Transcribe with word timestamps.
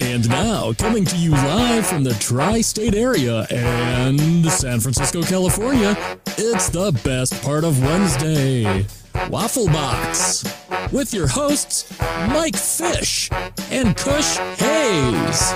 And 0.00 0.28
now, 0.28 0.72
coming 0.74 1.04
to 1.06 1.16
you 1.16 1.30
live 1.30 1.86
from 1.86 2.04
the 2.04 2.14
tri 2.14 2.60
state 2.60 2.94
area 2.94 3.46
and 3.50 4.46
San 4.50 4.80
Francisco, 4.80 5.22
California, 5.22 5.96
it's 6.36 6.68
the 6.68 6.92
best 7.02 7.40
part 7.42 7.64
of 7.64 7.80
Wednesday 7.82 8.86
Waffle 9.30 9.66
Box 9.68 10.44
with 10.92 11.14
your 11.14 11.26
hosts, 11.26 11.98
Mike 12.28 12.56
Fish 12.56 13.30
and 13.70 13.96
Kush 13.96 14.36
Hayes. 14.58 15.54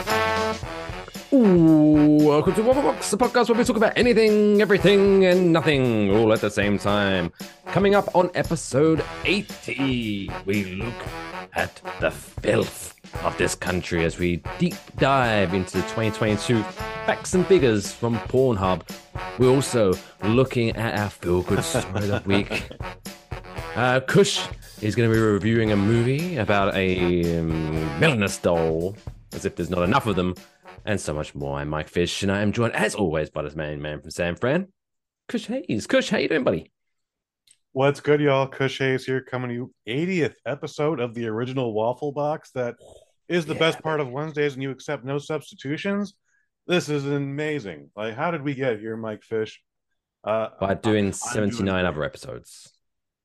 Ooh, 1.33 2.27
welcome 2.27 2.55
to 2.55 2.63
Waffle 2.63 2.83
Box, 2.83 3.11
the 3.11 3.19
podcast 3.19 3.49
where 3.49 3.59
we 3.59 3.65
talk 3.65 3.77
about 3.77 3.97
anything, 3.97 4.61
everything, 4.63 5.27
and 5.27 5.53
nothing 5.53 6.11
all 6.17 6.33
at 6.33 6.41
the 6.41 6.51
same 6.51 6.79
time. 6.79 7.33
Coming 7.67 7.95
up 7.95 8.15
on 8.17 8.31
episode 8.35 9.05
80, 9.25 10.31
we 10.47 10.65
look 10.65 10.95
at 11.55 11.81
the 12.01 12.11
filth 12.11 13.00
of 13.23 13.37
this 13.39 13.55
country 13.55 14.05
as 14.05 14.19
we 14.19 14.43
deep 14.59 14.75
dive 14.97 15.55
into 15.55 15.79
the 15.79 15.83
2022 15.83 16.63
facts 16.63 17.35
and 17.35 17.47
figures 17.47 17.93
from 17.93 18.17
Pornhub. 18.21 18.83
We're 19.39 19.51
also 19.51 19.95
looking 20.23 20.71
at 20.77 20.99
our 20.99 21.11
feel 21.11 21.43
good 21.43 21.65
story 21.65 22.11
of 22.11 22.23
the 22.23 22.23
week. 22.27 22.71
Uh, 23.77 24.01
Kush 24.01 24.47
is 24.81 24.95
going 24.95 25.09
to 25.09 25.15
be 25.15 25.21
reviewing 25.21 25.73
a 25.73 25.77
movie 25.77 26.37
about 26.37 26.75
a 26.75 27.39
um, 27.39 27.51
villainous 27.99 28.39
doll, 28.39 28.97
as 29.33 29.45
if 29.45 29.57
there's 29.57 29.71
not 29.71 29.83
enough 29.83 30.07
of 30.07 30.17
them, 30.17 30.35
and 30.85 31.01
so 31.01 31.13
much 31.13 31.35
more. 31.35 31.59
I'm 31.59 31.69
Mike 31.69 31.89
Fish, 31.89 32.23
and 32.23 32.33
I 32.33 32.41
am 32.41 32.53
joined, 32.53 32.75
as 32.75 32.95
always, 32.95 33.31
by 33.31 33.43
this 33.43 33.55
main 33.55 33.81
man 33.81 34.01
from 34.01 34.11
San 34.11 34.37
Fran, 34.37 34.69
Kush 35.29 35.47
Hayes. 35.47 35.87
Kush, 35.87 36.11
how 36.11 36.19
you 36.19 36.29
doing, 36.29 36.45
buddy? 36.45 36.73
What's 37.73 38.01
good, 38.01 38.21
y'all? 38.21 38.49
Kush 38.49 38.79
Hayes 38.79 39.05
here, 39.05 39.21
coming 39.21 39.51
to 39.51 39.55
you 39.55 39.75
80th 39.87 40.35
episode 40.45 40.99
of 40.99 41.15
the 41.15 41.29
original 41.29 41.73
Waffle 41.73 42.11
Box. 42.11 42.51
That 42.51 42.75
is 43.31 43.47
the 43.47 43.55
Yeah. 43.55 43.61
best 43.61 43.83
part 43.83 44.01
of 44.01 44.11
Wednesdays, 44.11 44.55
and 44.55 44.63
you 44.63 44.71
accept 44.71 45.05
no 45.05 45.17
substitutions. 45.19 46.15
This 46.67 46.89
is 46.91 47.07
amazing. 47.07 47.91
Like, 47.97 48.15
how 48.15 48.31
did 48.31 48.43
we 48.43 48.55
get 48.55 48.81
here, 48.81 48.97
Mike 48.97 49.23
Fish? 49.23 49.63
Uh, 50.23 50.51
By 50.61 50.73
I'm 50.73 50.79
doing 50.81 51.05
doing 51.05 51.13
79 51.15 51.65
great. 51.83 51.89
other 51.89 52.05
episodes. 52.05 52.73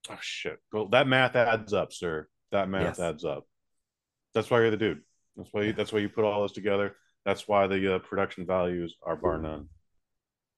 Oh 0.09 0.17
shit! 0.21 0.59
Well, 0.71 0.87
that 0.89 1.07
math 1.07 1.35
adds 1.35 1.73
up, 1.73 1.91
sir. 1.91 2.27
That 2.51 2.69
math 2.69 2.97
Yes. 2.97 2.99
adds 2.99 3.25
up. 3.25 3.45
That's 4.33 4.49
why 4.49 4.61
you're 4.61 4.71
the 4.71 4.77
dude. 4.77 5.01
That's 5.35 5.49
why. 5.51 5.63
You, 5.63 5.73
that's 5.73 5.91
why 5.91 5.99
you 5.99 6.07
put 6.09 6.23
all 6.23 6.43
this 6.43 6.53
together. 6.53 6.95
That's 7.25 7.47
why 7.47 7.67
the 7.67 7.95
uh, 7.95 7.99
production 7.99 8.45
values 8.45 8.95
are 9.01 9.15
bar 9.15 9.37
none. 9.39 9.69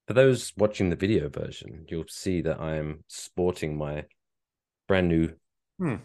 For 0.08 0.14
those 0.14 0.53
watching 0.58 0.90
the 0.90 0.95
video 0.95 1.30
version, 1.30 1.86
you'll 1.88 2.08
see 2.09 2.42
that 2.42 2.59
I 2.59 2.75
am 2.75 3.03
sporting 3.08 3.78
my 3.78 4.06
brand 4.88 5.08
new 5.08 5.34
Hmm. 5.80 5.95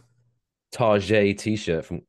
Tarjay 0.72 1.36
t-shirt 1.36 1.84
from 1.84 2.02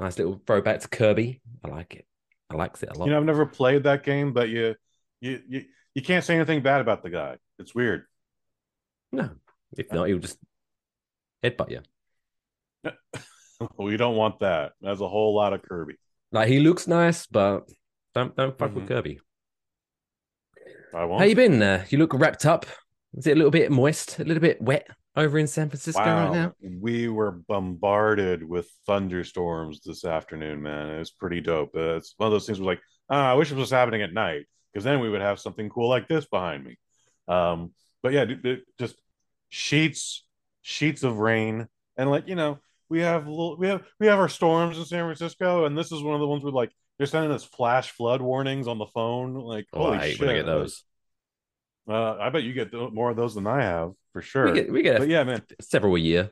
nice 0.00 0.18
little 0.18 0.40
throwback 0.46 0.80
to 0.80 0.88
Kirby. 0.88 1.40
I 1.64 1.68
like 1.68 1.94
it. 1.94 2.06
I 2.48 2.54
likes 2.56 2.82
it 2.82 2.90
a 2.90 2.98
lot. 2.98 3.04
You 3.06 3.12
know, 3.12 3.18
I've 3.18 3.24
never 3.24 3.46
played 3.46 3.84
that 3.84 4.02
game, 4.02 4.32
but 4.32 4.48
you, 4.48 4.74
you, 5.20 5.40
you, 5.48 5.64
you 5.94 6.02
can't 6.02 6.24
say 6.24 6.34
anything 6.34 6.62
bad 6.62 6.80
about 6.80 7.02
the 7.02 7.10
guy. 7.10 7.36
It's 7.58 7.74
weird. 7.74 8.04
no, 9.12 9.30
if 9.76 9.92
not, 9.92 10.08
he'll 10.08 10.18
just 10.18 10.38
headbutt 11.44 11.70
you. 11.70 11.80
we 13.78 13.96
don't 13.96 14.16
want 14.16 14.40
that. 14.40 14.72
That's 14.80 15.00
a 15.00 15.08
whole 15.08 15.34
lot 15.34 15.52
of 15.52 15.62
Kirby. 15.62 15.94
Like 16.32 16.48
he 16.48 16.60
looks 16.60 16.86
nice, 16.88 17.26
but 17.26 17.68
don't 18.14 18.34
don't 18.36 18.56
fuck 18.58 18.70
Mhm. 18.70 18.74
with 18.74 18.88
Kirby. 18.88 19.20
I 20.94 21.04
won't. 21.04 21.20
How 21.20 21.26
you 21.26 21.36
been? 21.36 21.62
Uh, 21.62 21.84
you 21.88 21.98
look 21.98 22.14
wrapped 22.14 22.46
up. 22.46 22.66
Is 23.14 23.26
it 23.26 23.32
a 23.32 23.34
little 23.36 23.50
bit 23.50 23.70
moist, 23.70 24.18
a 24.18 24.24
little 24.24 24.40
bit 24.40 24.60
wet 24.62 24.86
over 25.16 25.38
in 25.38 25.46
San 25.46 25.68
Francisco 25.68 26.00
right 26.02 26.32
now? 26.32 26.52
We 26.62 27.08
were 27.08 27.32
bombarded 27.32 28.42
with 28.42 28.70
thunderstorms 28.86 29.80
this 29.84 30.04
afternoon, 30.04 30.62
man. 30.62 30.90
It 30.90 30.98
was 30.98 31.10
pretty 31.10 31.40
dope. 31.40 31.70
Uh, 31.74 31.96
it's 31.96 32.14
one 32.16 32.26
of 32.28 32.32
those 32.32 32.46
things 32.46 32.60
where 32.60 32.66
like, 32.74 32.80
ah, 33.08 33.30
I 33.30 33.34
wish 33.34 33.50
it 33.50 33.56
was 33.56 33.70
happening 33.70 34.02
at 34.02 34.12
night 34.12 34.46
because 34.72 34.84
then 34.84 35.00
we 35.00 35.10
would 35.10 35.20
have 35.20 35.40
something 35.40 35.68
cool 35.68 35.88
like 35.88 36.08
this 36.08 36.26
behind 36.26 36.64
me. 36.64 36.76
Um, 37.28 37.72
but 38.02 38.12
yeah, 38.12 38.24
dude, 38.24 38.44
it- 38.46 38.64
just 38.78 38.96
sheets, 39.48 40.24
sheets 40.62 41.02
of 41.02 41.18
rain, 41.18 41.66
and 41.96 42.10
like 42.10 42.28
you 42.28 42.34
know, 42.34 42.58
we 42.88 43.00
have 43.00 43.26
little, 43.26 43.56
we 43.58 43.68
have 43.68 43.82
we 43.98 44.06
have 44.06 44.18
our 44.18 44.28
storms 44.28 44.78
in 44.78 44.84
San 44.84 45.04
Francisco, 45.04 45.64
and 45.64 45.76
this 45.76 45.92
is 45.92 46.02
one 46.02 46.14
of 46.14 46.20
the 46.20 46.26
ones 46.26 46.42
where 46.42 46.52
like 46.52 46.70
they're 46.98 47.06
sending 47.06 47.32
us 47.32 47.44
flash 47.44 47.90
flood 47.92 48.20
warnings 48.20 48.68
on 48.68 48.78
the 48.78 48.86
phone. 48.86 49.34
Like, 49.34 49.66
Oh, 49.72 49.84
holy 49.84 49.98
I 49.98 50.10
shit! 50.10 50.20
when 50.20 50.28
I 50.30 50.34
get 50.34 50.46
those. 50.46 50.84
Uh, 51.90 52.16
I 52.20 52.30
bet 52.30 52.44
you 52.44 52.52
get 52.52 52.70
th- 52.70 52.92
more 52.92 53.10
of 53.10 53.16
those 53.16 53.34
than 53.34 53.46
I 53.48 53.62
have 53.62 53.92
for 54.12 54.22
sure. 54.22 54.46
We 54.46 54.52
get 54.52 54.72
we 54.72 54.82
get 54.82 54.98
But 54.98 55.08
yeah, 55.08 55.24
man, 55.24 55.42
several 55.60 55.96
a 55.96 55.98
year. 55.98 56.30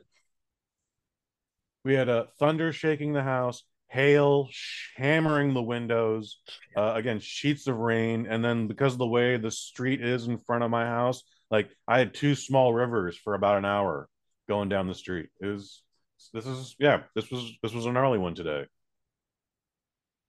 we 1.83 1.93
had 1.95 2.07
a 2.07 2.27
thunder 2.39 2.71
shaking 2.71 3.11
the 3.13 3.23
house, 3.23 3.63
hail 3.89 4.47
sh- 4.51 4.91
hammering 4.95 5.53
the 5.53 5.61
windows, 5.61 6.39
uh, 6.77 6.93
again 6.95 7.19
sheets 7.19 7.67
of 7.67 7.77
rain, 7.77 8.25
and 8.29 8.43
then 8.43 8.67
because 8.67 8.93
of 8.93 8.99
the 8.99 9.07
way 9.07 9.35
the 9.37 9.51
street 9.51 10.01
is 10.01 10.27
in 10.27 10.37
front 10.37 10.63
of 10.63 10.71
my 10.71 10.85
house, 10.85 11.23
like 11.51 11.69
I 11.87 11.99
had 11.99 12.13
two 12.13 12.35
small 12.35 12.73
rivers 12.73 13.17
for 13.17 13.33
about 13.33 13.57
an 13.57 13.65
hour 13.65 14.07
going 14.47 14.69
down 14.69 14.87
the 14.87 14.95
street. 14.95 15.27
It 15.41 15.47
was 15.47 15.81
this 16.33 16.45
is 16.45 16.75
yeah 16.79 17.03
this 17.15 17.29
was 17.31 17.51
this 17.63 17.73
was 17.73 17.85
a 17.85 17.91
gnarly 17.91 18.17
one 18.17 18.35
today. 18.35 18.65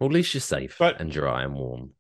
Well, 0.01 0.09
at 0.09 0.15
least 0.15 0.35
you're 0.35 0.41
safe 0.41 0.77
But- 0.79 1.01
and 1.01 1.12
dry 1.12 1.45
and 1.45 1.55
warm. 1.55 1.93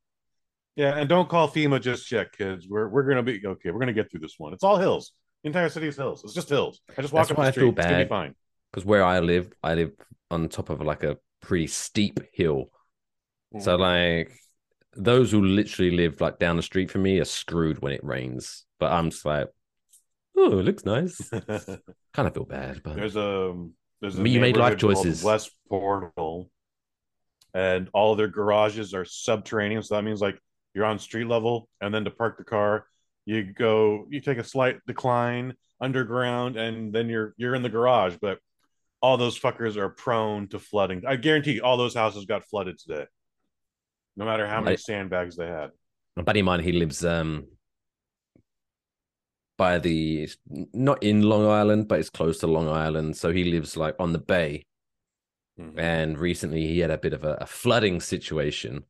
Yeah, 0.80 0.96
and 0.96 1.06
don't 1.08 1.28
call 1.28 1.46
FEMA 1.46 1.78
just 1.78 2.10
yet, 2.10 2.32
kids. 2.32 2.66
We're 2.66 2.88
we're 2.88 3.02
gonna 3.02 3.22
be 3.22 3.38
okay. 3.46 3.70
We're 3.70 3.80
gonna 3.80 3.92
get 3.92 4.10
through 4.10 4.20
this 4.20 4.36
one. 4.38 4.54
It's 4.54 4.64
all 4.64 4.78
hills. 4.78 5.12
The 5.42 5.48
entire 5.48 5.68
city 5.68 5.88
is 5.88 5.96
hills. 5.96 6.24
It's 6.24 6.32
just 6.32 6.48
hills. 6.48 6.80
I 6.96 7.02
just 7.02 7.12
walk 7.12 7.28
That's 7.28 7.32
up 7.32 7.38
why 7.38 7.44
the 7.44 7.48
I 7.48 7.50
street. 7.50 7.62
feel 7.64 7.78
It's 7.78 7.86
gonna 7.86 8.04
be 8.04 8.08
fine. 8.08 8.34
Because 8.72 8.86
where 8.86 9.04
I 9.04 9.20
live, 9.20 9.52
I 9.62 9.74
live 9.74 9.92
on 10.30 10.48
top 10.48 10.70
of 10.70 10.80
like 10.80 11.02
a 11.02 11.18
pretty 11.42 11.66
steep 11.66 12.20
hill. 12.32 12.70
So 13.58 13.76
Mm. 13.76 13.80
like 13.80 14.32
those 14.96 15.30
who 15.32 15.42
literally 15.44 15.90
live 15.90 16.20
like 16.20 16.38
down 16.38 16.56
the 16.56 16.62
street 16.62 16.90
from 16.90 17.02
me 17.02 17.18
are 17.20 17.24
screwed 17.26 17.80
when 17.82 17.92
it 17.92 18.02
rains. 18.02 18.64
But 18.78 18.92
I'm 18.92 19.10
just 19.10 19.26
like, 19.26 19.48
oh, 20.36 20.58
it 20.58 20.62
looks 20.64 20.86
nice. 20.86 21.28
kind 22.14 22.26
of 22.28 22.32
feel 22.32 22.46
bad, 22.46 22.82
but 22.82 22.96
There's 22.96 23.16
a 23.16 23.54
there's 24.00 24.18
a 24.18 24.26
You 24.26 24.40
made 24.40 24.56
life 24.56 24.78
choices. 24.78 25.22
West 25.22 25.50
Portal, 25.68 26.50
and 27.52 27.90
all 27.92 28.14
their 28.16 28.28
garages 28.28 28.94
are 28.94 29.04
subterranean. 29.04 29.82
So 29.82 29.96
that 29.96 30.04
means 30.04 30.22
like 30.22 30.38
you're 30.74 30.84
on 30.84 30.98
street 30.98 31.26
level, 31.26 31.68
and 31.80 31.92
then 31.94 32.04
to 32.04 32.10
park 32.10 32.38
the 32.38 32.44
car, 32.44 32.86
you 33.26 33.42
go 33.44 34.06
you 34.10 34.20
take 34.20 34.38
a 34.38 34.44
slight 34.44 34.78
decline 34.86 35.54
underground, 35.80 36.56
and 36.56 36.92
then 36.92 37.08
you're 37.08 37.34
you're 37.36 37.54
in 37.54 37.62
the 37.62 37.68
garage. 37.68 38.16
But 38.20 38.38
all 39.02 39.16
those 39.16 39.38
fuckers 39.38 39.76
are 39.76 39.88
prone 39.88 40.48
to 40.48 40.58
flooding. 40.58 41.02
I 41.06 41.16
guarantee 41.16 41.60
all 41.60 41.76
those 41.76 41.94
houses 41.94 42.26
got 42.26 42.44
flooded 42.44 42.78
today, 42.78 43.06
no 44.16 44.24
matter 44.26 44.46
how 44.46 44.60
many 44.60 44.72
Right. 44.72 44.80
sandbags 44.80 45.36
they 45.36 45.46
had. 45.46 45.70
a 46.16 46.22
buddy 46.22 46.40
of 46.40 46.46
mine, 46.46 46.60
he 46.60 46.72
lives 46.72 47.04
um 47.04 47.46
by 49.56 49.78
the 49.78 50.28
not 50.72 51.02
in 51.02 51.22
Long 51.22 51.46
Island, 51.46 51.88
but 51.88 51.98
it's 52.00 52.10
close 52.10 52.38
to 52.38 52.46
Long 52.46 52.68
Island. 52.68 53.16
So 53.16 53.30
he 53.32 53.44
lives 53.44 53.76
like 53.76 53.94
on 53.98 54.12
the 54.12 54.18
bay. 54.18 54.64
Mhm. 55.58 55.78
And 55.78 56.18
recently 56.18 56.66
he 56.66 56.78
had 56.80 56.90
a 56.90 56.96
bit 56.98 57.12
of 57.12 57.24
a, 57.24 57.34
a 57.40 57.46
flooding 57.46 58.00
situation. 58.00 58.84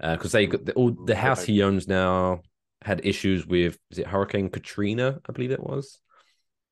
Because 0.00 0.32
they 0.32 0.46
got 0.46 0.64
the, 0.64 0.72
all 0.74 0.90
the 0.90 1.16
house 1.16 1.44
he 1.44 1.62
owns 1.62 1.88
now 1.88 2.40
had 2.82 3.04
issues 3.04 3.46
with 3.46 3.78
is 3.90 3.98
it 3.98 4.06
Hurricane 4.06 4.48
Katrina, 4.48 5.20
I 5.28 5.32
believe 5.32 5.50
it 5.50 5.62
was. 5.62 5.98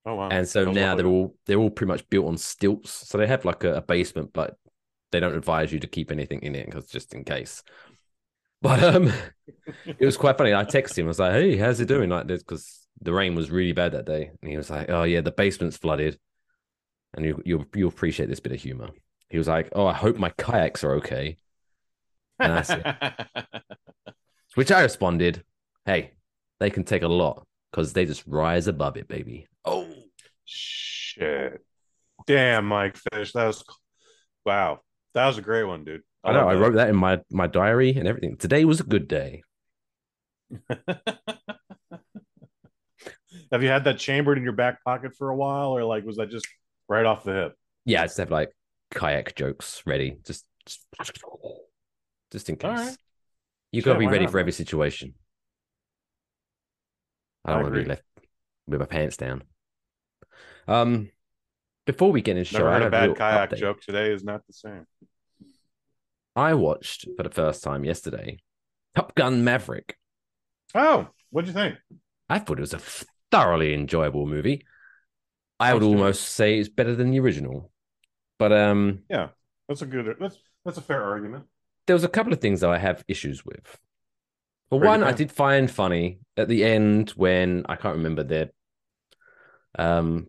Oh 0.05 0.15
wow! 0.15 0.29
and 0.29 0.47
so 0.47 0.65
now 0.65 0.95
they're 0.95 1.07
all 1.07 1.35
they're 1.47 1.59
all 1.59 1.71
pretty 1.71 1.89
much 1.89 2.09
built 2.09 2.27
on 2.27 2.39
stilts. 2.39 2.91
So 2.91 3.19
they 3.19 3.27
have 3.27 3.45
like 3.45 3.65
a, 3.65 3.75
a 3.75 3.81
basement 3.83 4.33
but 4.33 4.57
they 5.11 5.21
don't 5.21 5.35
advise 5.35 5.73
you 5.73 5.81
to 5.81 5.87
keep 5.87 6.11
anything 6.11 6.41
in 6.43 6.55
it 6.55 6.67
because 6.67 6.87
just 6.87 7.15
in 7.15 7.25
case. 7.25 7.63
But 8.63 8.83
um 8.83 9.13
it 9.85 10.05
was 10.05 10.17
quite 10.17 10.39
funny. 10.39 10.55
I 10.55 10.65
texted 10.65 10.99
him. 10.99 11.07
I 11.07 11.09
was 11.09 11.19
like 11.19 11.33
hey 11.33 11.57
how's 11.57 11.79
it 11.79 11.89
doing? 11.89 12.09
Like 12.09 12.27
this 12.27 12.43
because 12.43 12.89
the 13.03 13.13
rain 13.13 13.35
was 13.35 13.51
really 13.51 13.73
bad 13.73 13.93
that 13.93 14.07
day. 14.07 14.31
And 14.41 14.51
he 14.51 14.57
was 14.57 14.71
like 14.71 14.89
oh 14.89 15.03
yeah 15.03 15.21
the 15.21 15.31
basement's 15.31 15.77
flooded. 15.77 16.19
And 17.15 17.27
you 17.27 17.43
you'll, 17.45 17.67
you'll 17.75 17.91
appreciate 17.91 18.31
this 18.31 18.41
bit 18.41 18.53
of 18.53 18.63
humor. 18.63 18.89
He 19.29 19.37
was 19.37 19.47
like 19.47 19.69
oh 19.75 19.87
i 19.87 19.93
hope 19.93 20.17
my 20.17 20.31
kayaks 20.39 20.85
are 20.85 20.95
okay. 20.95 21.11
and 21.21 21.27
I 21.27 21.33
said- 21.33 21.46
which 24.55 24.71
i 24.71 24.83
responded 24.83 25.43
hey 25.85 26.13
they 26.61 26.71
can 26.71 26.85
take 26.85 27.03
a 27.03 27.09
lot 27.09 27.47
because 27.71 27.93
they 27.93 28.05
just 28.05 28.25
rise 28.27 28.67
above 28.67 28.97
it 28.97 29.09
baby 29.09 29.47
oh 29.65 29.87
Shit. 31.17 31.65
Damn, 32.27 32.67
Mike 32.67 32.97
Fish. 32.97 33.33
That 33.33 33.47
was 33.47 33.65
wow. 34.45 34.81
That 35.15 35.27
was 35.27 35.39
a 35.39 35.43
great 35.43 35.65
one, 35.65 35.85
dude. 35.85 36.03
I 36.25 36.33
know. 36.33 36.49
I 36.49 36.55
wrote 36.55 36.75
that 36.75 36.89
in 36.89 36.97
my 36.97 37.21
my 37.31 37.47
diary 37.47 37.95
and 37.97 38.07
everything. 38.09 38.37
Today 38.37 38.65
was 38.65 38.81
a 38.81 38.85
good 38.85 39.09
day. 39.09 39.43
Have 43.53 43.63
you 43.63 43.69
had 43.69 43.85
that 43.85 43.99
chambered 43.99 44.39
in 44.39 44.45
your 44.45 44.53
back 44.53 44.83
pocket 44.85 45.15
for 45.17 45.31
a 45.31 45.37
while, 45.37 45.71
or 45.71 45.85
like 45.85 46.05
was 46.05 46.17
that 46.17 46.31
just 46.31 46.49
right 46.89 47.07
off 47.07 47.25
the 47.25 47.33
hip? 47.33 47.55
Yeah, 47.85 48.03
I 48.03 48.07
just 48.07 48.19
have 48.19 48.31
like 48.31 48.53
kayak 48.93 49.35
jokes 49.37 49.83
ready, 49.87 50.19
just 50.25 50.45
just, 50.67 50.87
just 52.33 52.49
in 52.49 52.57
case. 52.57 52.69
All 52.69 52.75
right. 52.75 52.97
You 53.73 53.81
Shit, 53.81 53.87
gotta 53.87 53.99
be 53.99 54.07
ready 54.07 54.25
not, 54.25 54.33
for 54.33 54.39
every 54.39 54.53
situation. 54.53 55.15
I 57.45 57.51
I 57.51 57.55
don't 57.55 57.63
want 57.63 57.75
to 57.75 57.81
be 57.83 57.89
left 57.89 58.03
with 58.67 58.81
my 58.81 58.87
pants 58.87 59.17
down. 59.17 59.43
Um, 60.69 61.11
before 61.87 62.11
we 62.11 62.21
get 62.23 62.37
into 62.37 62.51
show, 62.51 62.59
Never 62.59 62.71
I 62.71 62.79
heard 62.79 62.83
a 62.89 62.91
bad 62.91 63.17
kayak 63.17 63.51
update. 63.51 63.59
joke. 63.59 63.81
Today 63.81 64.13
is 64.13 64.25
not 64.25 64.47
the 64.47 64.53
same. 64.53 64.87
I 66.35 66.55
watched 66.55 67.07
for 67.17 67.23
the 67.23 67.31
first 67.31 67.63
time 67.63 67.85
yesterday 67.85 68.39
Top 68.95 69.15
Gun 69.15 69.45
Maverick. 69.45 69.97
Oh, 70.75 71.09
what'd 71.31 71.49
you 71.49 71.55
think? 71.55 71.77
I 72.29 72.39
thought 72.39 72.59
it 72.59 72.63
was 72.63 72.75
a 72.75 72.81
thoroughly 73.31 73.73
enjoyable 73.73 74.27
movie. 74.27 74.67
I 75.61 75.73
would 75.73 75.83
almost 75.83 76.23
say 76.23 76.59
it's 76.59 76.69
better 76.69 76.95
than 76.95 77.11
the 77.11 77.21
original. 77.21 77.71
But 78.39 78.53
um 78.53 79.03
Yeah, 79.09 79.29
that's 79.69 79.83
a 79.83 79.87
good. 79.87 80.17
That's 80.21 80.39
that's 80.65 80.79
a 80.79 80.83
fair 80.83 81.03
argument. 81.05 81.45
There 81.87 81.95
was 81.95 82.05
a 82.05 82.09
couple 82.09 82.33
of 82.33 82.41
things 82.41 82.61
that 82.61 82.71
I 82.71 82.79
have 82.79 83.05
issues 83.09 83.45
with. 83.45 83.79
It 84.71 84.77
one, 84.77 85.03
I 85.05 85.13
did 85.13 85.31
find 85.31 85.71
funny 85.71 86.19
at 86.37 86.49
the 86.49 86.65
end 86.65 87.11
when 87.11 87.65
I 87.69 87.77
can't 87.77 87.97
remember 87.97 88.25
their 88.25 88.51
um 89.79 90.29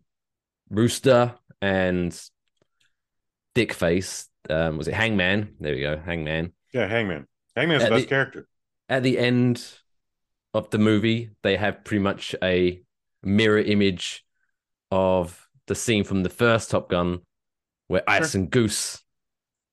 Rooster 0.69 1.33
and 1.61 2.19
Dick 3.55 3.73
Face. 3.73 4.27
Um, 4.49 4.77
was 4.77 4.87
it 4.87 4.93
Hangman? 4.93 5.55
There 5.59 5.73
we 5.73 5.81
go, 5.81 5.97
Hangman. 5.97 6.53
Yeah, 6.73 6.87
Hangman. 6.87 7.27
Hangman's 7.55 7.83
Uh, 7.83 7.85
the 7.85 7.91
best 7.95 8.03
the- 8.03 8.09
character. 8.09 8.47
At 8.89 9.03
the 9.03 9.17
end 9.17 9.61
of 10.53 10.69
the 10.69 10.77
movie, 10.77 11.31
they 11.43 11.57
have 11.57 11.83
pretty 11.83 12.01
much 12.01 12.35
a 12.41 12.81
mirror 13.23 13.59
image 13.59 14.23
of 14.91 15.49
the 15.65 15.75
scene 15.75 16.03
from 16.05 16.23
the 16.23 16.29
first 16.29 16.71
Top 16.71 16.89
Gun, 16.89 17.19
where 17.87 18.03
Ice 18.07 18.33
and 18.35 18.49
Goose 18.49 19.03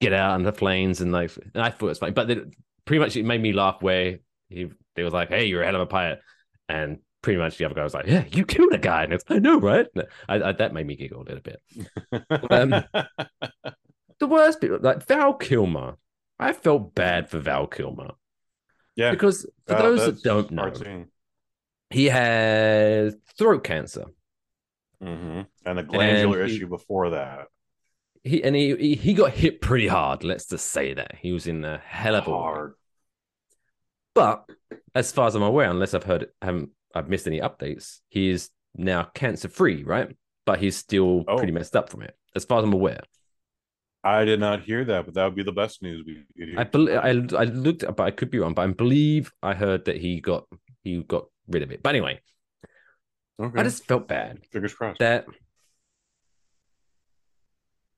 get 0.05 0.13
out 0.13 0.33
on 0.33 0.43
the 0.43 0.53
planes, 0.53 1.01
and 1.01 1.13
like, 1.13 1.31
and 1.55 1.63
I 1.63 1.71
thought 1.71 1.87
it 1.87 1.89
was 1.91 1.99
funny, 1.99 2.13
but 2.13 2.29
then 2.29 2.53
pretty 2.85 3.01
much 3.01 3.17
it 3.17 3.25
made 3.25 3.41
me 3.43 3.53
laugh 3.53 3.83
where 3.83 4.19
he 4.49 4.71
they 4.95 5.03
was 5.03 5.13
like, 5.13 5.29
"Hey, 5.31 5.47
you're 5.47 5.63
a 5.63 5.67
hell 5.67 5.75
of 5.77 5.81
a 5.83 5.87
pilot," 5.87 6.21
and 6.69 6.99
pretty 7.23 7.39
much 7.39 7.57
the 7.57 7.65
other 7.65 7.75
guy 7.75 7.83
was 7.85 7.95
like, 7.95 8.07
"Yeah, 8.07 8.25
you 8.31 8.45
killed 8.45 8.73
a 8.73 8.79
guy," 8.79 9.05
and 9.05 9.13
it's, 9.13 9.25
I 9.29 9.39
know, 9.39 9.59
right? 9.59 9.87
I, 10.29 10.43
I, 10.43 10.53
that 10.53 10.73
made 10.75 10.87
me 10.87 10.97
giggle 10.97 11.23
a 11.23 11.29
little 11.29 11.41
bit. 11.41 11.61
Um, 12.51 12.85
The 14.21 14.29
worst 14.29 14.61
bit, 14.61 14.81
like 14.83 15.05
Val 15.07 15.35
Kilmer, 15.35 15.97
I 16.39 16.53
felt 16.53 16.95
bad 16.95 17.29
for 17.29 17.41
Val 17.41 17.67
Kilmer 17.67 18.13
yeah, 18.97 19.11
because 19.11 19.45
for 19.67 19.75
uh, 19.75 19.83
those 19.83 20.07
that 20.07 20.23
don't 20.23 20.51
know, 20.53 20.73
he 21.91 22.05
had 22.07 23.15
throat 23.37 23.65
cancer. 23.65 24.05
Mhm. 25.03 25.47
And 25.67 25.79
the 25.79 25.83
glandular 25.83 26.43
And 26.43 26.51
he- 26.51 26.57
issue 26.57 26.69
before 26.69 27.11
that. 27.11 27.49
He 28.25 28.43
and 28.43 28.57
he 28.57 28.95
he- 28.95 29.15
got 29.15 29.33
hit 29.33 29.61
pretty 29.61 29.87
hard. 29.87 30.25
Let's 30.25 30.47
just 30.47 30.67
say 30.71 30.95
that 30.95 31.17
he 31.21 31.33
was 31.33 31.47
in 31.47 31.65
a 31.65 31.79
hell 31.85 32.15
of 32.17 32.27
a 32.27 32.31
way. 32.31 32.37
Hard. 32.37 32.73
But 34.15 34.49
as 34.95 35.13
far 35.13 35.27
as 35.27 35.35
I'm 35.35 35.43
aware, 35.43 35.69
unless 35.71 35.93
I've 35.95 36.05
heard, 36.05 36.29
haven't 36.41 36.71
I've 36.95 37.09
missed 37.09 37.27
any 37.27 37.41
updates, 37.41 38.01
he 38.09 38.31
is 38.31 38.51
now 38.75 39.05
cancer 39.15 39.49
free, 39.49 39.83
right? 39.85 40.17
But 40.47 40.59
he's 40.61 40.77
still 40.77 41.25
Oh. 41.29 41.37
pretty 41.37 41.53
messed 41.53 41.77
up 41.77 41.91
from 41.91 42.03
it, 42.03 42.17
as 42.35 42.45
far 42.45 42.59
as 42.59 42.65
I'm 42.65 42.73
aware. 42.73 43.01
I 44.05 44.25
did 44.25 44.39
not 44.39 44.63
hear 44.63 44.85
that, 44.85 45.07
but 45.07 45.15
that 45.15 45.25
would 45.25 45.35
be 45.35 45.43
the 45.43 45.53
best 45.53 45.83
news 45.83 46.05
we 46.07 46.15
could 46.37 46.49
hear. 46.49 46.59
I 46.61 46.65
believe 46.65 46.97
I 46.99 47.09
I 47.39 47.45
looked, 47.45 47.85
but 47.97 48.01
I 48.05 48.11
could 48.11 48.31
be 48.31 48.39
wrong. 48.39 48.55
But 48.55 48.63
I 48.63 48.67
believe 48.73 49.33
I 49.43 49.55
heard 49.55 49.85
that 49.87 49.97
he 49.97 50.21
got 50.21 50.47
he 50.83 51.03
got 51.03 51.27
rid 51.49 51.63
of 51.63 51.73
it. 51.73 51.83
But 51.83 51.91
anyway, 51.91 52.21
okay. 53.41 53.61
I 53.61 53.63
just 53.65 53.85
felt 53.87 54.07
bad 54.09 54.45
fingers 54.53 54.75
crossed. 54.75 55.01
that 55.01 55.27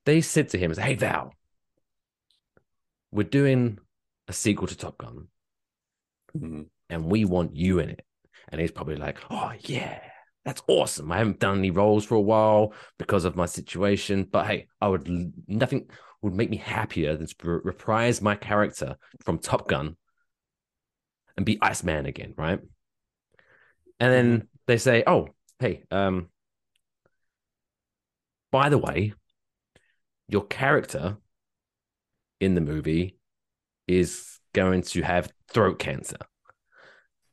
they 0.06 0.22
said 0.22 0.48
to 0.50 0.58
him, 0.58 0.72
"Hey 0.72 0.94
Val, 0.94 1.34
we're 3.10 3.24
doing 3.24 3.78
a 4.28 4.32
sequel 4.32 4.68
to 4.68 4.76
Top 4.76 4.96
Gun, 4.96 5.28
Mhm. 6.34 6.70
and 6.88 7.04
we 7.04 7.24
want 7.24 7.54
you 7.54 7.80
in 7.80 7.90
it." 7.90 8.06
And 8.48 8.60
he's 8.60 8.70
probably 8.72 8.96
like, 8.96 9.18
"Oh 9.30 9.52
yeah, 9.60 10.00
that's 10.44 10.62
awesome. 10.68 11.12
I 11.12 11.18
haven't 11.18 11.40
done 11.40 11.58
any 11.58 11.70
roles 11.70 12.04
for 12.04 12.14
a 12.14 12.20
while 12.20 12.72
because 12.98 13.24
of 13.24 13.36
my 13.36 13.46
situation, 13.46 14.24
but 14.24 14.46
hey, 14.46 14.68
I 14.80 14.88
would 14.88 15.06
nothing 15.48 15.90
would 16.22 16.34
make 16.34 16.50
me 16.50 16.56
happier 16.56 17.16
than 17.16 17.26
to 17.26 17.48
reprise 17.48 18.22
my 18.22 18.36
character 18.36 18.96
from 19.20 19.38
Top 19.38 19.68
Gun 19.68 19.96
and 21.36 21.44
be 21.44 21.58
Iceman 21.60 22.06
again, 22.06 22.32
right?" 22.38 22.60
And 23.98 24.12
then 24.12 24.48
they 24.66 24.78
say, 24.78 25.02
"Oh, 25.06 25.34
hey, 25.58 25.84
um, 25.90 26.30
by 28.52 28.68
the 28.68 28.78
way, 28.78 29.14
your 30.28 30.44
character 30.46 31.16
in 32.40 32.54
the 32.54 32.60
movie 32.60 33.18
is 33.86 34.38
going 34.52 34.82
to 34.82 35.02
have 35.02 35.30
throat 35.48 35.78
cancer." 35.78 36.18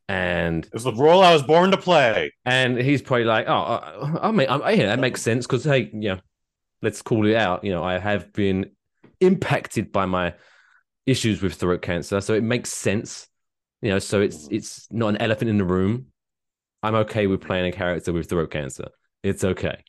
And 0.10 0.68
It's 0.74 0.84
the 0.84 0.94
role 0.94 1.24
I 1.24 1.34
was 1.34 1.44
born 1.44 1.72
to 1.72 1.78
play. 1.78 2.34
and 2.46 2.78
he's 2.78 3.02
probably 3.02 3.26
like, 3.26 3.48
"Oh, 3.48 4.20
I, 4.22 4.32
mean, 4.32 4.48
I, 4.50 4.72
yeah, 4.72 4.88
that 4.88 5.00
makes 5.00 5.22
sense 5.22 5.48
because 5.48 5.64
hey, 5.64 5.90
yeah, 5.94 6.20
let's 6.82 7.02
call 7.02 7.26
it 7.26 7.36
out. 7.36 7.64
You 7.64 7.72
know, 7.72 7.84
I 7.84 7.98
have 7.98 8.34
been 8.34 8.72
impacted 9.22 9.92
by 9.92 10.06
my 10.06 10.34
issues 11.06 11.42
with 11.42 11.54
throat 11.56 11.82
cancer, 11.82 12.22
so 12.22 12.34
it 12.34 12.44
makes 12.44 12.72
sense. 12.72 13.28
You 13.82 13.92
know, 13.92 14.00
so 14.00 14.22
it's 14.22 14.48
mm. 14.48 14.54
it's 14.54 14.88
not 14.92 15.10
an 15.10 15.18
elephant 15.18 15.50
in 15.50 15.58
the 15.58 15.66
room. 15.66 16.08
I'm 16.84 16.96
okay 16.96 17.28
with 17.28 17.42
playing 17.42 17.68
a 17.68 17.72
character 17.72 18.12
with 18.12 18.30
throat 18.30 18.52
cancer. 18.52 18.90
It's 19.24 19.44
okay." 19.44 19.84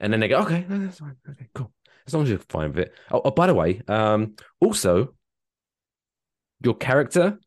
And 0.00 0.12
then 0.12 0.20
they 0.20 0.28
go, 0.28 0.38
"Okay, 0.40 0.64
no, 0.68 0.78
that's 0.78 0.98
fine. 0.98 1.16
Okay, 1.28 1.48
cool. 1.54 1.72
As 2.06 2.14
long 2.14 2.22
as 2.24 2.30
you're 2.30 2.38
fine 2.48 2.70
with 2.70 2.78
it." 2.80 2.94
Oh, 3.10 3.20
oh 3.24 3.30
by 3.30 3.46
the 3.46 3.54
way, 3.54 3.82
um, 3.88 4.34
also, 4.60 5.14
your 6.62 6.74
character 6.74 7.38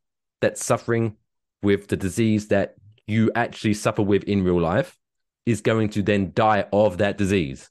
that's 0.42 0.64
suffering 0.66 1.18
with 1.62 1.88
the 1.88 1.98
disease 1.98 2.48
that 2.50 2.76
you 3.08 3.32
actually 3.36 3.74
suffer 3.74 4.02
with 4.02 4.24
in 4.24 4.44
real 4.44 4.60
life 4.62 4.98
is 5.46 5.62
going 5.62 5.90
to 5.90 6.02
then 6.02 6.32
die 6.34 6.66
of 6.72 6.98
that 7.00 7.18
disease. 7.18 7.70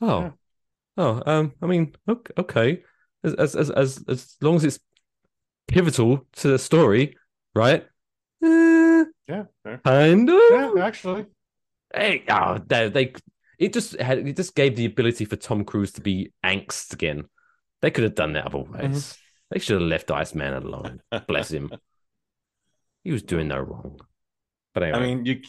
Oh, 0.00 0.20
Yeah. 0.20 0.30
oh, 0.98 1.22
um, 1.26 1.52
I 1.62 1.66
mean, 1.66 1.94
okay, 2.08 2.32
okay. 2.38 2.82
As, 3.22 3.34
as 3.34 3.54
as 3.56 3.70
as 3.70 4.04
as 4.08 4.36
long 4.40 4.56
as 4.56 4.64
it's 4.64 4.78
pivotal 5.68 6.26
to 6.36 6.48
the 6.48 6.58
story, 6.58 7.16
right? 7.54 7.86
Eh, 8.42 9.04
Yeah. 9.28 9.44
fair. 9.62 9.78
kind 9.84 10.28
of. 10.28 10.40
Yeah, 10.50 10.72
actually. 10.84 11.26
Hey, 11.94 12.24
oh, 12.28 12.58
they, 12.66 12.88
they 12.90 13.12
it 13.58 13.72
just 13.72 13.98
had 14.00 14.18
it 14.18 14.36
just 14.36 14.54
gave 14.54 14.76
the 14.76 14.86
ability 14.86 15.24
for 15.24 15.36
Tom 15.36 15.64
Cruise 15.64 15.92
to 15.92 16.00
be 16.00 16.32
angst 16.44 16.92
again. 16.92 17.24
They 17.82 17.90
could 17.90 18.04
have 18.04 18.14
done 18.14 18.32
that 18.32 18.46
other 18.46 18.58
ways. 18.58 18.72
Mm-hmm. 18.72 19.18
They 19.50 19.60
should 19.60 19.80
have 19.80 19.88
left 19.88 20.10
Iceman 20.10 20.54
alone. 20.54 21.00
Bless 21.28 21.50
him. 21.50 21.70
He 23.02 23.12
was 23.12 23.22
doing 23.22 23.48
no 23.48 23.60
wrong. 23.60 24.00
But 24.72 24.84
anyway, 24.84 24.98
I 24.98 25.02
mean, 25.02 25.24
you 25.24 25.40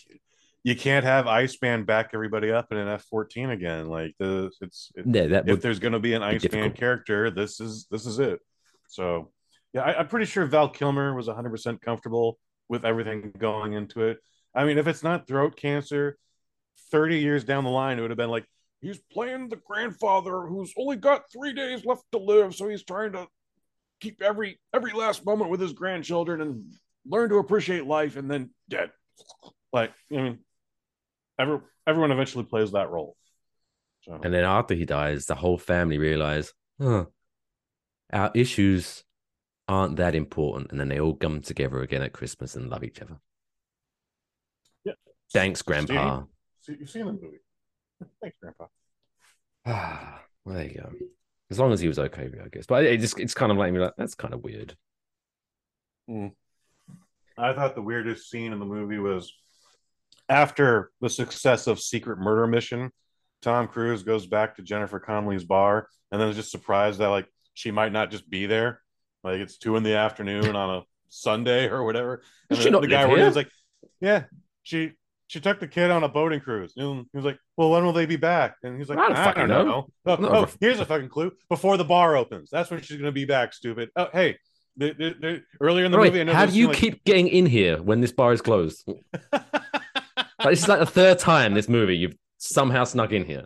you 0.63 0.75
can't 0.75 1.05
have 1.05 1.27
Iceman 1.27 1.85
back 1.85 2.11
everybody 2.13 2.51
up 2.51 2.71
in 2.71 2.77
an 2.77 2.87
F 2.87 3.05
fourteen 3.05 3.49
again. 3.49 3.87
Like 3.87 4.13
the 4.19 4.51
it's 4.61 4.91
it, 4.95 5.05
yeah, 5.07 5.27
that 5.27 5.49
if 5.49 5.61
there's 5.61 5.79
going 5.79 5.93
to 5.93 5.99
be 5.99 6.13
an 6.13 6.23
Iceman 6.23 6.39
difficult. 6.39 6.75
character, 6.75 7.31
this 7.31 7.59
is 7.59 7.87
this 7.89 8.05
is 8.05 8.19
it. 8.19 8.39
So 8.87 9.31
yeah, 9.73 9.81
I, 9.81 9.99
I'm 9.99 10.07
pretty 10.07 10.25
sure 10.25 10.45
Val 10.45 10.69
Kilmer 10.69 11.13
was 11.15 11.27
100 11.27 11.49
percent 11.49 11.81
comfortable 11.81 12.37
with 12.67 12.85
everything 12.85 13.31
going 13.37 13.73
into 13.73 14.03
it. 14.03 14.17
I 14.53 14.65
mean, 14.65 14.77
if 14.77 14.87
it's 14.87 15.03
not 15.03 15.27
throat 15.27 15.55
cancer, 15.55 16.17
30 16.95 17.19
years 17.19 17.43
down 17.43 17.65
the 17.65 17.69
line, 17.69 17.99
it 17.99 18.01
would 18.01 18.11
have 18.11 18.17
been 18.17 18.29
like 18.29 18.45
he's 18.79 19.01
playing 19.11 19.49
the 19.49 19.57
grandfather 19.57 20.47
who's 20.47 20.73
only 20.77 20.95
got 20.95 21.23
three 21.29 21.51
days 21.51 21.83
left 21.83 22.03
to 22.13 22.17
live, 22.17 22.55
so 22.55 22.69
he's 22.69 22.85
trying 22.85 23.11
to 23.11 23.27
keep 23.99 24.21
every 24.21 24.61
every 24.73 24.93
last 24.93 25.25
moment 25.25 25.49
with 25.51 25.59
his 25.59 25.73
grandchildren 25.73 26.39
and 26.39 26.73
learn 27.05 27.29
to 27.31 27.35
appreciate 27.35 27.85
life, 27.85 28.15
and 28.15 28.31
then 28.31 28.49
dead. 28.69 28.91
Like 29.73 29.91
I 30.09 30.15
mean, 30.15 30.39
every, 31.37 31.59
everyone 31.85 32.13
eventually 32.13 32.45
plays 32.45 32.71
that 32.71 32.89
role. 32.89 33.17
So 34.03 34.17
and 34.23 34.33
then 34.33 34.45
after 34.45 34.73
he 34.73 34.85
dies, 34.85 35.25
the 35.25 35.35
whole 35.35 35.57
family 35.57 35.97
realize, 35.97 36.53
huh, 36.81 37.07
our 38.13 38.31
issues 38.33 39.03
aren't 39.67 39.97
that 39.97 40.15
important. 40.15 40.71
And 40.71 40.79
then 40.79 40.87
they 40.87 41.01
all 41.01 41.15
come 41.15 41.41
together 41.41 41.81
again 41.81 42.03
at 42.03 42.13
Christmas 42.13 42.55
and 42.55 42.69
love 42.69 42.85
each 42.85 43.01
other. 43.01 43.19
Yeah. 44.85 44.93
Thanks, 45.33 45.61
Grandpa. 45.61 46.23
See- 46.65 46.77
you've 46.79 46.89
seen 46.89 47.05
the 47.05 47.13
movie. 47.13 47.39
Thanks, 48.21 48.37
Grandpa. 48.41 48.65
Ah, 49.65 50.21
well, 50.45 50.55
there 50.55 50.65
you 50.65 50.75
go. 50.75 50.91
As 51.51 51.59
long 51.59 51.71
as 51.71 51.79
he 51.79 51.87
was 51.87 51.99
okay 51.99 52.23
with 52.23 52.35
it, 52.35 52.41
I 52.43 52.49
guess. 52.49 52.65
But 52.65 52.85
it 52.85 52.99
just 52.99 53.19
it's 53.19 53.33
kind 53.33 53.51
of 53.51 53.57
like 53.57 53.71
me 53.71 53.79
like 53.79 53.93
that's 53.97 54.15
kind 54.15 54.33
of 54.33 54.43
weird. 54.43 54.75
I 56.09 57.53
thought 57.53 57.75
the 57.75 57.81
weirdest 57.81 58.29
scene 58.29 58.53
in 58.53 58.59
the 58.59 58.65
movie 58.65 58.99
was 58.99 59.33
after 60.29 60.91
the 61.01 61.09
success 61.09 61.67
of 61.67 61.79
Secret 61.79 62.19
Murder 62.19 62.47
Mission. 62.47 62.91
Tom 63.41 63.67
Cruise 63.67 64.03
goes 64.03 64.25
back 64.25 64.55
to 64.55 64.63
Jennifer 64.63 64.99
Connelly's 64.99 65.43
bar 65.43 65.87
and 66.11 66.19
then 66.19 66.29
is 66.29 66.35
just 66.35 66.51
surprised 66.51 66.99
that 66.99 67.07
like 67.07 67.27
she 67.53 67.71
might 67.71 67.91
not 67.91 68.11
just 68.11 68.29
be 68.29 68.45
there. 68.45 68.81
Like 69.23 69.39
it's 69.39 69.57
two 69.57 69.75
in 69.75 69.83
the 69.83 69.95
afternoon 69.95 70.55
on 70.55 70.77
a 70.77 70.83
Sunday 71.09 71.67
or 71.67 71.83
whatever. 71.83 72.23
And 72.49 72.57
she 72.57 72.65
the, 72.65 72.71
not 72.71 72.81
the 72.81 72.87
guy 72.87 73.03
live 73.03 73.11
working 73.11 73.33
like, 73.33 73.49
Yeah, 73.99 74.23
she 74.63 74.93
she 75.27 75.39
took 75.39 75.59
the 75.59 75.67
kid 75.67 75.89
on 75.91 76.03
a 76.03 76.09
boating 76.09 76.39
cruise. 76.39 76.73
And 76.77 77.05
he 77.11 77.17
was 77.17 77.25
like, 77.25 77.39
Well, 77.57 77.71
when 77.71 77.83
will 77.83 77.93
they 77.93 78.05
be 78.05 78.15
back? 78.15 78.55
And 78.63 78.77
he's 78.77 78.89
like, 78.89 78.99
I 78.99 79.07
don't 79.09 79.17
I 79.17 79.33
don't 79.33 79.47
know. 79.47 79.63
know. 79.63 79.87
Oh, 80.05 80.15
No, 80.17 80.29
oh, 80.29 80.47
here's 80.59 80.79
a 80.79 80.85
fucking 80.85 81.09
clue. 81.09 81.31
Before 81.49 81.77
the 81.77 81.83
bar 81.85 82.15
opens. 82.15 82.49
That's 82.51 82.69
when 82.69 82.81
she's 82.81 82.97
gonna 82.97 83.11
be 83.11 83.25
back, 83.25 83.53
stupid. 83.53 83.89
Oh, 83.95 84.07
hey. 84.13 84.37
The, 84.77 84.91
the, 84.91 85.15
the, 85.21 85.41
earlier 85.61 85.85
in 85.85 85.91
the 85.91 85.97
Wait, 85.97 86.07
movie, 86.09 86.19
I 86.19 86.23
know 86.25 86.33
how 86.33 86.45
do 86.45 86.51
you 86.57 86.67
like- 86.67 86.77
keep 86.77 87.03
getting 87.05 87.27
in 87.29 87.45
here 87.45 87.81
when 87.81 88.01
this 88.01 88.11
bar 88.11 88.33
is 88.33 88.41
closed? 88.41 88.87
Like, 90.37 90.51
this 90.51 90.63
is 90.63 90.67
like 90.67 90.79
the 90.79 90.85
third 90.85 91.17
time 91.19 91.53
this 91.53 91.67
movie 91.69 91.97
you've 91.97 92.15
somehow 92.37 92.83
snuck 92.83 93.11
in 93.11 93.25
here. 93.25 93.45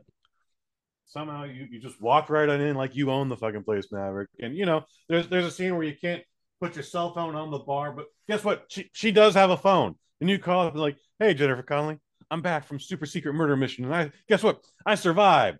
somehow 1.05 1.43
you, 1.45 1.65
you 1.71 1.79
just 1.79 2.01
walk 2.01 2.29
right 2.29 2.49
on 2.49 2.59
in 2.61 2.75
like 2.75 2.95
you 2.95 3.09
own 3.11 3.29
the 3.29 3.37
fucking 3.37 3.63
place, 3.63 3.91
Maverick. 3.91 4.29
And 4.39 4.55
you 4.55 4.65
know, 4.65 4.83
there's 5.07 5.27
there's 5.29 5.45
a 5.45 5.51
scene 5.51 5.75
where 5.75 5.83
you 5.85 5.95
can't 5.99 6.23
put 6.61 6.75
your 6.75 6.83
cell 6.83 7.13
phone 7.13 7.35
on 7.35 7.51
the 7.51 7.59
bar, 7.59 7.91
but 7.91 8.05
guess 8.27 8.43
what? 8.43 8.65
She 8.69 8.89
she 8.93 9.11
does 9.11 9.33
have 9.35 9.49
a 9.49 9.57
phone. 9.57 9.95
And 10.21 10.29
you 10.29 10.37
call 10.37 10.67
up 10.67 10.73
and 10.73 10.81
like, 10.81 10.97
hey 11.19 11.33
Jennifer 11.33 11.63
Connelly, 11.63 11.97
I'm 12.29 12.41
back 12.41 12.65
from 12.65 12.79
super 12.79 13.05
secret 13.05 13.33
murder 13.33 13.55
mission. 13.55 13.85
And 13.85 13.95
I 13.95 14.11
guess 14.27 14.43
what? 14.43 14.61
I 14.85 14.95
survived. 14.95 15.59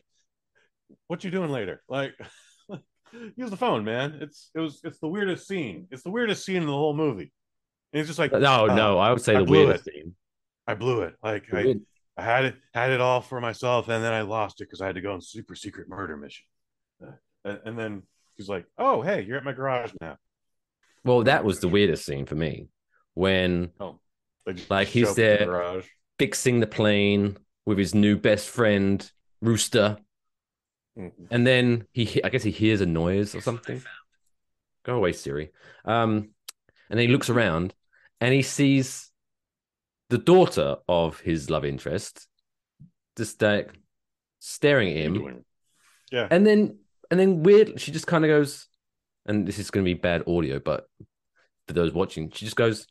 What 1.07 1.23
you 1.23 1.31
doing 1.31 1.49
later? 1.51 1.81
Like 1.87 2.13
use 3.35 3.49
the 3.49 3.57
phone, 3.57 3.83
man. 3.83 4.19
It's 4.21 4.51
it 4.53 4.59
was 4.59 4.81
it's 4.83 4.99
the 4.99 5.07
weirdest 5.07 5.47
scene. 5.47 5.87
It's 5.91 6.03
the 6.03 6.11
weirdest 6.11 6.45
scene 6.45 6.57
in 6.57 6.67
the 6.67 6.73
whole 6.73 6.93
movie. 6.95 7.31
And 7.93 8.01
it's 8.01 8.07
just 8.07 8.19
like 8.19 8.31
No, 8.31 8.67
uh, 8.69 8.75
no, 8.75 8.97
I 8.97 9.11
would 9.11 9.21
say 9.21 9.35
I 9.35 9.39
the 9.39 9.45
weirdest 9.45 9.87
it. 9.87 9.93
scene. 9.93 10.15
I 10.67 10.75
blew 10.75 11.01
it. 11.03 11.15
Like 11.23 11.45
I. 11.53 11.75
I 12.17 12.23
had 12.23 12.43
it 12.43 12.55
had 12.73 12.91
it 12.91 12.99
all 12.99 13.21
for 13.21 13.39
myself, 13.39 13.87
and 13.87 14.03
then 14.03 14.11
I 14.11 14.23
lost 14.23 14.59
it 14.59 14.65
because 14.65 14.81
I 14.81 14.87
had 14.87 14.95
to 14.95 15.01
go 15.01 15.13
on 15.13 15.21
super 15.21 15.55
secret 15.55 15.87
murder 15.87 16.17
mission. 16.17 16.43
Uh, 17.01 17.11
and, 17.45 17.59
and 17.63 17.79
then 17.79 18.03
he's 18.35 18.49
like, 18.49 18.65
"Oh, 18.77 19.01
hey, 19.01 19.21
you're 19.21 19.37
at 19.37 19.45
my 19.45 19.53
garage 19.53 19.93
now." 20.01 20.17
Well, 21.03 21.23
that 21.23 21.43
was 21.43 21.59
the 21.59 21.67
weirdest 21.67 22.05
scene 22.05 22.25
for 22.25 22.35
me 22.35 22.67
when 23.13 23.71
Oh, 23.79 23.99
Like, 24.69 24.87
he's 24.87 25.09
at 25.09 25.15
the 25.15 25.21
there- 25.45 25.83
fixing 26.17 26.59
the 26.59 26.67
plane 26.67 27.37
with 27.65 27.77
his 27.77 27.93
new 27.95 28.17
best 28.17 28.49
friend 28.49 29.09
Rooster, 29.41 29.97
Mhm. 30.97 31.27
and 31.31 31.45
then 31.47 31.87
he 31.93 32.21
I 32.23 32.29
guess 32.29 32.43
he 32.43 32.51
hears 32.51 32.81
a 32.81 32.85
noise 32.85 33.33
or 33.35 33.41
something. 33.41 33.81
Go 34.83 34.95
away, 34.97 35.13
Siri. 35.13 35.51
Um, 35.85 36.33
and 36.89 36.97
then 36.99 37.07
he 37.07 37.13
looks 37.13 37.29
around 37.29 37.73
and 38.19 38.33
he 38.33 38.41
sees 38.41 39.11
the 40.09 40.17
daughter 40.17 40.77
of 40.87 41.19
his 41.19 41.49
love 41.49 41.63
interest 41.63 42.27
just 43.15 43.41
like 43.41 43.71
staring 44.39 44.89
at 44.89 44.95
him. 45.05 45.45
Yeah. 46.11 46.27
And 46.31 46.45
then 46.45 46.79
and 47.11 47.19
then 47.19 47.43
weird, 47.43 47.79
she 47.79 47.91
just 47.91 48.07
kind 48.07 48.23
of 48.25 48.29
goes, 48.29 48.67
and 49.29 49.47
this 49.47 49.59
is 49.59 49.69
going 49.71 49.85
to 49.85 49.89
be 49.89 49.93
bad 49.93 50.23
audio, 50.27 50.59
but 50.59 50.87
for 51.67 51.73
those 51.73 51.93
watching, 51.93 52.31
she 52.31 52.45
just 52.45 52.57
goes, 52.57 52.87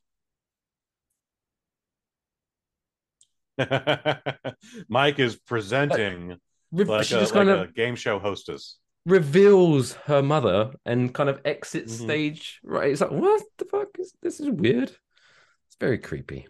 Mike 4.88 5.18
is 5.18 5.34
presenting 5.34 6.36
re- 6.70 6.84
like, 6.84 7.06
she 7.06 7.16
a, 7.16 7.20
like 7.20 7.32
kind 7.32 7.48
a 7.50 7.66
game 7.66 7.96
show 7.96 8.20
hostess. 8.20 8.78
reveals 9.04 9.94
her 10.06 10.22
mother 10.22 10.70
and 10.86 11.12
kind 11.12 11.28
of 11.28 11.40
exits 11.44 11.94
Mhm. 11.94 12.04
stage. 12.04 12.60
Right? 12.62 12.92
It's 12.92 13.00
like, 13.00 13.10
what 13.10 13.42
the 13.58 13.64
fuck 13.64 13.88
is 13.98 14.12
this? 14.22 14.38
Is 14.38 14.48
weird. 14.48 14.90
It's 14.90 15.76
very 15.80 15.98
creepy. 15.98 16.46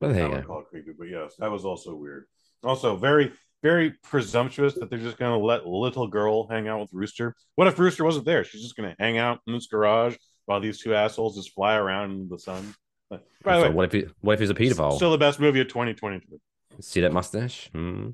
But 0.00 0.10
I 0.10 0.12
there 0.14 0.28
you 0.28 0.34
go. 0.34 0.42
call 0.42 0.60
it 0.60 0.66
creepy, 0.70 0.90
but 0.98 1.04
yes, 1.08 1.36
that 1.38 1.52
was 1.52 1.64
also 1.64 1.94
weird. 1.94 2.24
Also, 2.64 2.96
very, 2.96 3.32
very 3.64 3.94
presumptuous 4.02 4.74
that 4.74 4.90
they're 4.90 4.98
just 4.98 5.16
going 5.16 5.32
to 5.32 5.42
let 5.44 5.66
little 5.66 6.06
girl 6.06 6.46
hang 6.46 6.68
out 6.68 6.80
with 6.80 6.90
Rooster. 6.92 7.34
What 7.54 7.66
if 7.66 7.78
Rooster 7.78 8.04
wasn't 8.04 8.26
there? 8.26 8.44
She's 8.44 8.60
just 8.62 8.76
going 8.76 8.90
to 8.90 8.96
hang 9.02 9.16
out 9.16 9.40
in 9.46 9.54
this 9.54 9.66
garage 9.68 10.16
while 10.44 10.60
these 10.60 10.78
two 10.78 10.94
assholes 10.94 11.34
just 11.36 11.54
fly 11.54 11.74
around 11.74 12.10
in 12.12 12.28
the 12.28 12.38
sun. 12.38 12.74
By 13.10 13.18
the 13.18 13.62
So 13.62 13.62
way, 13.62 13.74
what 13.74 13.84
if 13.86 13.92
he, 13.92 14.04
what 14.20 14.34
if 14.34 14.40
he's 14.40 14.50
a 14.50 14.54
pedophile? 14.54 14.94
still 14.96 15.10
the 15.10 15.16
best 15.18 15.40
movie 15.40 15.60
of 15.60 15.68
2022. 15.68 16.38
See 16.80 17.00
that 17.00 17.12
mustache? 17.14 17.70
Hmm. 17.72 18.10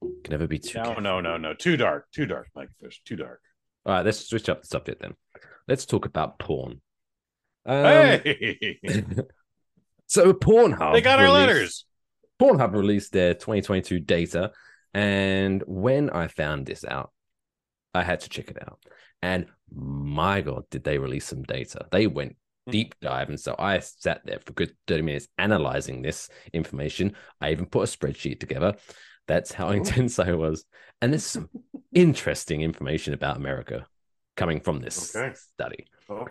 Can 0.00 0.30
never 0.30 0.46
be 0.46 0.60
too. 0.60 0.78
No, 0.78 0.84
careful. 0.84 1.02
no, 1.02 1.20
no, 1.20 1.36
no. 1.36 1.54
Too 1.54 1.76
dark. 1.76 2.06
Too 2.12 2.24
dark, 2.26 2.46
Mike 2.54 2.68
Fish. 2.80 3.02
Too 3.04 3.16
dark. 3.16 3.40
All 3.84 3.94
right, 3.94 4.04
let's 4.04 4.28
switch 4.28 4.48
up 4.48 4.60
the 4.62 4.68
subject 4.68 5.02
then. 5.02 5.14
Let's 5.66 5.84
talk 5.84 6.06
about 6.06 6.38
porn. 6.38 6.80
Um, 7.66 7.82
hey, 7.84 8.78
So 10.06 10.32
Pornhub 10.32 10.92
they 10.94 11.00
got 11.02 11.18
our 11.18 11.24
released- 11.26 11.34
letters. 11.48 11.84
Pornhub 12.38 12.72
released 12.72 13.12
their 13.12 13.34
2022 13.34 14.00
data, 14.00 14.52
and 14.94 15.62
when 15.66 16.10
I 16.10 16.28
found 16.28 16.66
this 16.66 16.84
out, 16.84 17.12
I 17.94 18.02
had 18.02 18.20
to 18.20 18.28
check 18.28 18.50
it 18.50 18.58
out. 18.62 18.78
And 19.22 19.46
my 19.74 20.40
God, 20.40 20.64
did 20.70 20.84
they 20.84 20.98
release 20.98 21.26
some 21.26 21.42
data? 21.42 21.86
They 21.90 22.06
went 22.06 22.36
deep 22.70 22.94
dive, 23.00 23.28
and 23.28 23.40
so 23.40 23.54
I 23.58 23.78
sat 23.80 24.22
there 24.24 24.38
for 24.38 24.50
a 24.50 24.54
good 24.54 24.72
30 24.86 25.02
minutes 25.02 25.28
analyzing 25.38 26.02
this 26.02 26.28
information. 26.52 27.16
I 27.40 27.50
even 27.52 27.66
put 27.66 27.88
a 27.88 27.96
spreadsheet 27.96 28.40
together. 28.40 28.74
That's 29.26 29.52
how 29.52 29.70
intense 29.70 30.18
I 30.18 30.32
was. 30.32 30.64
And 31.02 31.12
there's 31.12 31.24
some 31.24 31.48
interesting 31.94 32.62
information 32.62 33.14
about 33.14 33.36
America 33.36 33.86
coming 34.36 34.60
from 34.60 34.80
this 34.80 35.16
Okay. 35.16 35.34
study. 35.34 35.86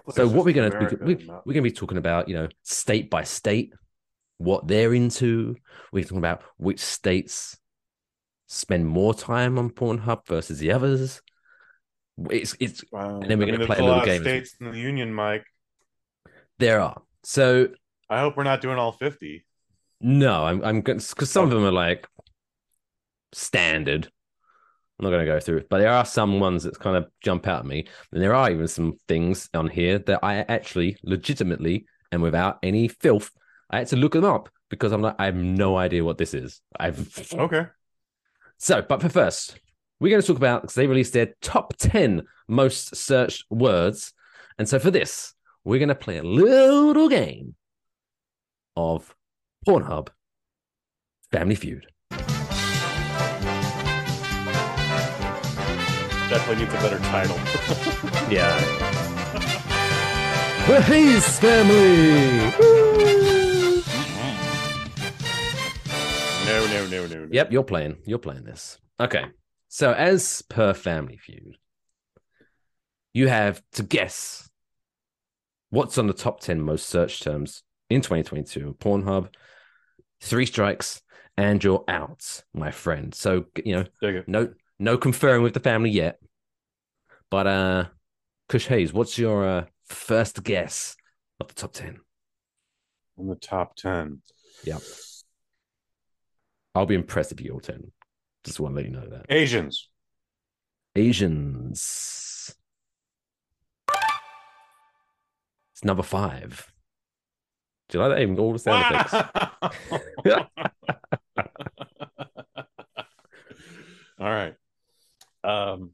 So 0.10 0.28
what 0.28 0.46
we're 0.46 0.54
gonna 0.54 0.70
we, 0.70 0.86
America 0.86 1.06
we, 1.06 1.16
we're 1.46 1.54
gonna 1.54 1.62
be 1.62 1.72
talking 1.72 1.98
about, 1.98 2.30
you 2.30 2.36
know, 2.36 2.48
state 2.64 3.10
by 3.10 3.24
state, 3.24 3.74
what 4.38 4.68
they're 4.68 4.94
into. 4.94 5.56
We're 5.92 6.04
talking 6.04 6.18
about 6.20 6.44
which 6.58 6.80
states 6.80 7.58
spend 8.48 8.88
more 8.88 9.14
time 9.14 9.58
on 9.60 9.70
Pornhub 9.70 10.26
versus 10.28 10.60
the 10.60 10.72
others. 10.72 11.22
It's 12.32 12.56
it's 12.60 12.84
Wow. 12.92 13.20
and 13.22 13.30
then 13.30 13.40
we're 13.40 13.48
I 13.48 13.52
gonna 13.52 13.66
play 13.66 13.78
a 13.78 13.84
little 13.84 14.06
game. 14.06 14.22
States 14.22 14.56
in 14.60 14.72
the 14.72 14.80
union, 14.80 15.14
Mike. 15.14 15.46
there 16.60 16.80
are 16.80 17.02
so 17.24 17.70
I 18.10 18.20
hope 18.22 18.38
we're 18.38 18.44
not 18.44 18.62
doing 18.62 18.78
all 18.78 18.92
50. 18.94 19.46
no, 20.02 20.46
I'm 20.46 20.64
I'm 20.64 20.82
because 20.82 21.30
some 21.30 21.44
of 21.46 21.52
them 21.52 21.64
are 21.66 21.72
like 21.72 22.08
standard. 23.34 24.10
I'm 25.00 25.04
not 25.04 25.12
going 25.12 25.26
to 25.28 25.32
go 25.32 25.40
through 25.40 25.58
it, 25.58 25.70
but 25.70 25.78
there 25.78 25.92
are 25.92 26.06
some 26.06 26.40
ones 26.40 26.64
that 26.64 26.80
kind 26.80 26.98
of 26.98 27.06
jump 27.24 27.46
out 27.48 27.60
at 27.60 27.66
me, 27.68 27.86
and 28.12 28.20
there 28.20 28.34
are 28.34 28.50
even 28.50 28.68
some 28.68 28.98
things 29.08 29.48
on 29.54 29.68
here 29.70 30.00
that 30.00 30.24
I 30.24 30.38
actually 30.40 30.98
legitimately 31.04 31.86
and 32.12 32.24
without 32.24 32.58
any 32.64 32.88
filth, 32.88 33.30
I 33.70 33.80
had 33.80 33.88
to 33.88 33.96
look 33.96 34.14
them 34.14 34.24
up 34.26 34.50
because 34.70 34.92
I'm 34.92 35.02
like 35.02 35.16
I 35.20 35.26
have 35.26 35.36
no 35.36 35.78
idea 35.78 36.04
what 36.04 36.18
this 36.18 36.34
is. 36.34 36.62
I've 36.80 37.34
Okay. 37.34 37.68
so, 38.58 38.82
but 38.82 39.02
for 39.02 39.10
first, 39.10 39.60
we're 40.00 40.10
going 40.10 40.22
to 40.22 40.28
talk 40.28 40.38
about 40.38 40.62
because 40.62 40.76
they 40.76 40.88
released 40.88 41.14
their 41.14 41.34
top 41.42 41.74
10 41.78 42.24
most 42.48 42.96
searched 42.96 43.46
words. 43.50 44.14
And 44.58 44.68
so 44.70 44.80
for 44.80 44.92
this, 44.92 45.34
we're 45.64 45.80
going 45.80 45.90
to 45.90 45.96
play 45.96 46.18
a 46.18 46.24
little 46.24 47.10
game 47.10 47.56
of 48.76 49.16
Pornhub 49.68 50.10
Family 51.32 51.56
Feud. 51.56 51.88
Definitely 56.30 56.66
needs 56.66 56.74
a 56.74 56.78
better 56.78 57.00
title. 57.00 57.38
Yeah. 58.30 58.54
The 60.68 60.82
Hayes 60.82 61.40
Family. 61.40 62.52
Woo! 62.60 62.97
No, 66.48 66.66
no, 66.68 66.88
no, 66.88 67.08
no, 67.08 67.26
no. 67.26 67.28
Yep, 67.32 67.52
you're 67.52 67.64
playing. 67.64 67.98
You're 68.06 68.20
playing 68.20 68.44
this. 68.44 68.80
Okay. 69.00 69.26
So, 69.68 69.94
as 69.94 70.42
per 70.44 70.74
Family 70.74 71.18
Feud, 71.18 71.58
you 73.14 73.28
have 73.28 73.62
to 73.74 73.84
guess 73.84 74.50
what's 75.70 75.98
on 75.98 76.08
the 76.08 76.14
top 76.14 76.40
10 76.40 76.62
most 76.62 76.88
searched 76.88 77.24
terms 77.24 77.64
in 77.90 78.02
2022 78.02 78.68
on 78.68 78.74
Pornhub. 78.74 79.30
Three 80.22 80.46
strikes 80.46 81.02
and 81.36 81.64
you're 81.64 81.84
out, 81.88 82.44
my 82.54 82.72
friend. 82.72 83.14
So, 83.14 83.46
you 83.64 83.76
know, 83.76 83.86
no 84.28 84.54
no 84.80 84.98
conferring 84.98 85.44
with 85.44 85.54
the 85.54 85.60
family 85.60 85.90
yet. 85.90 86.20
But 87.30 87.48
uh 87.48 87.86
Kush 88.50 88.68
Hayes, 88.68 88.94
what's 88.94 89.18
your 89.18 89.46
uh, 89.46 89.66
first 89.86 90.42
guess 90.44 90.96
of 91.40 91.50
the 91.50 91.54
top 91.54 91.74
10? 91.74 92.00
On 93.20 93.28
the 93.28 93.36
top 93.36 93.76
10. 93.76 94.22
Yep. 94.64 94.82
I'll 96.78 96.86
be 96.86 96.96
impressed 96.96 97.32
if 97.32 97.42
you 97.42 97.54
all 97.54 97.60
10. 97.60 97.92
Just 98.44 98.60
want 98.60 98.74
to 98.74 98.76
let 98.76 98.86
you 98.86 98.92
know 98.92 99.08
that. 99.08 99.26
Asians. 99.30 99.90
Asians. 100.96 102.56
It's 105.74 105.84
number 105.84 106.04
five. 106.04 106.72
Do 107.90 107.98
you 107.98 108.04
like 108.04 108.16
that? 108.16 108.22
Even 108.22 108.38
all 108.38 108.54
the 108.54 108.60
sound 108.60 108.96
effects. 108.96 109.14
All 114.20 114.30
right. 114.30 114.56
Um, 115.44 115.92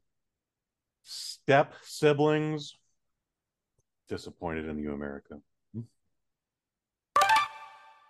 step 1.02 1.74
siblings. 1.82 2.74
Disappointed 4.08 4.66
in 4.68 4.78
you, 4.78 4.92
America. 4.92 5.36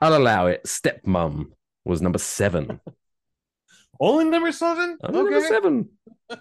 I'll 0.00 0.16
allow 0.16 0.47
it. 0.47 0.66
Step 0.66 1.02
Stepmom 1.04 1.50
was 1.84 2.02
number 2.02 2.18
seven. 2.18 2.80
Only 4.00 4.24
number 4.24 4.52
seven. 4.52 4.98
Oh, 5.02 5.10
Number 5.10 5.40
seven. 5.40 5.88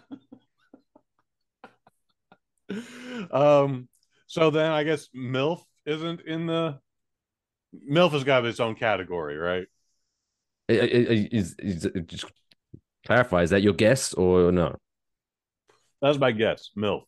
Um. 3.31 3.87
So 4.25 4.49
then, 4.49 4.71
I 4.71 4.83
guess 4.83 5.07
MILF 5.15 5.61
isn't 5.85 6.21
in 6.21 6.47
the. 6.47 6.79
MILF 7.87 8.11
has 8.13 8.23
got 8.23 8.45
its 8.45 8.59
own 8.59 8.73
category, 8.73 9.37
right? 9.37 9.67
Is, 10.69 11.55
is, 11.59 11.87
just 12.07 12.25
clarify, 13.05 13.43
is 13.43 13.51
that 13.51 13.61
your 13.61 13.73
guess 13.73 14.13
or 14.13 14.51
no? 14.51 14.75
That's 16.01 16.17
my 16.17 16.31
guess. 16.31 16.71
MILF. 16.75 17.03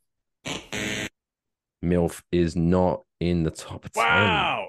MILF 1.84 2.22
is 2.32 2.56
not 2.56 3.04
in 3.20 3.44
the 3.44 3.52
top 3.52 3.84
10. 3.90 3.92
Wow. 3.96 4.68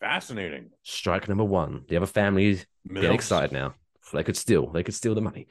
Fascinating. 0.00 0.70
Strike 0.82 1.28
number 1.28 1.44
one. 1.44 1.84
The 1.88 1.96
other 1.96 2.06
families 2.06 2.66
get 2.86 3.04
MILFs. 3.04 3.14
excited 3.14 3.52
now. 3.52 3.74
They 4.12 4.24
could 4.24 4.36
steal. 4.36 4.70
They 4.70 4.82
could 4.82 4.94
steal 4.94 5.14
the 5.14 5.20
money. 5.20 5.48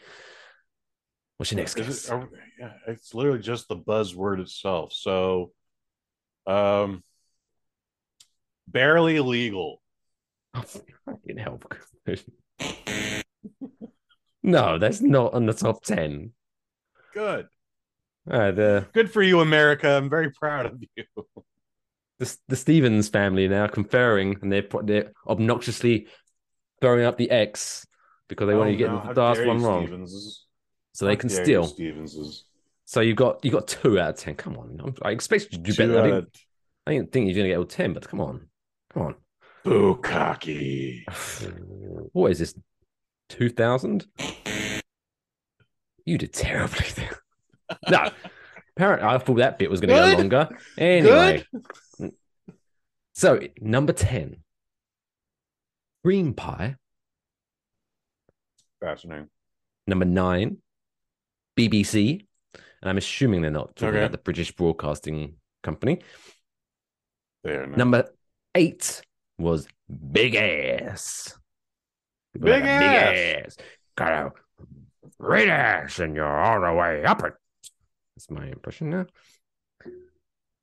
What's 1.37 1.51
your 1.51 1.59
next 1.59 1.75
guess? 1.75 2.05
it, 2.05 2.11
are, 2.11 2.27
yeah, 2.59 2.71
it's 2.87 3.13
literally 3.13 3.39
just 3.39 3.67
the 3.67 3.77
buzzword 3.77 4.39
itself. 4.39 4.91
So, 4.93 5.51
um, 6.47 7.03
barely 8.67 9.19
legal. 9.19 9.81
Oh, 10.55 10.63
fucking 11.05 11.37
help. 11.37 11.75
no, 14.43 14.79
that's 14.79 15.01
not 15.01 15.33
on 15.33 15.45
the 15.45 15.53
top 15.53 15.83
10. 15.83 16.31
Good. 17.13 17.47
Uh, 18.29 18.51
Good 18.93 19.11
for 19.11 19.21
you, 19.21 19.41
America. 19.41 19.89
I'm 19.89 20.09
very 20.09 20.31
proud 20.31 20.65
of 20.65 20.83
you. 20.95 21.03
the 22.19 22.37
the 22.47 22.55
Stevens 22.55 23.09
family 23.09 23.47
now 23.47 23.67
conferring, 23.67 24.37
and 24.41 24.51
they're 24.51 24.67
they're 24.83 25.11
obnoxiously 25.27 26.07
throwing 26.81 27.05
up 27.05 27.17
the 27.17 27.29
X 27.29 27.85
because 28.27 28.47
they 28.47 28.55
want 28.55 28.67
Oh, 28.67 28.71
you 28.71 28.77
to 28.87 29.01
get 29.05 29.15
the 29.15 29.21
last 29.21 29.45
one 29.45 29.61
wrong, 29.61 30.07
so 30.93 31.05
they 31.05 31.13
How 31.13 31.19
can 31.19 31.29
you, 31.29 31.35
steal. 31.35 31.73
So 32.85 33.01
you've 33.01 33.17
got 33.17 33.43
you 33.43 33.51
got 33.51 33.67
two 33.67 33.99
out 33.99 34.11
of 34.11 34.17
ten. 34.17 34.35
Come 34.35 34.57
on, 34.57 34.79
I'm- 34.79 34.95
I 35.03 35.11
expect 35.11 35.45
you 35.51 35.57
to 35.57 35.57
do 35.57 35.73
better. 35.75 35.99
I 35.99 36.03
didn't, 36.03 36.37
I 36.87 36.91
didn't 36.93 37.11
think 37.11 37.27
you're 37.27 37.35
gonna 37.35 37.49
get 37.49 37.57
all 37.57 37.65
ten, 37.65 37.93
but 37.93 38.07
come 38.07 38.21
on, 38.21 38.47
come 38.93 39.03
on. 39.03 39.15
Bukkake. 39.65 41.03
What 42.13 42.31
is 42.31 42.39
this? 42.39 42.55
Two 43.29 43.49
thousand? 43.49 44.07
You 46.05 46.17
did 46.17 46.31
terribly 46.33 46.85
there. 46.95 47.19
no, 47.89 48.09
apparently 48.75 49.07
I 49.07 49.17
thought 49.17 49.37
that 49.37 49.59
bit 49.59 49.69
was 49.69 49.81
going 49.81 49.89
to 49.89 50.15
go 50.15 50.17
longer. 50.21 50.49
Anyway, 50.77 51.43
so 53.17 53.39
number 53.59 53.93
ten, 53.93 54.37
cream 56.03 56.33
pie. 56.35 56.75
Fascinating. 58.79 59.29
Number 59.87 60.05
nine, 60.05 60.57
BBC, 61.57 62.25
and 62.53 62.89
I'm 62.89 62.97
assuming 62.97 63.41
they're 63.41 63.49
not 63.49 63.75
talking 63.75 63.89
Okay. 63.95 63.99
about 63.99 64.11
the 64.11 64.19
British 64.19 64.51
Broadcasting 64.51 65.35
Company. 65.63 65.99
There. 67.43 67.65
no. 67.65 67.75
Number 67.75 68.09
eight 68.53 69.01
was 69.39 69.67
Big 70.11 70.35
Ass. 70.35 71.33
People 72.33 72.47
Big 72.49 72.61
like 72.61 72.69
Ass. 72.69 72.81
Big 72.81 73.45
Ass. 73.45 73.57
Got 73.95 74.11
a 74.13 74.31
great 75.19 75.49
ass, 75.49 75.97
and 75.99 76.15
you're 76.15 76.27
all 76.27 76.61
the 76.61 76.71
way 76.73 77.03
up 77.03 77.23
it. 77.23 77.33
That's 78.15 78.29
my 78.29 78.45
impression 78.45 78.91
now. 78.91 79.05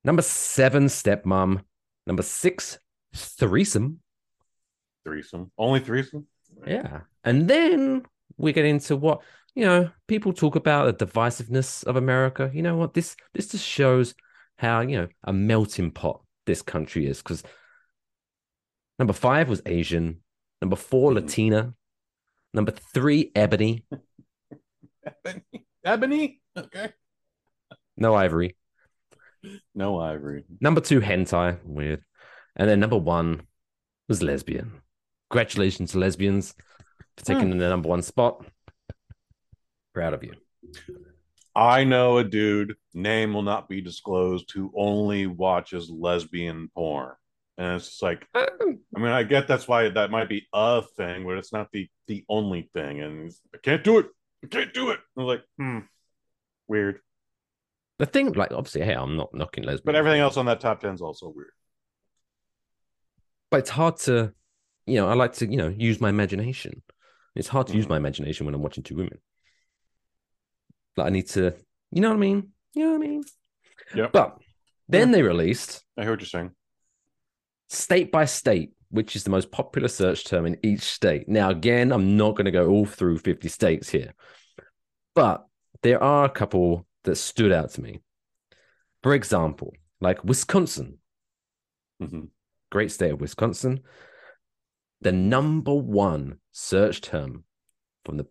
Number 0.05 0.21
seven, 0.21 0.85
Stepmom. 0.85 1.63
Number 2.07 2.23
six, 2.23 2.79
Threesome. 3.13 3.99
Threesome. 5.05 5.51
Only 5.57 5.79
threesome? 5.79 6.27
Yeah. 6.65 7.01
And 7.23 7.47
then 7.47 8.03
we 8.37 8.53
get 8.53 8.65
into 8.65 8.95
what, 8.95 9.21
you 9.53 9.63
know, 9.65 9.89
people 10.07 10.33
talk 10.33 10.55
about 10.55 10.97
the 10.97 11.05
divisiveness 11.05 11.83
of 11.85 11.95
America. 11.95 12.49
You 12.53 12.61
know 12.61 12.75
what? 12.75 12.93
This 12.93 13.15
this 13.33 13.47
just 13.49 13.65
shows 13.65 14.13
how, 14.57 14.81
you 14.81 14.97
know, 14.97 15.07
a 15.23 15.31
melting 15.33 15.91
pot 15.91 16.21
this 16.45 16.61
country 16.61 17.07
is. 17.07 17.19
Because 17.19 17.43
number 18.99 19.13
five 19.13 19.49
was 19.49 19.61
Asian, 19.65 20.21
number 20.61 20.75
four, 20.75 21.11
Mhm. 21.11 21.15
Latina, 21.15 21.73
number 22.53 22.71
three, 22.71 23.31
Ebony, 23.35 23.85
Ebony. 25.05 25.43
Ebony? 25.83 26.41
Okay. 26.57 26.91
no 27.97 28.15
ivory, 28.15 28.55
No 29.73 29.99
ivory. 29.99 30.43
number 30.61 30.81
two, 30.81 31.01
hentai, 31.01 31.59
weird. 31.63 32.03
And 32.55 32.69
then 32.69 32.79
number 32.79 32.97
one 32.97 33.41
was 34.07 34.21
lesbian. 34.21 34.81
Congratulations 35.29 35.91
to 35.91 35.99
lesbians 35.99 36.53
for 37.17 37.25
taking 37.25 37.49
the 37.49 37.69
number 37.69 37.89
one 37.89 38.01
spot. 38.01 38.45
Proud 39.93 40.13
of 40.13 40.23
you. 40.23 40.33
I 41.55 41.85
know 41.85 42.17
a 42.17 42.23
dude, 42.23 42.75
name 42.93 43.33
will 43.33 43.41
not 43.41 43.69
be 43.69 43.81
disclosed, 43.81 44.51
who 44.51 44.71
only 44.75 45.25
watches 45.25 45.89
lesbian 45.89 46.69
porn. 46.75 47.13
And 47.57 47.75
it's 47.77 47.87
just 47.87 48.03
like, 48.03 48.27
Uh, 48.33 48.45
I 48.95 48.99
mean, 48.99 49.11
I 49.11 49.23
get 49.23 49.47
that's 49.47 49.67
why 49.67 49.87
that 49.87 50.11
might 50.11 50.27
be 50.27 50.45
a 50.53 50.81
thing, 50.81 51.23
but 51.25 51.37
it's 51.37 51.53
not 51.53 51.71
the 51.71 51.89
the 52.07 52.25
only 52.27 52.69
thing. 52.73 53.01
And 53.01 53.31
I 53.53 53.57
can't 53.63 53.83
do 53.83 53.99
it. 53.99 54.07
I 54.43 54.47
can't 54.47 54.73
do 54.73 54.89
it. 54.91 54.99
I 55.17 55.21
was 55.21 55.27
like, 55.27 55.43
hmm, 55.57 55.79
weird. 56.67 56.99
The 57.97 58.05
thing, 58.05 58.31
like, 58.33 58.51
obviously, 58.51 58.81
hey, 58.81 58.93
I'm 58.93 59.15
not 59.15 59.33
knocking 59.33 59.63
lesbian, 59.63 59.83
But 59.85 59.95
everything 59.95 60.19
else 60.21 60.35
on 60.37 60.45
that 60.47 60.59
top 60.59 60.81
10 60.81 60.93
is 60.95 61.01
also 61.01 61.29
weird. 61.29 61.51
but 63.51 63.57
it's 63.59 63.69
hard 63.69 63.95
to, 63.97 64.33
you 64.85 64.95
know, 64.95 65.07
I 65.07 65.13
like 65.13 65.33
to, 65.33 65.45
you 65.49 65.55
know, 65.55 65.69
use 65.69 66.01
my 66.01 66.09
imagination. 66.09 66.81
It's 67.35 67.47
hard 67.47 67.67
to 67.67 67.73
use 67.75 67.85
Mhm. 67.85 67.89
my 67.89 67.97
imagination 67.97 68.45
when 68.45 68.53
I'm 68.55 68.61
watching 68.61 68.83
two 68.83 68.95
women. 68.95 69.21
Like, 70.97 71.07
I 71.07 71.09
need 71.09 71.27
to, 71.29 71.53
you 71.91 72.01
know 72.01 72.09
what 72.09 72.15
I 72.15 72.19
mean? 72.19 72.51
You 72.73 72.83
know 72.85 72.89
what 72.97 73.03
I 73.03 73.07
mean? 73.07 73.23
Yeah. 73.93 74.07
But 74.11 74.37
then 74.89 75.11
they 75.11 75.21
released 75.21 75.85
I 75.97 76.01
hear 76.01 76.11
what 76.11 76.19
you're 76.19 76.27
saying. 76.27 76.51
state 77.69 78.11
by 78.11 78.25
state, 78.25 78.73
which 78.89 79.15
is 79.15 79.23
the 79.23 79.29
most 79.29 79.51
popular 79.51 79.87
search 79.87 80.25
term 80.25 80.45
in 80.45 80.57
each 80.63 80.81
state. 80.81 81.29
Now, 81.29 81.49
again, 81.49 81.91
I'm 81.93 82.17
not 82.17 82.35
going 82.35 82.45
to 82.45 82.51
go 82.51 82.67
all 82.69 82.85
through 82.85 83.19
50 83.19 83.47
states 83.47 83.89
here, 83.89 84.13
but 85.13 85.45
there 85.81 86.01
are 86.03 86.25
a 86.25 86.29
couple 86.29 86.85
that 87.05 87.15
stood 87.15 87.51
out 87.51 87.71
to 87.71 87.81
me. 87.81 88.01
For 89.01 89.13
example, 89.13 89.73
like 90.01 90.23
Wisconsin, 90.23 90.99
Mhm. 92.01 92.29
great 92.71 92.91
state 92.91 93.11
of 93.11 93.21
Wisconsin, 93.21 93.83
the 95.01 95.11
number 95.11 95.73
one 95.73 96.39
search 96.51 97.01
term 97.01 97.45
from 98.03 98.17
the 98.17 98.27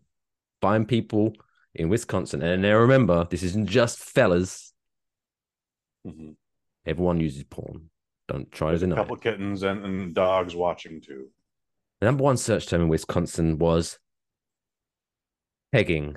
fine 0.61 0.85
people 0.87 1.33
in 1.75 1.89
Wisconsin. 1.89 2.43
And 2.43 2.63
now 2.63 2.77
remember, 2.77 3.27
this 3.31 3.43
isn't 3.43 3.67
just 3.67 3.99
fellas, 3.99 4.73
Mhm. 6.07 6.37
everyone 6.85 7.21
uses 7.21 7.45
porn. 7.45 7.91
Don't 8.29 8.51
try 8.51 8.69
to 8.69 8.73
There's 8.73 8.83
a 8.83 8.87
deny 8.87 8.97
it. 8.97 8.99
couple 9.05 9.17
kittens 9.17 9.63
and, 9.63 9.85
and 9.85 10.15
dogs 10.15 10.55
watching 10.55 11.01
too. 11.01 11.31
The 12.01 12.07
number 12.07 12.25
one 12.25 12.37
search 12.37 12.67
term 12.67 12.83
in 12.83 12.89
Wisconsin 12.89 13.59
was 13.59 13.99
pegging. 15.73 16.17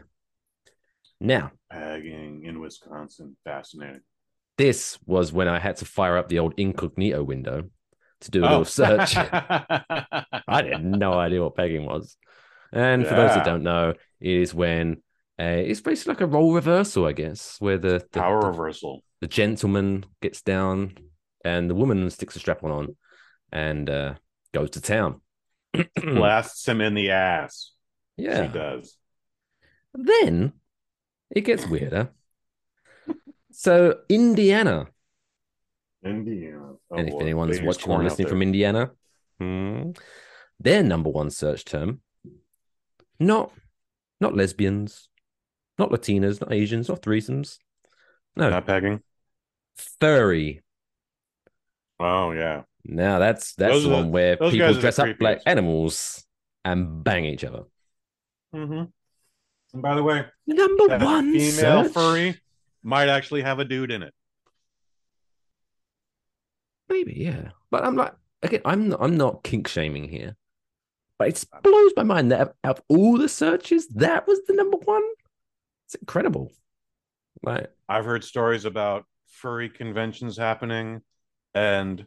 Now, 1.20 1.52
Pegging 1.72 2.44
in 2.46 2.60
Wisconsin. 2.60 3.36
Fascinating. 3.44 4.02
this 4.58 4.98
was 5.06 5.32
when 5.34 5.48
I 5.48 5.60
had 5.60 5.78
to 5.78 5.86
fire 5.86 6.18
up 6.18 6.30
the 6.30 6.40
old 6.40 6.54
incognito 6.58 7.24
window 7.24 7.70
to 8.22 8.32
do 8.32 8.44
a 8.44 8.48
Oh. 8.48 8.50
little 8.50 8.66
search. 8.66 9.16
I 9.18 10.24
had 10.48 10.84
no 10.86 11.14
idea 11.14 11.42
what 11.44 11.56
pegging 11.56 11.86
was. 11.86 12.16
And 12.72 13.06
for 13.08 13.16
those 13.16 13.34
that 13.36 13.46
don't 13.46 13.64
know, 13.64 13.94
it 14.20 14.30
is 14.36 14.54
when 14.54 14.98
uh, 15.40 15.44
it's 15.66 15.82
basically 15.82 16.14
like 16.14 16.22
a 16.22 16.26
role 16.28 16.54
reversal, 16.54 17.06
I 17.06 17.12
guess, 17.14 17.58
where 17.62 17.78
the 17.78 18.06
the, 18.12 18.20
Power 18.20 18.42
the, 18.42 18.48
reversal. 18.48 19.04
the 19.22 19.28
gentleman 19.28 20.06
gets 20.22 20.42
down 20.42 20.98
and 21.46 21.70
the 21.70 21.76
woman 21.76 22.10
sticks 22.10 22.36
a 22.36 22.40
strap 22.40 22.64
on 22.64 22.72
on 22.72 22.98
and 23.52 23.90
uh, 23.90 24.14
goes 24.54 24.72
to 24.72 24.82
town. 24.82 25.22
Blasts 25.96 26.68
him 26.68 26.82
in 26.82 26.94
the 26.96 27.12
ass. 27.12 27.72
yeah. 28.18 28.48
She 28.48 28.54
does. 28.54 28.98
Then 29.94 30.54
it 31.32 31.42
gets 31.42 31.68
weirder. 31.68 32.10
so 33.52 34.00
Indiana, 34.10 34.88
Indiana. 36.04 36.74
Oh, 36.90 36.96
and 36.96 37.08
if 37.08 37.14
boy. 37.14 37.20
anyone's 37.20 37.62
watching 37.62 37.92
or 37.92 38.04
listening 38.04 38.28
from 38.28 38.42
Indiana, 38.42 38.92
hmm, 39.40 39.92
their 40.60 40.84
number 40.84 41.10
one 41.10 41.30
search 41.30 41.66
term, 41.66 42.02
not 43.20 43.52
not 44.22 44.36
lesbians, 44.36 45.10
not 45.78 45.90
Latinas, 45.92 46.40
not 46.42 46.52
Asians, 46.54 46.90
not 46.90 47.02
threesomes, 47.02 47.58
no, 48.36 48.50
Not 48.50 48.66
pegging. 48.66 49.02
furry. 50.00 50.64
Oh 52.00 52.32
yeah. 52.32 52.64
Now 52.86 53.20
that's 53.20 53.54
that's 53.56 53.74
Those 53.74 53.84
the 53.84 53.90
are 53.90 53.92
the- 53.92 53.98
one 54.04 54.12
where 54.12 54.38
people 54.38 54.52
guys 54.60 54.72
are 54.72 54.74
the 54.76 54.82
dress 54.82 55.00
up 55.00 55.16
like 55.20 55.42
animals 55.46 56.24
and 56.64 57.04
bang 57.04 57.26
each 57.26 57.44
other. 57.44 57.64
Mm-hmm. 58.56 58.84
And 59.78 59.84
by 59.84 59.94
the 59.94 60.02
way, 60.02 60.26
Number 60.48 60.98
one 60.98 61.34
female 61.34 61.84
search? 61.84 61.94
furry 61.94 62.42
might 62.82 63.10
actually 63.10 63.44
have 63.44 63.60
a 63.60 63.64
dude 63.64 63.92
in 63.92 64.02
it. 64.02 64.12
Maybe, 66.90 67.14
yeah. 67.16 67.50
But 67.70 67.86
I'm 67.86 67.96
like, 67.96 68.14
again, 68.42 68.62
I'm 68.66 68.90
not, 68.90 69.04
I'm 69.04 69.18
not 69.18 69.44
kink 69.44 69.68
shaming 69.68 70.10
here, 70.10 70.36
but 71.20 71.28
it 71.28 71.46
blows 71.62 71.92
my 71.96 72.02
mind 72.02 72.32
that 72.32 72.56
out 72.64 72.78
of 72.80 72.82
all 72.88 73.20
the 73.20 73.30
searches, 73.30 73.88
that 73.90 74.26
was 74.26 74.40
the 74.48 74.54
number 74.54 74.78
one. 74.78 75.04
It's 75.86 75.94
incredible. 75.94 76.52
Like, 77.44 77.72
I've 77.88 78.06
heard 78.06 78.24
stories 78.24 78.66
about 78.66 79.06
furry 79.28 79.70
conventions 79.70 80.38
happening, 80.38 81.02
and 81.54 82.04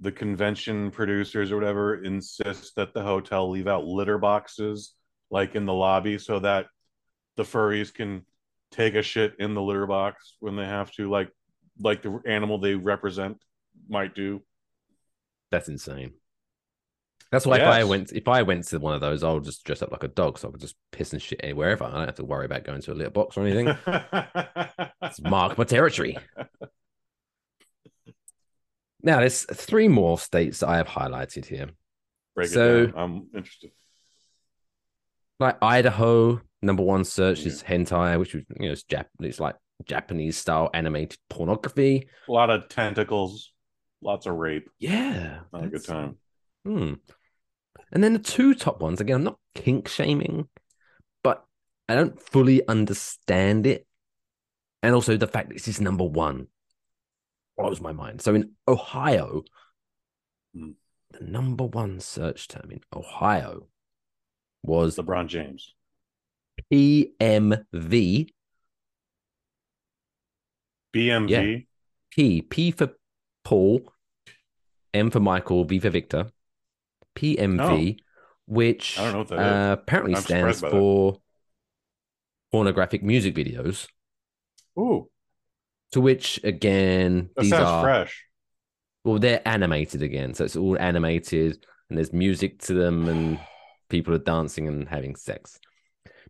the 0.00 0.12
convention 0.12 0.90
producers 0.90 1.50
or 1.50 1.56
whatever 1.56 2.04
insist 2.04 2.76
that 2.76 2.92
the 2.92 3.02
hotel 3.02 3.48
leave 3.48 3.68
out 3.68 3.86
litter 3.86 4.18
boxes 4.18 4.92
like 5.30 5.54
in 5.54 5.64
the 5.64 5.72
lobby 5.72 6.18
so 6.18 6.40
that 6.40 6.66
the 7.36 7.42
furries 7.42 7.92
can 7.92 8.22
take 8.70 8.94
a 8.94 9.02
shit 9.02 9.34
in 9.38 9.54
the 9.54 9.62
litter 9.62 9.86
box 9.86 10.36
when 10.40 10.56
they 10.56 10.64
have 10.64 10.90
to, 10.92 11.10
like 11.10 11.30
like 11.78 12.02
the 12.02 12.20
animal 12.26 12.58
they 12.58 12.74
represent 12.74 13.38
might 13.88 14.14
do. 14.14 14.42
that's 15.50 15.68
insane. 15.68 16.12
That's 17.32 17.44
why 17.44 17.56
if 17.56 17.62
I 17.64 17.84
went 17.84 18.12
if 18.12 18.28
I 18.28 18.42
went 18.42 18.64
to 18.68 18.78
one 18.78 18.94
of 18.94 19.00
those, 19.00 19.24
I'll 19.24 19.40
just 19.40 19.64
dress 19.64 19.82
up 19.82 19.90
like 19.90 20.04
a 20.04 20.08
dog, 20.08 20.38
so 20.38 20.48
I 20.48 20.52
could 20.52 20.60
just 20.60 20.76
piss 20.92 21.12
and 21.12 21.20
shit 21.20 21.56
wherever. 21.56 21.84
I 21.84 21.90
don't 21.90 22.06
have 22.06 22.14
to 22.16 22.24
worry 22.24 22.46
about 22.46 22.64
going 22.64 22.80
to 22.80 22.92
a 22.92 22.94
litter 22.94 23.10
box 23.10 23.36
or 23.36 23.46
anything. 23.46 23.76
It's 25.02 25.20
mark 25.20 25.56
my 25.56 25.64
territory. 25.64 26.16
Now, 29.02 29.20
there's 29.20 29.44
three 29.44 29.86
more 29.86 30.18
states 30.18 30.60
that 30.60 30.68
I 30.68 30.78
have 30.78 30.88
highlighted 30.88 31.46
here. 31.46 31.70
Break 32.34 32.48
So-. 32.48 32.92
I'm 32.96 33.28
interested. 33.34 33.70
Like 35.38 35.58
Idaho, 35.62 36.40
number 36.66 36.82
one 36.82 37.04
search 37.04 37.46
is 37.46 37.62
hentai, 37.62 38.18
which 38.18 38.34
is 38.34 38.44
you 38.60 38.66
know 38.66 38.72
it's 38.72 38.84
Jap- 38.84 39.06
it's 39.20 39.40
like 39.40 39.56
Japanese 39.84 40.36
style 40.36 40.70
animated 40.74 41.18
pornography. 41.30 42.08
A 42.28 42.32
lot 42.32 42.50
of 42.50 42.68
tentacles, 42.68 43.52
lots 44.02 44.26
of 44.26 44.34
rape. 44.34 44.68
Yeah, 44.78 45.40
Not 45.52 45.64
a 45.64 45.68
good 45.68 45.84
time. 45.84 46.16
Hmm. 46.64 46.94
And 47.92 48.02
then 48.02 48.12
the 48.14 48.18
two 48.18 48.54
top 48.54 48.80
ones 48.80 49.00
again. 49.00 49.16
I'm 49.16 49.24
not 49.24 49.38
kink 49.54 49.88
shaming, 49.88 50.48
but 51.22 51.44
I 51.88 51.94
don't 51.94 52.20
fully 52.20 52.66
understand 52.66 53.66
it, 53.66 53.86
and 54.82 54.94
also 54.94 55.16
the 55.16 55.28
fact 55.28 55.48
that 55.48 55.54
this 55.54 55.68
is 55.68 55.80
number 55.80 56.04
one 56.04 56.48
blows 57.56 57.80
my 57.80 57.92
mind. 57.92 58.20
So 58.20 58.34
in 58.34 58.52
Ohio, 58.66 59.44
Hmm. 60.54 60.72
the 61.12 61.24
number 61.24 61.64
one 61.64 62.00
search 62.00 62.48
term 62.48 62.70
in 62.72 62.80
Ohio 62.94 63.68
was 64.62 64.96
LeBron 64.96 65.28
James. 65.28 65.75
PMV. 66.72 68.28
BMV. 70.94 71.66
P 72.10 72.42
P 72.42 72.70
for 72.70 72.90
Paul, 73.44 73.92
M 74.94 75.10
for 75.10 75.20
Michael, 75.20 75.64
V 75.64 75.78
for 75.78 75.90
Victor, 75.90 76.26
PMV, 77.14 77.98
which 78.46 78.98
Oh. 78.98 79.04
I 79.04 79.12
don't 79.12 79.30
know 79.30 79.36
uh, 79.36 79.72
apparently 79.74 80.14
I'm 80.14 80.22
stands 80.22 80.60
by 80.62 80.68
that. 80.68 80.74
for 80.74 81.20
pornographic 82.52 83.02
music 83.02 83.34
videos. 83.34 83.86
Ooh, 84.78 85.10
To 85.92 86.00
which 86.00 86.40
again, 86.44 87.30
that 87.36 87.42
these 87.42 87.52
are 87.52 87.82
fresh. 87.82 88.24
well, 89.04 89.18
they're 89.18 89.46
animated 89.46 90.02
again, 90.02 90.32
so 90.34 90.44
it's 90.44 90.56
all 90.56 90.78
animated, 90.78 91.66
and 91.90 91.98
there's 91.98 92.12
music 92.12 92.60
to 92.62 92.74
them, 92.74 93.08
and 93.08 93.38
people 93.90 94.14
are 94.14 94.18
dancing 94.18 94.68
and 94.68 94.88
having 94.88 95.16
sex. 95.16 95.58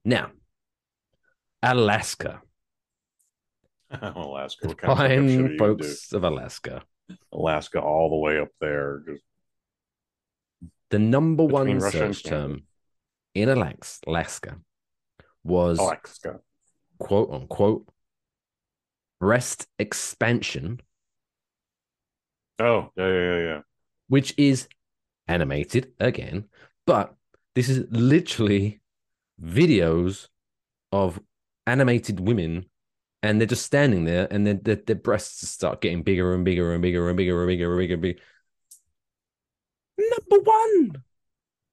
Now, 0.06 0.30
Alaska, 1.64 2.40
Alaska. 3.90 4.68
What 4.68 4.78
kind 4.78 4.92
of 4.92 4.98
fucked 5.00 5.10
up 5.10 5.28
shit 5.28 5.40
are 5.40 5.48
fine 5.48 5.48
do? 5.48 5.58
folks 5.58 6.12
of 6.12 6.22
Alaska. 6.22 6.82
Alaska 7.32 7.80
all 7.80 8.10
the 8.10 8.16
way 8.16 8.38
up 8.38 8.50
there. 8.60 9.02
Just 9.08 9.22
The 10.90 11.00
number 11.00 11.44
one 11.44 11.78
Russia 11.80 11.98
search 12.14 12.22
term 12.22 12.62
in 13.34 13.48
Alaska 13.48 14.58
was 15.42 15.78
Alaska. 15.80 16.38
quote 16.98 17.30
unquote 17.32 17.88
breast 19.20 19.66
expansion, 19.80 20.80
Oh, 22.60 22.90
yeah, 22.96 23.06
yeah, 23.08 23.20
yeah, 23.20 23.38
yeah. 23.42 23.60
which 24.08 24.34
is 24.38 24.68
animated 25.26 25.92
again, 25.98 26.44
but 26.86 27.14
this 27.56 27.68
is 27.68 27.86
literally 27.90 28.80
videos 29.42 30.28
of 30.92 31.20
animated 31.66 32.20
women 32.20 32.66
and 33.22 33.40
they're 33.40 33.46
just 33.46 33.66
standing 33.66 34.04
there 34.04 34.28
and 34.30 34.46
then 34.46 34.60
their, 34.62 34.76
their 34.76 34.96
breasts 34.96 35.48
start 35.48 35.80
getting 35.80 36.02
bigger 36.02 36.32
and 36.34 36.44
bigger 36.44 36.72
and 36.72 36.82
bigger 36.82 37.08
and 37.08 37.16
bigger 37.16 37.40
and 37.40 37.48
bigger 37.48 37.72
and 37.72 37.78
bigger 37.78 37.94
and 37.94 38.02
bigger. 38.02 38.20
Number 39.98 40.44
one. 40.44 41.02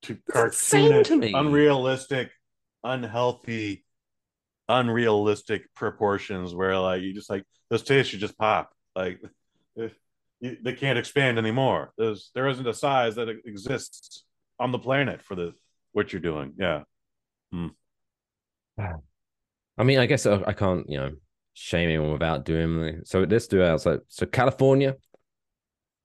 Insane 0.10 0.92
cartoonish, 0.92 1.06
to 1.06 1.16
me. 1.16 1.34
unrealistic, 1.34 2.32
unhealthy, 2.84 3.86
unrealistic 4.68 5.74
proportions 5.76 6.54
where 6.54 6.78
like 6.78 7.02
you 7.02 7.14
just 7.14 7.30
like 7.30 7.44
those 7.70 7.84
titties 7.84 8.06
should 8.06 8.20
just 8.20 8.38
pop. 8.38 8.72
Like 8.96 9.22
eh, 9.80 9.90
they 10.42 10.74
can't 10.74 11.00
expand 11.00 11.38
anymore. 11.38 11.94
There's 11.98 12.32
there 12.36 12.48
isn't 12.48 12.68
a 12.68 12.74
size 12.74 13.16
that 13.16 13.30
exists 13.30 14.26
on 14.60 14.72
the 14.72 14.80
planet 14.80 15.22
for 15.22 15.36
the 15.36 15.54
what 15.94 16.12
you're 16.12 16.22
doing. 16.22 16.54
Yeah. 16.58 16.84
Hmm. 17.54 17.68
Ah. 18.80 18.96
I 19.78 19.84
mean, 19.84 20.00
I 20.00 20.08
guess 20.08 20.26
I, 20.26 20.42
I 20.48 20.54
can't, 20.54 20.90
you 20.90 20.98
know, 20.98 21.12
shame 21.54 21.90
anyone 21.90 22.12
without 22.12 22.46
doing. 22.46 23.02
So 23.06 23.22
let's 23.22 23.48
do 23.48 23.62
it. 23.62 23.80
So, 23.80 24.00
so 24.08 24.26
California, 24.26 24.96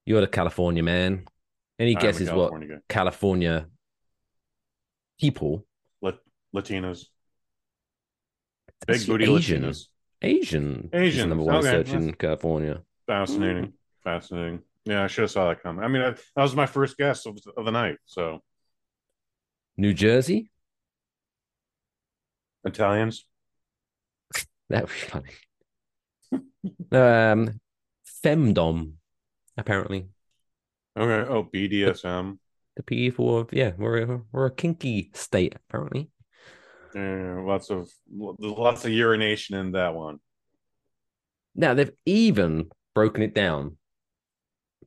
you're 0.05 0.21
the 0.21 0.27
California 0.27 0.83
man. 0.83 1.25
Any 1.79 1.95
guesses 1.95 2.29
what 2.29 2.51
California 2.51 2.69
guy. 2.69 2.81
California 2.89 3.67
people, 5.19 5.65
Lat- 6.03 6.19
Latinos. 6.55 7.07
Big 8.87 9.07
booty 9.07 9.25
Asian, 9.25 9.63
Latinos. 9.63 9.87
Asian, 10.21 10.91
Asians, 10.93 11.29
number 11.29 11.45
one 11.45 11.57
okay, 11.57 11.71
search 11.71 11.93
in 11.93 12.13
California. 12.15 12.83
Fascinating. 13.07 13.65
Mm-hmm. 13.65 13.71
Fascinating. 14.05 14.63
Yeah, 14.85 15.05
I 15.05 15.07
should 15.07 15.23
have 15.23 15.31
saw 15.31 15.49
that 15.49 15.63
coming. 15.63 15.85
I 15.85 15.89
mean, 15.89 16.03
I, 16.03 16.11
that 16.11 16.43
was 16.43 16.55
my 16.55 16.67
first 16.67 16.97
guess 16.97 17.25
of, 17.27 17.39
of 17.57 17.65
the 17.65 17.71
night. 17.71 17.97
So 18.07 18.43
New 19.77 19.95
Jersey, 19.95 20.51
Italians. 22.65 23.25
that 24.69 24.83
would 24.83 24.91
be 24.91 24.95
funny. 24.95 25.31
um, 26.93 27.61
femdom, 28.25 28.93
apparently 29.57 30.09
Okay. 30.99 31.31
Oh, 31.31 31.45
BDSM. 31.45 32.39
the 32.77 32.83
P 32.83 33.11
for 33.11 33.47
yeah, 33.53 33.73
we're 33.79 33.99
a, 34.03 34.21
we're 34.33 34.47
a 34.47 34.55
kinky 34.55 35.11
state 35.15 35.55
apparently. 35.55 36.11
Yeah, 36.95 37.41
lots 37.45 37.71
of 37.71 37.89
there's 38.09 38.57
lots 38.59 38.85
of 38.85 38.91
urination 38.91 39.57
in 39.57 39.73
that 39.73 39.95
one. 39.95 40.19
Now 41.55 41.75
they've 41.75 41.93
even 42.05 42.71
broken 42.95 43.23
it 43.23 43.35
down 43.35 43.77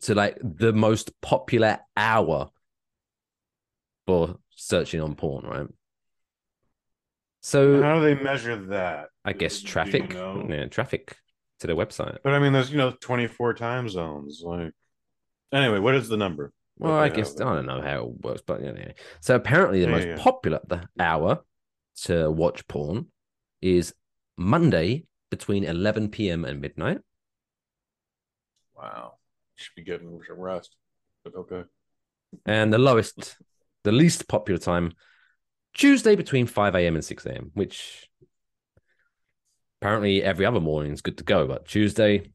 to 0.02 0.16
like 0.16 0.38
the 0.42 0.74
most 0.74 1.20
popular 1.22 1.80
hour 1.96 2.50
for 4.06 4.38
searching 4.50 5.00
on 5.00 5.16
porn, 5.16 5.46
right? 5.46 5.68
So 7.42 7.82
How 7.82 8.00
do 8.00 8.02
they 8.02 8.22
measure 8.22 8.56
that? 8.68 9.10
I 9.26 9.34
guess 9.34 9.60
Do 9.60 9.68
you 9.68 9.72
traffic, 9.74 10.14
know? 10.14 10.48
yeah, 10.50 10.66
traffic 10.68 11.18
to 11.60 11.68
their 11.68 11.76
website. 11.76 12.20
But 12.24 12.34
I 12.34 12.40
mean, 12.40 12.54
there's 12.54 12.72
you 12.72 12.78
know 12.78 12.92
24 12.92 13.54
time 13.54 13.90
zones. 13.90 14.42
Like, 14.44 14.74
anyway, 15.54 15.80
what 15.80 15.96
is 15.96 16.10
the 16.10 16.18
number? 16.18 16.54
Well, 16.78 16.94
I 16.98 17.10
guess 17.10 17.40
I 17.40 17.44
don't 17.56 17.66
know 17.68 17.82
how 17.82 18.06
it 18.06 18.22
works, 18.26 18.42
but 18.46 18.62
yeah. 18.64 18.94
So 19.20 19.36
apparently, 19.36 19.82
the 19.82 19.88
Yeah, 19.88 19.92
most 19.92 20.08
yeah. 20.08 20.16
popular 20.16 20.60
the 20.68 20.88
hour 21.00 21.44
to 22.04 22.32
watch 22.32 22.68
porn 22.68 23.08
is 23.62 23.94
Monday 24.38 25.06
between 25.30 25.64
11 25.64 26.30
p.m. 26.32 26.44
and 26.46 26.60
midnight. 26.60 27.02
Wow, 28.76 29.18
should 29.56 29.76
be 29.76 29.84
getting 29.84 30.22
some 30.28 30.40
rest. 30.40 30.76
But 31.24 31.36
okay. 31.36 31.64
And 32.46 32.74
the 32.74 32.78
lowest, 32.78 33.38
the 33.84 33.92
least 33.92 34.28
popular 34.28 34.60
time, 34.60 34.94
Tuesday 35.74 36.16
between 36.16 36.48
5 36.48 36.76
a.m. 36.76 36.96
and 36.96 37.04
6 37.06 37.26
a.m., 37.26 37.52
which 37.54 38.10
apparently 39.82 40.24
every 40.24 40.46
other 40.46 40.60
morning 40.60 40.92
is 40.92 41.02
good 41.02 41.18
to 41.18 41.24
go, 41.24 41.48
but 41.48 41.68
Tuesday, 41.68 42.32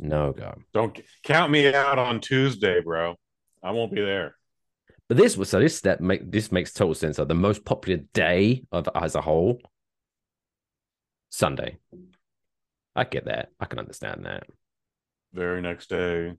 no 0.00 0.32
go. 0.32 0.54
Don't 0.72 0.98
count 1.22 1.50
me 1.50 1.72
out 1.72 1.98
on 1.98 2.20
Tuesday, 2.20 2.80
bro. 2.80 3.16
I 3.62 3.70
won't 3.70 3.92
be 3.94 4.00
there. 4.02 4.36
But 5.08 5.16
this 5.16 5.36
was 5.36 5.48
so 5.50 5.60
this 5.60 5.80
that 5.82 6.00
make 6.00 6.30
this 6.30 6.50
makes 6.50 6.72
total 6.72 6.94
sense. 6.94 7.16
So 7.16 7.24
the 7.24 7.34
most 7.34 7.64
popular 7.64 8.02
day 8.14 8.64
of 8.72 8.88
as 8.94 9.14
a 9.14 9.20
whole, 9.20 9.60
Sunday. 11.30 11.78
I 12.94 13.04
get 13.04 13.24
that. 13.26 13.48
I 13.58 13.64
can 13.66 13.78
understand 13.78 14.24
that. 14.26 14.44
Very 15.32 15.62
next 15.62 15.88
day, 15.88 16.34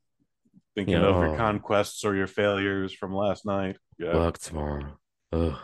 thinking 0.76 0.94
Yeah. 0.96 1.06
of 1.06 1.16
your 1.24 1.38
conquests 1.38 2.04
or 2.04 2.16
your 2.16 2.28
failures 2.28 2.94
from 2.94 3.14
last 3.14 3.46
night. 3.46 3.78
Yeah, 3.98 4.16
Work 4.16 4.38
tomorrow. 4.40 4.98
Ugh. 5.34 5.58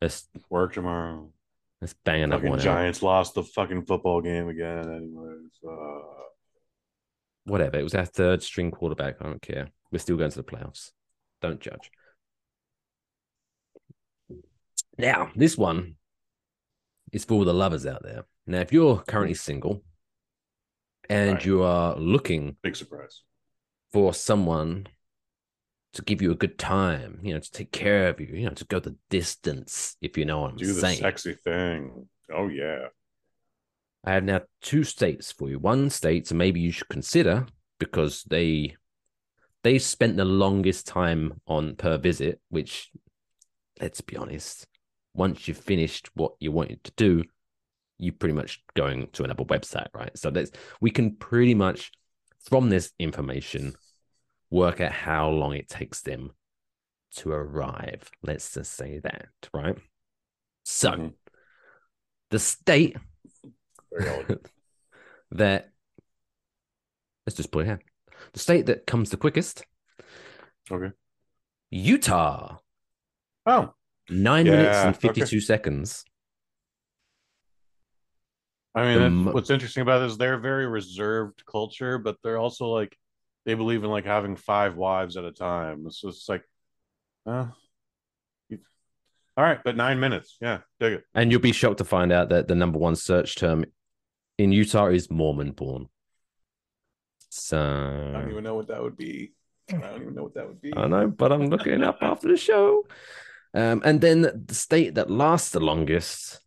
Let's 0.00 0.28
work 0.50 0.72
tomorrow. 0.74 1.30
let's 1.80 1.94
bang 2.04 2.22
another 2.22 2.48
one 2.48 2.58
out. 2.58 2.64
Giants 2.64 3.02
lost 3.02 3.34
the 3.34 3.42
fucking 3.44 3.84
football 3.84 4.20
game 4.20 4.48
again. 4.48 4.88
Anyways, 4.92 5.58
uh, 5.68 5.98
Whatever. 7.44 7.78
It 7.78 7.82
was 7.82 7.94
our 7.94 8.04
third 8.04 8.42
string 8.42 8.70
quarterback. 8.70 9.16
I 9.20 9.24
don't 9.24 9.42
care. 9.42 9.68
We're 9.90 9.98
still 9.98 10.16
going 10.16 10.30
to 10.30 10.36
the 10.36 10.44
playoffs. 10.44 10.90
Don't 11.40 11.60
judge. 11.60 11.90
Now, 14.98 15.30
this 15.34 15.56
one 15.58 15.96
is 17.12 17.24
for 17.24 17.34
all 17.34 17.44
the 17.44 17.54
lovers 17.54 17.86
out 17.86 18.02
there. 18.02 18.24
Now, 18.46 18.60
if 18.60 18.72
you're 18.72 18.98
currently 19.02 19.34
single 19.34 19.82
and 21.08 21.32
Right. 21.34 21.44
you 21.44 21.62
are 21.62 21.96
looking 21.96 22.56
big 22.62 22.76
surprise. 22.76 23.22
for 23.92 24.14
someone 24.14 24.86
to 25.94 26.02
give 26.02 26.22
you 26.22 26.30
a 26.30 26.36
good 26.36 26.58
time, 26.58 27.20
you 27.22 27.34
know, 27.34 27.40
to 27.40 27.50
take 27.50 27.70
care 27.70 28.08
of 28.08 28.20
you, 28.20 28.26
you 28.26 28.46
know, 28.46 28.54
to 28.54 28.64
go 28.64 28.80
the 28.80 28.96
distance, 29.10 29.96
if 30.00 30.16
you 30.16 30.24
know 30.24 30.40
what 30.40 30.52
I'm 30.52 30.56
Do 30.56 30.72
the 30.72 30.94
sexy 30.94 31.34
thing. 31.34 32.08
Oh 32.32 32.48
yeah. 32.48 32.86
I 34.04 34.14
have 34.14 34.24
now 34.24 34.40
two 34.62 34.84
states 34.84 35.30
for 35.30 35.48
you. 35.48 35.58
One 35.58 35.90
state, 35.90 36.26
so 36.26 36.34
maybe 36.34 36.60
you 36.60 36.72
should 36.72 36.88
consider 36.88 37.46
because 37.78 38.24
they 38.24 38.76
they 39.62 39.78
spent 39.78 40.16
the 40.16 40.24
longest 40.24 40.86
time 40.86 41.40
on 41.46 41.76
per 41.76 41.98
visit, 41.98 42.40
which 42.48 42.90
let's 43.80 44.00
be 44.00 44.16
honest, 44.16 44.66
once 45.14 45.46
you've 45.46 45.58
finished 45.58 46.10
what 46.14 46.32
you 46.40 46.50
wanted 46.52 46.82
to 46.84 46.92
do, 46.96 47.24
you're 47.98 48.14
pretty 48.14 48.34
much 48.34 48.62
going 48.74 49.08
to 49.12 49.24
another 49.24 49.44
website, 49.44 49.88
right? 49.94 50.16
So 50.16 50.30
that's 50.30 50.50
we 50.80 50.90
can 50.90 51.16
pretty 51.16 51.54
much 51.54 51.92
from 52.40 52.70
this 52.70 52.92
information 52.98 53.74
work 54.52 54.80
out 54.80 54.92
how 54.92 55.30
long 55.30 55.54
it 55.54 55.68
takes 55.68 56.02
them 56.02 56.32
to 57.16 57.32
arrive. 57.32 58.10
Let's 58.22 58.54
just 58.54 58.72
say 58.74 59.00
that, 59.00 59.28
right? 59.52 59.76
So 60.64 60.90
Mhm. 60.92 61.14
the 62.30 62.38
state 62.38 62.96
that 65.32 65.70
let's 67.26 67.36
just 67.36 67.50
put 67.50 67.64
it 67.64 67.66
here. 67.66 67.80
The 68.32 68.38
state 68.38 68.66
that 68.66 68.86
comes 68.86 69.10
the 69.10 69.16
quickest, 69.16 69.64
okay. 70.70 70.92
Utah. 71.70 72.58
Oh, 73.46 73.74
Nine 74.10 74.46
minutes 74.46 74.68
Yeah, 74.68 74.86
and 74.86 74.94
okay. 74.94 75.12
52 75.12 75.40
seconds. 75.40 76.04
I 78.74 78.84
mean, 78.84 79.24
what's 79.26 79.50
interesting 79.50 79.82
about 79.82 80.02
it 80.02 80.06
is 80.06 80.16
they're 80.16 80.34
a 80.34 80.40
very 80.40 80.66
reserved 80.66 81.44
culture, 81.46 81.98
but 81.98 82.16
they're 82.22 82.38
also 82.38 82.66
like 82.68 82.96
they 83.44 83.54
believe 83.54 83.82
in 83.84 83.90
like 83.90 84.04
having 84.04 84.36
five 84.36 84.76
wives 84.76 85.16
at 85.16 85.24
a 85.24 85.32
time. 85.32 85.90
So 85.90 86.08
it's 86.08 86.28
like, 86.28 86.42
uh, 87.26 87.46
all 89.36 89.44
right, 89.44 89.60
but 89.64 89.76
nine 89.76 89.98
minutes, 89.98 90.36
yeah, 90.40 90.58
dig 90.78 90.94
it. 90.94 91.04
And 91.14 91.30
you'll 91.30 91.40
be 91.40 91.52
shocked 91.52 91.78
to 91.78 91.84
find 91.84 92.12
out 92.12 92.28
that 92.28 92.48
the 92.48 92.54
number 92.54 92.78
one 92.78 92.96
search 92.96 93.36
term 93.36 93.64
in 94.38 94.52
Utah 94.52 94.86
is 94.86 95.10
Mormon 95.10 95.52
born. 95.52 95.88
So 97.30 97.58
I 97.58 98.20
don't 98.20 98.30
even 98.30 98.44
know 98.44 98.54
what 98.54 98.68
that 98.68 98.82
would 98.82 98.96
be. 98.96 99.32
I 99.70 99.78
don't 99.78 100.02
even 100.02 100.14
know 100.14 100.24
what 100.24 100.34
that 100.34 100.46
would 100.46 100.60
be. 100.60 100.74
I 100.76 100.86
know, 100.86 101.08
but 101.08 101.32
I'm 101.32 101.46
looking 101.46 101.82
up 101.82 101.98
after 102.02 102.28
the 102.28 102.36
show. 102.36 102.86
Um, 103.54 103.80
and 103.84 104.00
then 104.00 104.44
the 104.46 104.54
state 104.54 104.96
that 104.96 105.10
lasts 105.10 105.50
the 105.50 105.60
longest, 105.60 106.40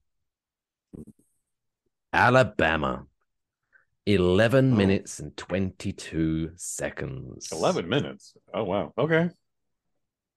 Alabama. 2.14 3.08
11 4.06 4.74
Oh. 4.74 4.76
minutes 4.76 5.20
and 5.20 5.36
22 5.36 6.52
seconds. 6.56 7.50
Eleven 7.52 7.90
minutes. 7.90 8.36
Oh 8.54 8.64
wow. 8.64 8.94
Okay. 8.98 9.30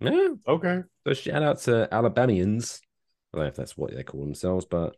Yeah. 0.00 0.28
Okay. 0.46 0.81
So 1.07 1.12
shout 1.14 1.42
out 1.42 1.59
to 1.62 1.88
Alabamians. 1.92 2.81
I 3.33 3.37
don't 3.38 3.44
know 3.44 3.48
if 3.48 3.57
that's 3.57 3.76
what 3.76 3.94
they 3.94 4.02
call 4.04 4.20
themselves, 4.20 4.64
but 4.64 4.96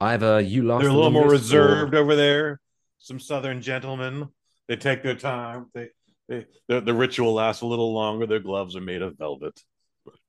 either 0.00 0.40
you 0.40 0.66
last 0.66 0.82
They're 0.82 0.90
a 0.90 0.94
little 0.94 1.10
more 1.10 1.28
longest 1.28 1.52
or- 1.54 1.60
reserved 1.62 1.94
over 1.94 2.14
there. 2.16 2.60
Some 2.98 3.20
Southern 3.20 3.60
gentlemen. 3.62 4.28
They 4.68 4.76
take 4.76 5.02
their 5.02 5.14
time. 5.14 5.66
They, 5.74 5.88
they 6.28 6.46
the, 6.68 6.80
the 6.80 6.92
ritual 6.94 7.34
lasts 7.34 7.62
a 7.62 7.66
little 7.66 7.92
longer. 7.94 8.26
Their 8.26 8.40
gloves 8.40 8.74
are 8.74 8.80
made 8.80 9.00
of 9.02 9.16
velvet. 9.16 9.58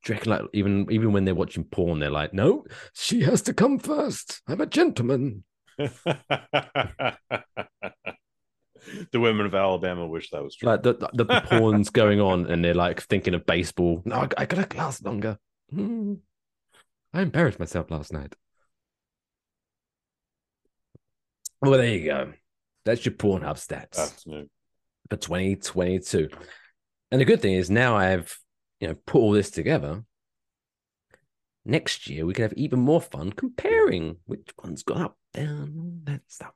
Do 0.05 0.13
reckon, 0.13 0.31
like 0.31 0.41
even 0.53 0.87
even 0.91 1.11
when 1.11 1.25
they're 1.25 1.35
watching 1.35 1.63
porn, 1.63 1.99
they're 1.99 2.09
like, 2.11 2.33
"No, 2.33 2.65
she 2.93 3.21
has 3.21 3.41
to 3.43 3.53
come 3.53 3.79
first. 3.79 4.41
I'm 4.47 4.61
a 4.61 4.65
gentleman." 4.67 5.43
the 9.11 9.19
women 9.19 9.45
of 9.45 9.53
Alabama 9.53 10.07
wish 10.07 10.29
that 10.31 10.43
was 10.43 10.55
true. 10.55 10.69
Like 10.69 10.83
the 10.83 10.93
the, 10.93 11.23
the 11.23 11.41
porn's 11.45 11.89
going 11.89 12.19
on, 12.19 12.47
and 12.47 12.63
they're 12.63 12.73
like 12.73 13.01
thinking 13.01 13.33
of 13.33 13.45
baseball. 13.45 14.01
No, 14.05 14.15
I, 14.15 14.27
I 14.37 14.45
gotta 14.45 14.77
last 14.77 15.05
longer. 15.05 15.37
Hmm. 15.71 16.15
I 17.13 17.21
embarrassed 17.21 17.59
myself 17.59 17.91
last 17.91 18.13
night. 18.13 18.35
Well, 21.61 21.71
there 21.71 21.87
you 21.87 22.05
go. 22.05 22.33
That's 22.85 23.05
your 23.05 23.15
Pornhub 23.15 23.57
stats. 23.57 24.23
For 25.09 25.15
2022. 25.15 26.29
And 27.11 27.21
the 27.21 27.25
good 27.25 27.41
thing 27.41 27.53
is 27.53 27.69
now 27.69 27.95
I've 27.95 28.37
you 28.79 28.87
know 28.87 28.95
put 29.05 29.19
all 29.19 29.31
this 29.31 29.49
together. 29.49 30.03
Next 31.67 32.09
year 32.09 32.25
we 32.25 32.33
can 32.33 32.43
have 32.43 32.53
even 32.53 32.79
more 32.79 33.01
fun 33.01 33.33
comparing 33.33 34.15
which 34.25 34.49
one's 34.63 34.83
gone 34.83 35.01
up, 35.01 35.17
down, 35.33 35.99
that 36.05 36.21
stuff. 36.27 36.53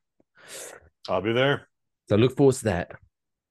I'll 1.10 1.22
be 1.22 1.34
there. 1.34 1.68
So 2.08 2.16
look 2.16 2.38
forward 2.38 2.56
to 2.56 2.64
that. 2.66 2.92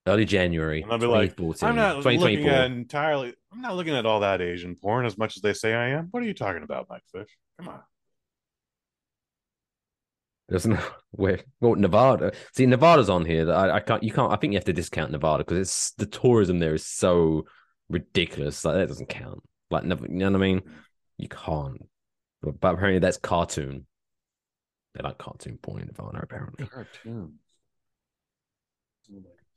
Early 0.07 0.25
January. 0.25 0.81
And 0.81 0.91
I'll 0.91 0.99
be 0.99 1.05
like, 1.05 1.39
I'm 1.63 1.77
not 1.77 2.03
looking 2.03 2.49
at 2.49 2.71
entirely. 2.71 3.35
I'm 3.53 3.61
not 3.61 3.77
looking 3.77 3.95
at 3.95 4.07
all 4.07 4.21
that 4.21 4.41
Asian 4.41 4.75
porn 4.75 5.05
as 5.05 5.19
much 5.19 5.37
as 5.37 5.43
they 5.43 5.53
say 5.53 5.75
I 5.75 5.91
am. 5.91 6.09
What 6.13 6.23
are 6.23 6.27
you 6.27 6.33
talking 6.33 6.63
about, 6.63 6.87
Mike 6.89 7.03
Fish? 7.13 7.29
Come 7.59 7.69
on. 7.69 7.81
There's 10.49 10.67
no 10.67 10.79
where 11.11 11.41
well 11.61 11.75
Nevada. 11.75 12.33
See, 12.55 12.65
Nevada's 12.65 13.11
on 13.11 13.27
here. 13.27 13.53
I, 13.53 13.73
I 13.73 13.81
can't. 13.81 14.03
You 14.03 14.13
can't. 14.13 14.33
I 14.33 14.37
think 14.37 14.55
you 14.55 14.57
have 14.57 14.65
to 14.65 14.73
discount 14.73 15.13
Nevada 15.13 15.45
because 15.45 15.59
it's 15.59 15.91
the 15.93 16.07
tourism 16.07 16.59
there 16.59 16.75
is 16.75 16.87
so 16.87 17.45
ridiculous. 17.91 18.65
Like 18.65 18.77
that 18.77 18.89
doesn't 18.89 19.11
count. 19.11 19.43
Like 19.71 19.85
never. 19.85 20.07
You 20.07 20.15
know 20.15 20.31
what 20.31 20.37
I 20.37 20.41
mean? 20.41 20.63
You 21.21 21.29
can't. 21.29 21.87
But, 22.43 22.61
but 22.61 22.75
apparently 22.75 22.99
that's 22.99 23.19
cartoon. 23.19 23.87
They 24.95 25.03
like 25.03 25.19
cartoon 25.19 25.59
porn 25.63 25.83
in 25.83 25.87
Nevada. 25.89 26.21
Apparently, 26.23 26.67
Cartoons. 26.67 27.33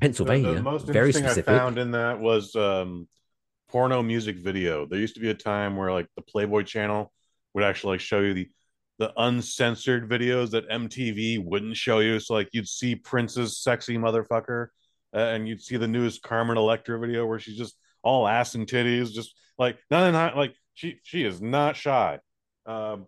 Pennsylvania. 0.02 0.50
The, 0.50 0.56
the 0.56 0.62
most 0.62 0.86
very 0.86 1.08
interesting 1.08 1.24
specific. 1.24 1.54
I 1.54 1.58
found 1.58 1.78
in 1.78 1.92
that 1.92 2.20
was 2.20 2.56
um, 2.56 3.08
porno 3.70 4.04
music 4.04 4.38
video. 4.38 4.86
There 4.86 5.00
used 5.00 5.16
to 5.16 5.22
be 5.22 5.30
a 5.30 5.36
time 5.36 5.78
where 5.78 5.92
like 5.92 6.08
the 6.18 6.22
Playboy 6.22 6.64
channel 6.64 7.14
would 7.54 7.64
actually 7.64 7.94
like 7.94 8.02
show 8.02 8.20
you 8.20 8.34
the 8.34 8.50
the 9.00 9.14
uncensored 9.18 10.08
videos 10.08 10.52
that 10.52 10.70
MTV 10.70 11.44
wouldn't 11.44 11.76
show 11.78 12.00
you. 12.00 12.20
So 12.20 12.34
like 12.34 12.50
you'd 12.52 12.68
see 12.68 12.96
Prince's 12.96 13.58
sexy 13.58 13.98
motherfucker, 13.98 14.68
uh, 15.16 15.18
and 15.18 15.48
you'd 15.48 15.64
see 15.64 15.78
the 15.78 15.88
newest 15.88 16.22
Carmen 16.22 16.58
Electra 16.58 17.00
video 17.00 17.26
where 17.26 17.40
she's 17.40 17.58
just 17.58 17.76
all 18.04 18.28
ass 18.28 18.54
and 18.56 18.68
titties, 18.68 19.12
just 19.12 19.34
like 19.58 19.78
none 19.90 20.12
not 20.14 20.36
like 20.36 20.54
she 20.74 21.00
she 21.04 21.24
is 21.26 21.42
not 21.42 21.76
shy. 21.76 22.20
Um, 22.66 23.08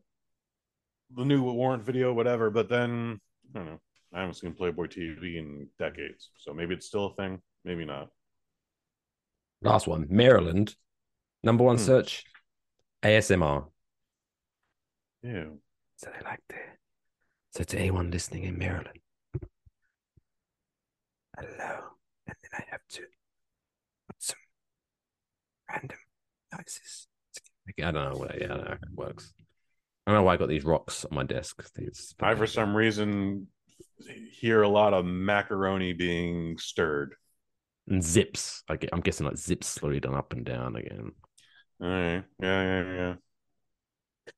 the 1.15 1.23
new 1.25 1.41
Warrant 1.43 1.83
video, 1.83 2.13
whatever. 2.13 2.49
But 2.49 2.69
then 2.69 3.19
I 3.53 3.57
don't 3.59 3.65
know. 3.67 3.79
I 4.13 4.19
haven't 4.21 4.35
seen 4.35 4.53
Playboy 4.53 4.87
TV 4.87 5.35
in 5.37 5.67
decades, 5.77 6.29
so 6.37 6.53
maybe 6.53 6.73
it's 6.73 6.85
still 6.87 7.07
a 7.07 7.15
thing, 7.15 7.41
maybe 7.65 7.85
not. 7.85 8.09
Last 9.61 9.87
one, 9.87 10.07
Maryland. 10.09 10.75
Number 11.43 11.63
one 11.63 11.77
Hmm. 11.77 11.83
search, 11.83 12.23
ASMR. 13.03 13.69
Yeah. 15.21 15.45
So 15.97 16.11
they 16.11 16.23
like 16.23 16.41
to. 16.49 16.55
So 17.51 17.63
to 17.63 17.77
anyone 17.79 18.11
listening 18.11 18.43
in 18.43 18.57
Maryland, 18.57 18.99
hello, 21.37 21.81
and 22.27 22.35
then 22.41 22.51
I 22.53 22.63
have 22.69 22.81
to 22.89 23.01
put 24.07 24.21
some 24.21 24.37
random 25.71 25.97
noises. 26.53 27.07
I 27.67 27.91
don't 27.91 27.93
know 27.93 28.17
what. 28.19 28.39
Yeah, 28.39 28.53
I 28.53 28.57
know 28.57 28.63
how 28.67 28.73
it 28.73 28.79
works. 28.93 29.33
I 30.05 30.11
don't 30.11 30.19
know 30.21 30.23
why 30.23 30.33
I 30.33 30.37
got 30.37 30.49
these 30.49 30.63
rocks 30.65 31.03
on 31.05 31.15
my 31.15 31.23
desk. 31.23 31.63
These 31.75 32.13
I, 32.19 32.35
for 32.35 32.45
some 32.47 32.75
reason, 32.75 33.47
hear 34.31 34.61
a 34.61 34.69
lot 34.69 34.93
of 34.93 35.05
macaroni 35.05 35.93
being 35.93 36.57
stirred. 36.57 37.15
and 37.87 38.03
zips. 38.03 38.63
I 38.69 38.75
get, 38.77 38.91
I'm 38.93 39.01
guessing 39.01 39.25
like 39.25 39.37
zips 39.37 39.67
slowly 39.67 39.99
done 39.99 40.13
up 40.15 40.31
and 40.33 40.45
down 40.45 40.75
again. 40.75 41.11
All 41.81 41.87
right. 41.87 42.23
Yeah, 42.39 42.63
yeah, 42.63 42.93
yeah. 42.93 43.13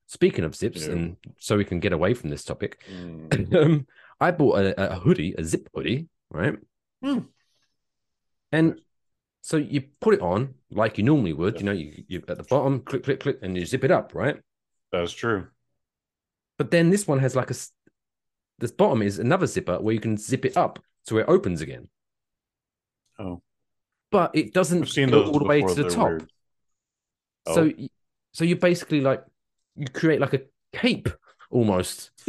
Speaking 0.06 0.44
of 0.44 0.54
zips, 0.56 0.86
Yeah. 0.86 0.92
and 0.92 1.16
so 1.38 1.56
we 1.56 1.64
can 1.64 1.80
get 1.80 1.92
away 1.92 2.14
from 2.14 2.30
this 2.30 2.44
topic, 2.44 2.82
Mm. 2.90 3.54
um, 3.62 3.86
I 4.20 4.30
bought 4.32 4.58
a, 4.60 4.92
a 4.96 4.98
hoodie, 4.98 5.34
a 5.38 5.44
zip 5.44 5.68
hoodie, 5.74 6.08
right? 6.30 6.54
Hmm. 7.02 7.18
And 8.52 8.80
so 9.42 9.56
you 9.56 9.82
put 10.00 10.14
it 10.14 10.20
on 10.20 10.54
like 10.70 10.98
you 10.98 11.04
normally 11.04 11.32
would. 11.32 11.58
You 11.58 11.66
know, 11.66 11.72
you, 11.72 12.04
you 12.08 12.22
at 12.28 12.36
the 12.36 12.42
bottom, 12.44 12.80
click, 12.80 13.04
click, 13.04 13.20
click, 13.20 13.38
and 13.42 13.56
you 13.56 13.64
zip 13.66 13.84
it 13.84 13.90
up, 13.90 14.14
right? 14.14 14.36
That's 14.92 15.12
true. 15.12 15.48
But 16.58 16.70
then 16.70 16.90
this 16.90 17.06
one 17.06 17.18
has 17.20 17.36
like 17.36 17.50
a 17.50 17.54
this 18.58 18.72
bottom 18.72 19.02
is 19.02 19.18
another 19.18 19.46
zipper 19.46 19.78
where 19.80 19.94
you 19.94 20.00
can 20.00 20.16
zip 20.16 20.44
it 20.44 20.56
up 20.56 20.80
so 21.04 21.18
it 21.18 21.26
opens 21.28 21.60
again. 21.60 21.88
Oh, 23.18 23.42
But 24.10 24.32
it 24.34 24.52
doesn't 24.52 24.82
I've 24.82 24.88
seen 24.90 25.10
go 25.10 25.24
all 25.26 25.38
the 25.38 25.44
way 25.44 25.62
to 25.62 25.74
the 25.74 25.88
top. 25.88 26.08
weird. 26.08 26.30
Oh. 27.46 27.54
So, 27.54 27.60
Oh. 27.62 27.72
y- 27.78 27.88
so 28.32 28.44
you 28.44 28.56
basically 28.56 29.00
like 29.00 29.24
you 29.76 29.86
create 29.86 30.20
like 30.20 30.34
a 30.34 30.42
cape 30.72 31.08
almost. 31.50 32.10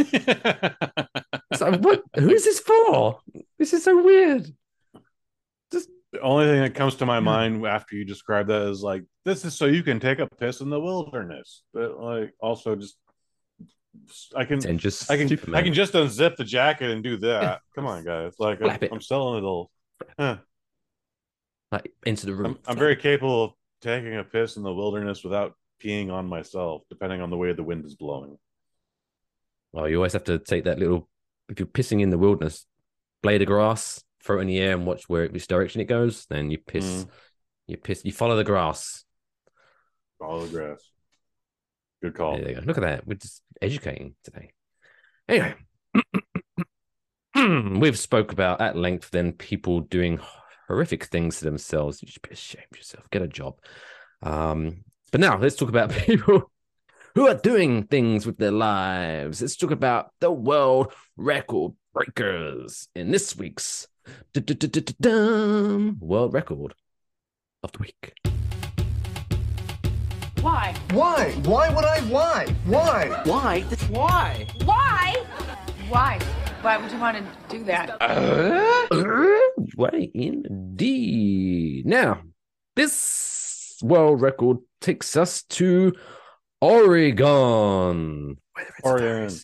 It's 1.51 1.61
like, 1.61 1.81
what? 1.81 2.03
Who 2.15 2.29
is 2.29 2.45
this 2.45 2.59
for? 2.59 3.19
This 3.57 3.73
is 3.73 3.83
so 3.83 4.03
weird. 4.03 4.53
The 6.11 6.21
only 6.21 6.45
thing 6.45 6.61
that 6.61 6.73
comes 6.73 6.95
to 6.95 7.05
my 7.05 7.19
mind 7.19 7.65
after 7.65 7.95
you 7.95 8.03
describe 8.03 8.47
that 8.47 8.63
is 8.63 8.81
like, 8.81 9.03
this 9.25 9.45
is 9.45 9.55
so 9.55 9.65
you 9.65 9.83
can 9.83 9.99
take 9.99 10.19
a 10.19 10.27
piss 10.27 10.61
in 10.61 10.69
the 10.69 10.79
wilderness, 10.79 11.63
but 11.73 11.99
like 11.99 12.33
also 12.39 12.75
just 12.75 12.97
I 14.35 14.45
can 14.45 14.65
And 14.67 14.79
just 14.79 15.09
I 15.11 15.17
can 15.17 15.27
Superman. 15.27 15.59
I 15.59 15.63
can 15.63 15.73
just 15.73 15.93
unzip 15.93 16.35
the 16.35 16.43
jacket 16.43 16.91
and 16.91 17.03
do 17.03 17.17
that. 17.17 17.61
Come 17.75 17.85
on, 17.85 18.03
guys! 18.03 18.33
Like 18.39 18.61
I'm, 18.61 18.77
I'm 18.91 19.01
selling 19.01 19.43
it 19.43 19.47
all. 19.47 19.71
Huh. 20.17 20.37
like 21.71 21.91
into 22.05 22.25
the 22.25 22.33
room. 22.33 22.57
I'm, 22.65 22.71
I'm 22.71 22.77
very 22.77 22.95
capable 22.95 23.43
of 23.43 23.51
taking 23.81 24.15
a 24.15 24.23
piss 24.23 24.57
in 24.57 24.63
the 24.63 24.73
wilderness 24.73 25.23
without 25.23 25.53
peeing 25.83 26.11
on 26.11 26.27
myself, 26.27 26.83
depending 26.89 27.21
on 27.21 27.29
the 27.29 27.37
way 27.37 27.53
the 27.53 27.63
wind 27.63 27.85
is 27.85 27.95
blowing. 27.95 28.37
Well, 29.73 29.87
you 29.87 29.97
always 29.97 30.13
have 30.13 30.23
to 30.25 30.39
take 30.39 30.63
that 30.63 30.79
little. 30.79 31.07
If 31.49 31.59
you're 31.59 31.67
pissing 31.67 32.01
in 32.01 32.09
the 32.09 32.17
wilderness, 32.17 32.65
blade 33.21 33.41
of 33.41 33.47
grass 33.47 34.03
throw 34.23 34.37
it 34.37 34.41
in 34.41 34.47
the 34.47 34.59
air 34.59 34.73
and 34.73 34.85
watch 34.85 35.07
where 35.07 35.27
which 35.27 35.47
direction 35.47 35.81
it 35.81 35.85
goes. 35.85 36.25
Then 36.27 36.51
you 36.51 36.57
piss, 36.57 37.05
Mm. 37.05 37.09
you 37.67 37.77
piss, 37.77 38.03
you 38.05 38.11
follow 38.11 38.35
the 38.35 38.43
grass. 38.43 39.03
Follow 40.19 40.45
the 40.45 40.51
grass. 40.57 40.81
Good 42.01 42.15
call. 42.15 42.37
There 42.37 42.49
you 42.49 42.55
go. 42.55 42.61
Look 42.65 42.77
at 42.77 42.83
that. 42.83 43.07
We're 43.07 43.15
just 43.15 43.41
educating 43.61 44.15
today. 44.23 44.51
Anyway, 45.27 45.55
we've 47.79 47.99
spoke 47.99 48.31
about 48.31 48.61
at 48.61 48.75
length 48.75 49.11
then 49.11 49.33
people 49.33 49.81
doing 49.81 50.19
horrific 50.67 51.05
things 51.05 51.39
to 51.39 51.45
themselves. 51.45 52.01
You 52.01 52.07
should 52.09 52.21
be 52.21 52.31
ashamed 52.31 52.65
of 52.71 52.77
yourself. 52.77 53.09
Get 53.09 53.21
a 53.21 53.27
job. 53.27 53.59
Um, 54.21 54.83
but 55.11 55.21
now 55.21 55.37
let's 55.37 55.55
talk 55.55 55.69
about 55.69 55.91
people 56.05 56.51
who 57.15 57.27
are 57.27 57.35
doing 57.35 57.83
things 57.83 58.25
with 58.25 58.37
their 58.37 58.51
lives. 58.51 59.41
Let's 59.41 59.55
talk 59.55 59.71
about 59.71 60.11
the 60.19 60.31
world 60.31 60.93
record 61.17 61.73
breakers 61.93 62.87
in 62.95 63.11
this 63.11 63.35
week's 63.35 63.87
world 65.99 66.33
record 66.33 66.73
of 67.63 67.71
the 67.71 67.79
week. 67.79 68.13
Why? 70.41 70.73
Why? 70.91 71.31
Why 71.43 71.69
would 71.73 71.85
I? 71.85 71.99
Why? 72.01 72.47
Why? 72.65 73.21
Why? 73.25 73.61
Why? 73.89 74.47
Why? 74.63 75.15
Why? 75.89 76.19
Why 76.61 76.77
would 76.77 76.91
you 76.91 76.99
want 76.99 77.17
to 77.17 77.57
do 77.57 77.63
that? 77.65 77.97
Uh? 78.01 78.77
Way 79.77 80.11
indeed. 80.13 81.85
Now, 81.85 82.21
this 82.75 83.77
world 83.81 84.21
record 84.21 84.57
takes 84.81 85.17
us 85.17 85.43
to 85.43 85.93
Oregon. 86.61 88.37
Whether 88.53 88.69
it's 88.77 88.87
Oregon. 88.87 89.39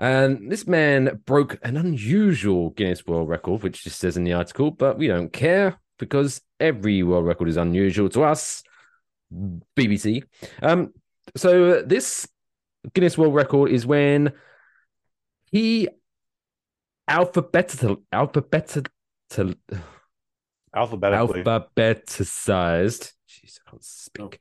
And 0.00 0.50
this 0.50 0.66
man 0.66 1.20
broke 1.26 1.58
an 1.62 1.76
unusual 1.76 2.70
Guinness 2.70 3.06
World 3.06 3.28
Record, 3.28 3.62
which 3.62 3.84
just 3.84 3.98
says 3.98 4.16
in 4.16 4.24
the 4.24 4.32
article, 4.32 4.70
but 4.70 4.96
we 4.96 5.06
don't 5.08 5.30
care 5.30 5.78
because 5.98 6.40
every 6.58 7.02
world 7.02 7.26
record 7.26 7.48
is 7.48 7.58
unusual 7.58 8.08
to 8.08 8.24
us. 8.24 8.62
BBC. 9.76 10.22
Um, 10.62 10.94
so 11.36 11.82
this 11.82 12.26
Guinness 12.94 13.18
World 13.18 13.34
Record 13.34 13.70
is 13.70 13.86
when 13.86 14.32
he 15.52 15.88
alphabetical 17.06 17.98
alphabetical 18.10 18.90
Alphabetically. 20.74 21.42
alphabeticized. 21.42 23.12
Jeez, 23.28 23.58
I 23.66 23.70
can't 23.70 23.84
speak. 23.84 24.40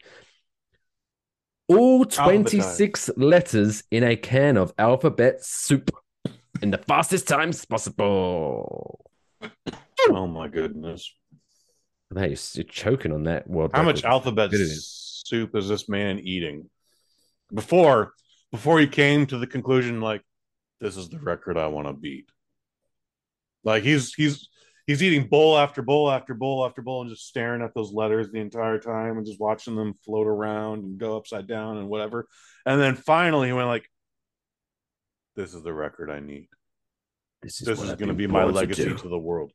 All 1.70 2.04
26 2.04 3.12
letters 3.16 3.84
in 3.92 4.04
a 4.04 4.16
can 4.16 4.58
of 4.58 4.74
alphabet 4.78 5.44
soup 5.46 5.92
in 6.62 6.72
the 6.72 6.78
fastest 6.80 7.28
times 7.28 7.64
possible. 7.66 9.06
oh 10.10 10.28
my 10.28 10.48
goodness. 10.48 11.14
Hey, 12.14 12.30
you're, 12.30 12.38
you're 12.54 12.64
choking 12.64 13.14
on 13.14 13.24
that 13.26 13.48
world. 13.48 13.72
How 13.74 13.84
much 13.84 14.04
alphabet 14.04 14.52
soup 14.52 15.56
is 15.56 15.70
this 15.70 15.88
man 15.88 16.20
eating? 16.20 16.70
Before 17.54 18.14
before 18.52 18.80
he 18.80 18.88
came 18.88 19.28
to 19.28 19.38
the 19.38 19.48
conclusion 19.48 20.02
like 20.02 20.24
this 20.82 20.98
is 20.98 21.10
the 21.10 21.20
record 21.20 21.58
I 21.58 21.68
want 21.68 21.88
to 21.88 21.94
beat. 21.94 22.30
Like 23.64 23.84
he's 23.84 24.14
he's 24.14 24.50
he's 24.90 25.04
eating 25.04 25.28
bowl 25.28 25.56
after 25.56 25.84
bowl 25.84 26.10
after 26.10 26.34
bowl 26.34 26.66
after 26.66 26.82
bowl 26.82 27.02
and 27.02 27.12
just 27.12 27.28
staring 27.28 27.62
at 27.62 27.76
those 27.76 27.94
letters 27.94 28.32
the 28.32 28.40
entire 28.40 28.80
time 28.80 29.18
and 29.18 29.26
just 29.28 29.40
watching 29.40 29.76
them 29.76 29.94
float 30.04 30.26
around 30.26 30.84
and 30.84 30.98
go 30.98 31.16
upside 31.16 31.46
down 31.46 31.78
and 31.78 31.88
whatever. 31.88 32.28
And 32.66 32.82
then 32.82 32.96
finally 32.96 33.50
he 33.50 33.54
went 33.54 33.68
like 33.68 33.88
this 35.36 35.54
is 35.54 35.62
the 35.62 35.76
record 35.76 36.10
I 36.10 36.20
need. 36.20 36.48
This 37.44 37.60
This 37.60 37.78
what 37.78 37.90
is 37.90 37.96
going 37.98 38.08
to 38.08 38.16
be 38.16 38.26
my 38.26 38.42
born 38.42 38.54
to 38.56 38.60
legacy 38.60 38.96
to 38.96 39.10
the 39.10 39.20
world. 39.20 39.52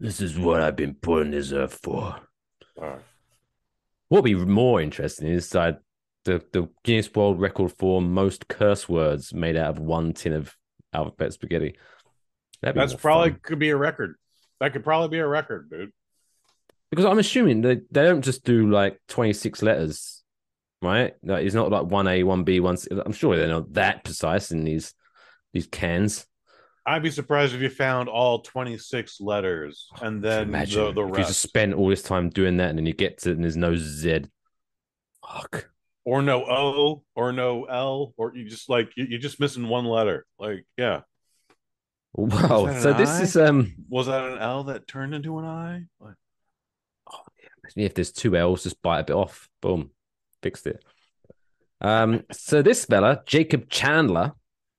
This 0.00 0.20
is 0.20 0.36
what 0.36 0.60
I've 0.60 0.74
been 0.74 0.94
put 0.94 1.22
on 1.22 1.30
this 1.30 1.52
earth 1.52 1.78
for. 1.80 2.16
All 2.76 2.88
right. 2.88 2.98
What 4.08 4.24
would 4.24 4.28
be 4.28 4.34
more 4.34 4.80
interesting 4.80 5.28
is 5.28 5.54
uh, 5.54 5.74
the, 6.24 6.42
the 6.52 6.68
Guinness 6.82 7.14
World 7.14 7.40
Record 7.40 7.74
for 7.78 8.02
most 8.02 8.48
curse 8.48 8.88
words 8.88 9.32
made 9.32 9.56
out 9.56 9.76
of 9.76 9.78
one 9.78 10.14
tin 10.14 10.32
of 10.32 10.56
alphabet 10.92 11.32
spaghetti. 11.32 11.76
That's 12.60 12.94
probably 12.94 13.30
fun. 13.30 13.40
could 13.44 13.58
be 13.60 13.70
a 13.70 13.76
record. 13.76 14.16
That 14.62 14.72
could 14.72 14.84
probably 14.84 15.08
be 15.08 15.18
a 15.18 15.26
record, 15.26 15.68
dude. 15.70 15.90
because 16.88 17.04
I'm 17.04 17.18
assuming 17.18 17.62
they, 17.62 17.80
they 17.90 18.04
don't 18.04 18.22
just 18.22 18.44
do 18.44 18.70
like 18.70 19.00
26 19.08 19.60
letters, 19.60 20.22
right? 20.80 21.14
Like, 21.24 21.44
it's 21.44 21.54
not 21.56 21.68
like 21.72 21.82
1A, 21.82 22.22
1B, 22.22 22.60
1 22.60 22.76
C. 22.76 22.88
I'm 23.04 23.10
sure 23.10 23.34
they're 23.36 23.48
not 23.48 23.72
that 23.72 24.04
precise 24.04 24.52
in 24.52 24.62
these 24.62 24.94
these 25.52 25.66
cans. 25.66 26.26
I'd 26.86 27.02
be 27.02 27.10
surprised 27.10 27.56
if 27.56 27.60
you 27.60 27.70
found 27.70 28.08
all 28.08 28.38
26 28.42 29.20
letters 29.20 29.88
and 30.00 30.22
then 30.22 30.44
Imagine 30.44 30.84
the, 30.84 30.92
the 30.92 31.08
if 31.08 31.18
you 31.18 31.24
just 31.24 31.40
spend 31.42 31.74
all 31.74 31.88
this 31.88 32.02
time 32.02 32.30
doing 32.30 32.58
that 32.58 32.70
and 32.70 32.78
then 32.78 32.86
you 32.86 32.92
get 32.92 33.18
to 33.22 33.30
it 33.30 33.34
and 33.34 33.42
there's 33.42 33.56
no 33.56 33.74
Z. 33.74 34.26
Fuck. 35.28 35.70
or 36.04 36.22
no 36.22 36.44
O 36.44 37.02
or 37.16 37.32
no 37.32 37.64
L, 37.64 38.14
or 38.16 38.32
you 38.36 38.48
just 38.48 38.68
like 38.70 38.90
you, 38.96 39.06
you're 39.10 39.18
just 39.18 39.40
missing 39.40 39.66
one 39.66 39.86
letter. 39.86 40.24
Like, 40.38 40.66
yeah. 40.76 41.00
Wow. 42.14 42.78
So 42.80 42.92
this 42.92 43.20
is 43.20 43.36
um 43.36 43.74
Was 43.88 44.06
that 44.06 44.24
an 44.24 44.38
L 44.38 44.64
that 44.64 44.86
turned 44.86 45.14
into 45.14 45.38
an 45.38 45.44
I? 45.44 45.84
Like, 46.00 46.14
if 47.76 47.94
there's 47.94 48.12
two 48.12 48.36
L's, 48.36 48.64
just 48.64 48.82
bite 48.82 49.00
a 49.00 49.04
bit 49.04 49.14
off. 49.16 49.48
Boom. 49.60 49.90
Fixed 50.42 50.66
it. 50.66 50.84
Um, 51.80 52.22
so 52.30 52.62
this 52.62 52.84
fella, 52.84 53.22
Jacob 53.26 53.68
Chandler, 53.68 54.32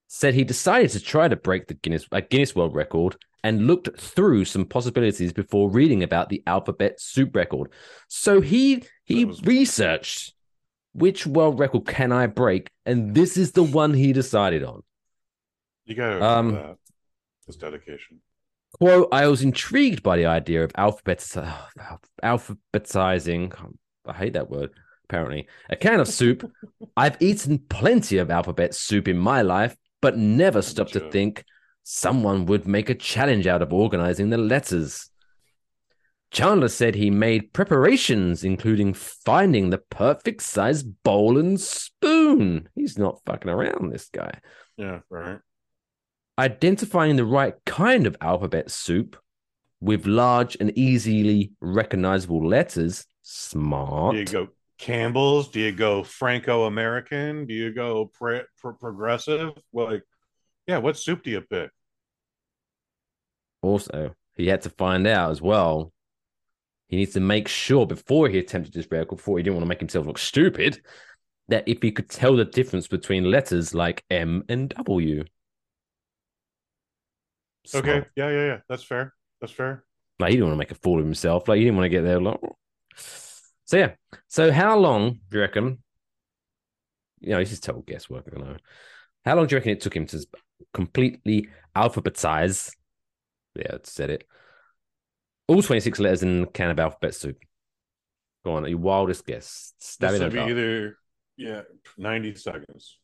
said 0.07 0.33
he 0.35 0.43
decided 0.43 0.91
to 0.91 0.99
try 0.99 1.27
to 1.27 1.35
break 1.35 1.67
the 1.67 1.73
Guinness 1.73 2.07
uh, 2.11 2.21
Guinness 2.29 2.55
World 2.55 2.75
Record 2.75 3.15
and 3.43 3.67
looked 3.67 3.99
through 3.99 4.45
some 4.45 4.63
possibilities 4.65 5.33
before 5.33 5.69
reading 5.69 6.03
about 6.03 6.29
the 6.29 6.43
alphabet 6.47 7.01
soup 7.01 7.35
record. 7.35 7.71
So 8.07 8.41
he 8.41 8.83
he 9.03 9.25
was- 9.25 9.41
researched 9.41 10.33
which 10.93 11.25
world 11.25 11.57
record 11.59 11.87
can 11.87 12.11
I 12.11 12.27
break, 12.27 12.69
and 12.85 13.15
this 13.15 13.35
is 13.37 13.53
the 13.53 13.63
one 13.63 13.93
he 13.95 14.13
decided 14.13 14.63
on. 14.63 14.83
you 15.85 15.95
gotta 15.95 16.23
Um, 16.23 16.77
It's 17.47 17.57
dedication. 17.57 18.21
Quote, 18.73 19.09
I 19.11 19.27
was 19.27 19.43
intrigued 19.43 20.01
by 20.01 20.17
the 20.17 20.25
idea 20.25 20.63
of 20.63 20.73
alphabetiz- 20.73 21.37
uh, 21.37 21.97
alphabetizing. 22.23 23.53
I 24.05 24.13
hate 24.13 24.33
that 24.33 24.49
word, 24.49 24.71
apparently. 25.07 25.47
A 25.69 25.75
can 25.75 25.99
of 25.99 26.07
soup. 26.07 26.49
I've 26.97 27.21
eaten 27.21 27.59
plenty 27.69 28.17
of 28.17 28.31
alphabet 28.31 28.73
soup 28.73 29.07
in 29.07 29.17
my 29.17 29.41
life, 29.41 29.75
but 30.01 30.17
never 30.17 30.61
stopped 30.61 30.93
to 30.93 31.11
think 31.11 31.43
someone 31.83 32.45
would 32.47 32.67
make 32.67 32.89
a 32.89 32.95
challenge 32.95 33.45
out 33.45 33.61
of 33.61 33.71
organizing 33.73 34.29
the 34.29 34.37
letters. 34.37 35.09
Chandler 36.31 36.69
said 36.69 36.95
he 36.95 37.11
made 37.11 37.53
preparations, 37.53 38.43
including 38.43 38.95
finding 38.95 39.69
the 39.69 39.77
perfect 39.77 40.41
size 40.41 40.81
bowl 40.81 41.37
and 41.37 41.61
spoon. 41.61 42.69
He's 42.73 42.97
not 42.97 43.21
fucking 43.27 43.51
around, 43.51 43.91
this 43.91 44.09
guy 44.09 44.39
Yeah, 44.75 45.01
right. 45.11 45.39
Identifying 46.37 47.15
the 47.15 47.25
right 47.25 47.55
kind 47.65 48.07
of 48.07 48.17
alphabet 48.21 48.71
soup 48.71 49.17
with 49.79 50.05
large 50.05 50.55
and 50.59 50.77
easily 50.77 51.51
recognizable 51.61 52.45
letters. 52.47 53.05
Smart. 53.21 54.13
Do 54.13 54.19
you 54.19 54.25
go 54.25 54.47
Campbell's? 54.77 55.49
Do 55.49 55.59
you 55.59 55.71
go 55.71 56.03
Franco 56.03 56.65
American? 56.65 57.45
Do 57.45 57.53
you 57.53 57.73
go 57.73 58.05
pre- 58.13 58.43
pro- 58.57 58.73
progressive? 58.73 59.51
Like, 59.71 60.03
yeah, 60.67 60.77
what 60.77 60.97
soup 60.97 61.23
do 61.23 61.31
you 61.31 61.41
pick? 61.41 61.69
Also, 63.61 64.13
he 64.35 64.47
had 64.47 64.61
to 64.61 64.69
find 64.69 65.07
out 65.07 65.31
as 65.31 65.41
well. 65.41 65.91
He 66.87 66.97
needs 66.97 67.13
to 67.13 67.19
make 67.19 67.47
sure 67.47 67.85
before 67.85 68.29
he 68.29 68.39
attempted 68.39 68.73
this 68.73 68.87
record, 68.91 69.17
before 69.17 69.37
he 69.37 69.43
didn't 69.43 69.55
want 69.55 69.63
to 69.63 69.69
make 69.69 69.79
himself 69.79 70.05
look 70.05 70.17
stupid, 70.17 70.81
that 71.47 71.67
if 71.67 71.81
he 71.81 71.91
could 71.91 72.09
tell 72.09 72.35
the 72.35 72.45
difference 72.45 72.87
between 72.87 73.31
letters 73.31 73.73
like 73.73 74.03
M 74.09 74.43
and 74.49 74.69
W. 74.69 75.23
Okay, 77.73 78.05
yeah, 78.15 78.29
yeah, 78.29 78.45
yeah. 78.45 78.57
That's 78.67 78.83
fair. 78.83 79.13
That's 79.39 79.53
fair. 79.53 79.83
Like 80.19 80.31
he 80.31 80.35
didn't 80.35 80.47
want 80.47 80.55
to 80.55 80.59
make 80.59 80.71
a 80.71 80.75
fool 80.75 80.99
of 80.99 81.05
himself. 81.05 81.47
Like 81.47 81.57
he 81.57 81.63
didn't 81.63 81.77
want 81.77 81.85
to 81.85 81.89
get 81.89 82.03
there. 82.03 82.19
Like, 82.19 82.39
so 82.95 83.77
yeah. 83.77 83.91
So 84.27 84.51
how 84.51 84.77
long 84.77 85.19
do 85.29 85.37
you 85.37 85.41
reckon? 85.41 85.81
You 87.19 87.31
know, 87.31 87.39
this 87.39 87.51
is 87.53 87.59
total 87.59 87.81
guesswork. 87.81 88.27
I 88.27 88.37
don't 88.37 88.49
know. 88.49 88.57
How 89.25 89.35
long 89.35 89.47
do 89.47 89.55
you 89.55 89.57
reckon 89.59 89.71
it 89.71 89.81
took 89.81 89.95
him 89.95 90.05
to 90.07 90.25
completely 90.73 91.47
alphabetize? 91.75 92.73
Yeah, 93.55 93.75
it 93.75 93.87
said 93.87 94.09
it. 94.09 94.27
All 95.47 95.61
twenty-six 95.61 95.99
letters 95.99 96.23
in 96.23 96.41
the 96.41 96.47
can 96.47 96.69
of 96.69 96.79
alphabet 96.79 97.15
soup. 97.15 97.37
Go 98.45 98.55
on, 98.55 98.67
your 98.67 98.77
wildest 98.77 99.25
guess. 99.25 99.73
Stab 99.79 100.11
This 100.11 100.19
would 100.19 100.33
be 100.33 100.39
either 100.39 100.97
yeah, 101.37 101.61
ninety 101.97 102.35
seconds. 102.35 102.97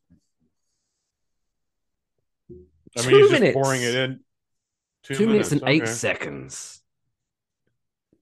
I 2.51 3.01
Two 3.01 3.07
mean, 3.09 3.19
he's 3.19 3.31
minutes. 3.31 3.53
just 3.53 3.63
pouring 3.63 3.81
it 3.83 3.95
in. 3.95 4.19
Two, 5.17 5.27
minutes, 5.27 5.51
and 5.51 5.63
eight 5.65 5.83
okay. 5.83 5.91
seconds. 5.91 6.81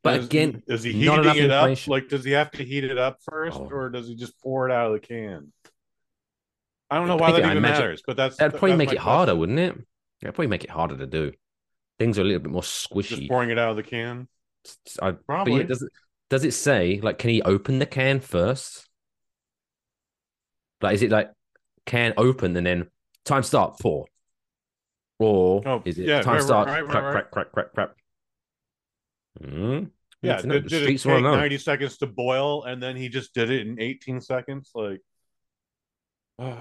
But 0.03 0.19
Is- 0.19 0.25
again, 0.25 0.63
is 0.67 0.83
he 0.83 0.93
heating 0.93 1.25
it 1.25 1.51
up? 1.51 1.88
Like, 1.88 2.07
does 2.07 2.23
he 2.23 2.31
have 2.31 2.51
to 2.51 2.63
heat 2.63 2.83
it 2.83 2.97
up 2.97 3.17
first, 3.29 3.57
Oh. 3.57 3.69
or 3.69 3.89
does 3.89 4.07
he 4.07 4.15
just 4.15 4.39
pour 4.41 4.69
it 4.69 4.71
out 4.71 4.88
of 4.88 4.93
the 4.93 5.05
can? 5.05 5.51
I 6.89 6.97
don't 6.97 7.07
know 7.07 7.17
why 7.17 7.31
that 7.33 7.43
even 7.45 7.61
matters, 7.61 8.01
but 8.07 8.15
that's 8.15 8.38
that'd 8.38 8.53
probably 8.53 8.71
that's 8.71 8.77
make 8.77 8.93
it 8.93 8.99
harder, 8.99 9.35
wouldn't 9.35 9.59
it? 9.59 9.75
That'd 10.21 10.35
probably 10.35 10.47
make 10.47 10.63
it 10.63 10.69
harder 10.69 10.97
to 10.97 11.07
do. 11.07 11.33
things 11.99 12.17
are 12.19 12.21
a 12.21 12.25
little 12.25 12.41
bit 12.41 12.51
more 12.51 12.61
squishy. 12.61 13.17
Just 13.17 13.27
pouring 13.27 13.49
it 13.49 13.57
out 13.57 13.71
of 13.71 13.75
the 13.75 13.83
can. 13.83 14.27
I, 15.01 15.11
Probably. 15.11 15.57
yeah, 15.57 15.63
does 15.63 15.81
it 15.81 15.91
does 16.29 16.43
it 16.45 16.51
say 16.53 16.99
like 17.01 17.17
can 17.17 17.29
he 17.31 17.41
open 17.41 17.79
the 17.79 17.85
can 17.85 18.19
first? 18.19 18.88
Like 20.81 20.93
is 20.95 21.01
it 21.01 21.11
like 21.11 21.31
can 21.85 22.13
open 22.17 22.55
and 22.55 22.65
then 22.67 22.89
time 23.25 23.43
start 23.43 23.79
pour? 23.79 24.05
Or 25.20 25.63
Oh, 25.68 25.82
is 25.86 25.97
it 25.97 26.07
yeah, 26.07 26.22
time 26.22 26.36
right, 26.36 26.43
start 26.43 26.68
right, 26.68 26.82
right, 26.82 26.89
crack, 26.91 27.03
right. 27.03 27.11
crack 27.32 27.32
crack 27.32 27.51
crack 27.51 27.74
crack 27.74 27.89
Hmm. 29.43 29.84
Yeah, 30.24 30.41
did, 30.41 30.68
did 30.68 30.84
it 30.84 30.97
take 30.97 31.05
wanna 31.05 31.32
90 31.36 31.57
seconds 31.59 31.97
to 31.99 32.07
boil 32.07 32.63
and 32.63 32.82
then 32.82 32.95
he 32.95 33.07
just 33.07 33.34
did 33.36 33.51
it 33.51 33.68
in 33.68 33.80
18 33.80 34.20
seconds? 34.22 34.72
Like, 34.74 35.01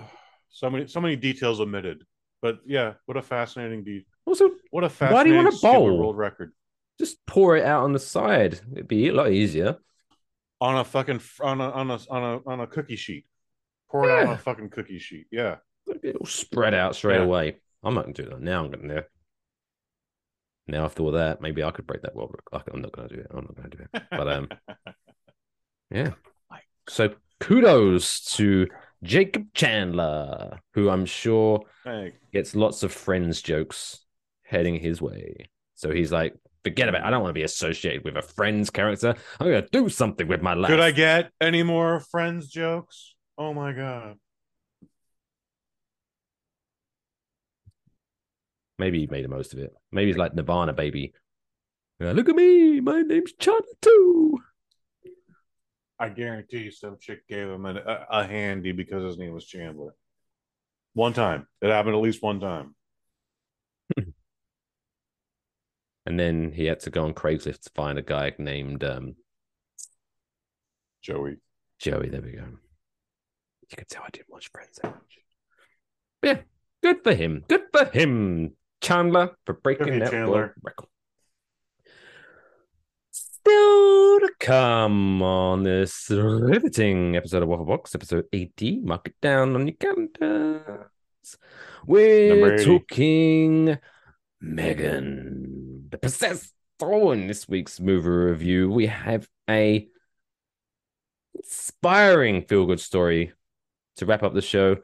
so 0.50 0.70
many, 0.70 0.86
so 0.86 1.00
many 1.00 1.16
details 1.16 1.60
omitted. 1.60 2.04
But 2.42 2.58
yeah, 2.66 2.94
what 3.06 3.16
a 3.16 3.22
fascinating 3.22 3.82
de- 3.82 4.06
Also, 4.26 4.50
What 4.70 4.84
a 4.84 4.88
Why 4.90 5.24
do 5.24 5.30
you 5.30 5.36
want 5.36 5.54
a 5.54 5.58
bowl? 5.58 5.98
world 5.98 6.16
record 6.18 6.52
just 6.98 7.24
pour 7.26 7.56
it 7.56 7.64
out 7.64 7.84
on 7.84 7.92
the 7.92 7.98
side. 7.98 8.60
It'd 8.72 8.88
be 8.88 9.08
a 9.08 9.12
lot 9.12 9.30
easier. 9.32 9.76
on 10.60 10.76
a 10.78 10.84
fucking 10.84 11.20
on 11.40 11.60
a 11.60 11.70
on 11.70 11.90
a 11.90 11.98
on 12.10 12.22
a 12.22 12.40
on 12.50 12.60
a 12.60 12.66
cookie 12.66 12.96
sheet. 12.96 13.26
Pour 13.90 14.08
it 14.08 14.12
out 14.12 14.26
on 14.28 14.34
a 14.34 14.38
fucking 14.38 14.70
cookie 14.70 14.98
sheet. 14.98 15.26
Yeah. 15.30 15.56
It'll 16.02 16.26
spread 16.26 16.74
out 16.74 16.94
straight 16.96 17.16
Yeah. 17.18 17.24
away. 17.24 17.56
I'm 17.86 17.94
not 17.94 18.02
gonna 18.02 18.14
do 18.14 18.24
that 18.24 18.40
now. 18.40 18.64
I'm 18.64 18.70
gonna. 18.70 19.04
Now 20.66 20.84
after 20.84 21.02
all 21.04 21.12
that, 21.12 21.40
maybe 21.40 21.62
I 21.62 21.70
could 21.70 21.86
break 21.86 22.02
that 22.02 22.16
world 22.16 22.34
record. 22.52 22.70
I'm 22.74 22.82
not 22.82 22.92
gonna 22.92 23.08
do 23.08 23.16
it. 23.16 23.26
I'm 23.30 23.36
not 23.36 23.54
gonna 23.56 23.68
do 23.68 23.78
it. 23.78 24.02
But 24.10 24.28
um, 24.28 24.48
yeah. 25.90 26.10
So 26.88 27.14
kudos 27.40 28.34
to 28.36 28.66
Jacob 29.02 29.46
Chandler, 29.54 30.58
who 30.74 30.90
I'm 30.90 31.06
sure 31.06 31.60
Hey, 31.84 32.14
gets 32.32 32.56
lots 32.56 32.82
of 32.82 32.92
friends 32.92 33.42
jokes 33.42 34.04
heading 34.42 34.76
his 34.76 35.00
way. 35.00 35.48
So 35.74 35.92
he's 35.92 36.10
like, 36.10 36.34
forget 36.64 36.88
about 36.88 37.02
it. 37.02 37.04
I 37.04 37.10
don't 37.10 37.22
want 37.22 37.30
to 37.30 37.38
be 37.38 37.44
associated 37.44 38.04
with 38.04 38.16
a 38.16 38.22
friends 38.22 38.70
character. 38.70 39.14
I'm 39.38 39.46
gonna 39.46 39.66
do 39.70 39.88
something 39.88 40.26
with 40.26 40.42
my 40.42 40.54
life. 40.54 40.70
could 40.70 40.80
I 40.80 40.90
get 40.90 41.30
any 41.40 41.62
more 41.62 42.00
friends 42.00 42.48
jokes? 42.48 43.14
Oh 43.38 43.54
my 43.54 43.72
god. 43.72 44.16
Maybe 48.78 49.00
he 49.00 49.06
made 49.06 49.24
the 49.24 49.28
most 49.28 49.52
of 49.52 49.58
it. 49.58 49.72
Maybe 49.90 50.08
he's 50.08 50.18
like 50.18 50.34
Nirvana, 50.34 50.72
baby. 50.72 51.14
Yeah, 51.98 52.12
look 52.12 52.28
at 52.28 52.36
me. 52.36 52.80
My 52.80 53.02
name's 53.02 53.32
Chandler 53.32 53.62
too. 53.80 54.38
I 55.98 56.10
guarantee 56.10 56.58
you 56.58 56.70
some 56.70 56.98
chick 57.00 57.26
gave 57.26 57.48
him 57.48 57.64
an, 57.64 57.78
a, 57.78 58.06
a 58.10 58.26
handy 58.26 58.72
because 58.72 59.02
his 59.02 59.18
name 59.18 59.32
was 59.32 59.46
Chandler. 59.46 59.94
One 60.92 61.14
time. 61.14 61.46
It 61.62 61.70
happened 61.70 61.94
at 61.94 62.02
least 62.02 62.22
one 62.22 62.40
time. 62.40 62.74
And 66.06 66.18
then 66.18 66.52
he 66.52 66.66
had 66.66 66.80
to 66.80 66.90
go 66.90 67.04
on 67.04 67.14
Craigslist 67.14 67.62
to 67.62 67.70
find 67.74 67.98
a 67.98 68.02
guy 68.02 68.32
named 68.38 68.84
um, 68.84 69.16
Joey. 71.02 71.38
Joey. 71.80 72.08
There 72.08 72.22
we 72.22 72.30
go. 72.30 72.44
You 73.68 73.76
can 73.76 73.86
tell 73.90 74.04
I 74.04 74.10
didn't 74.12 74.30
watch 74.30 74.48
Friends 74.52 74.78
that 74.80 74.94
much. 74.94 75.18
But 76.22 76.28
yeah, 76.28 76.42
good 76.80 77.02
for 77.02 77.12
him. 77.12 77.44
Good 77.48 77.64
for 77.72 77.86
him, 77.86 78.52
Chandler, 78.80 79.36
for 79.44 79.54
breaking 79.54 79.98
that 79.98 80.10
Chandler. 80.10 80.54
record. 80.62 80.88
Still 83.10 84.20
to 84.20 84.30
come 84.40 85.22
on 85.22 85.62
this 85.62 86.10
riveting 86.10 87.16
episode 87.16 87.42
of 87.42 87.48
Waffle 87.48 87.64
Box, 87.64 87.94
episode 87.94 88.26
80. 88.32 88.80
Mark 88.80 89.06
it 89.08 89.14
down 89.22 89.54
on 89.54 89.66
your 89.66 89.76
calendars. 89.76 90.90
We're 91.86 92.58
talking 92.64 93.78
Megan, 94.40 95.88
the 95.90 95.98
possessed 95.98 96.52
soul. 96.80 97.12
In 97.12 97.26
this 97.26 97.48
week's 97.48 97.80
movie 97.80 98.08
review, 98.08 98.70
we 98.70 98.86
have 98.86 99.28
a 99.48 99.88
inspiring 101.34 102.42
feel-good 102.42 102.80
story 102.80 103.32
to 103.96 104.06
wrap 104.06 104.22
up 104.22 104.34
the 104.34 104.42
show. 104.42 104.76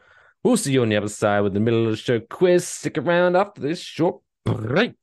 We'll 0.44 0.56
see 0.56 0.72
you 0.72 0.82
on 0.82 0.88
the 0.88 0.96
other 0.96 1.08
side 1.08 1.42
with 1.42 1.54
the 1.54 1.60
middle 1.60 1.84
of 1.84 1.92
the 1.92 1.96
show 1.96 2.18
quiz. 2.18 2.66
Stick 2.66 2.98
around 2.98 3.36
after 3.36 3.60
this 3.60 3.78
short 3.78 4.22
break. 4.44 4.96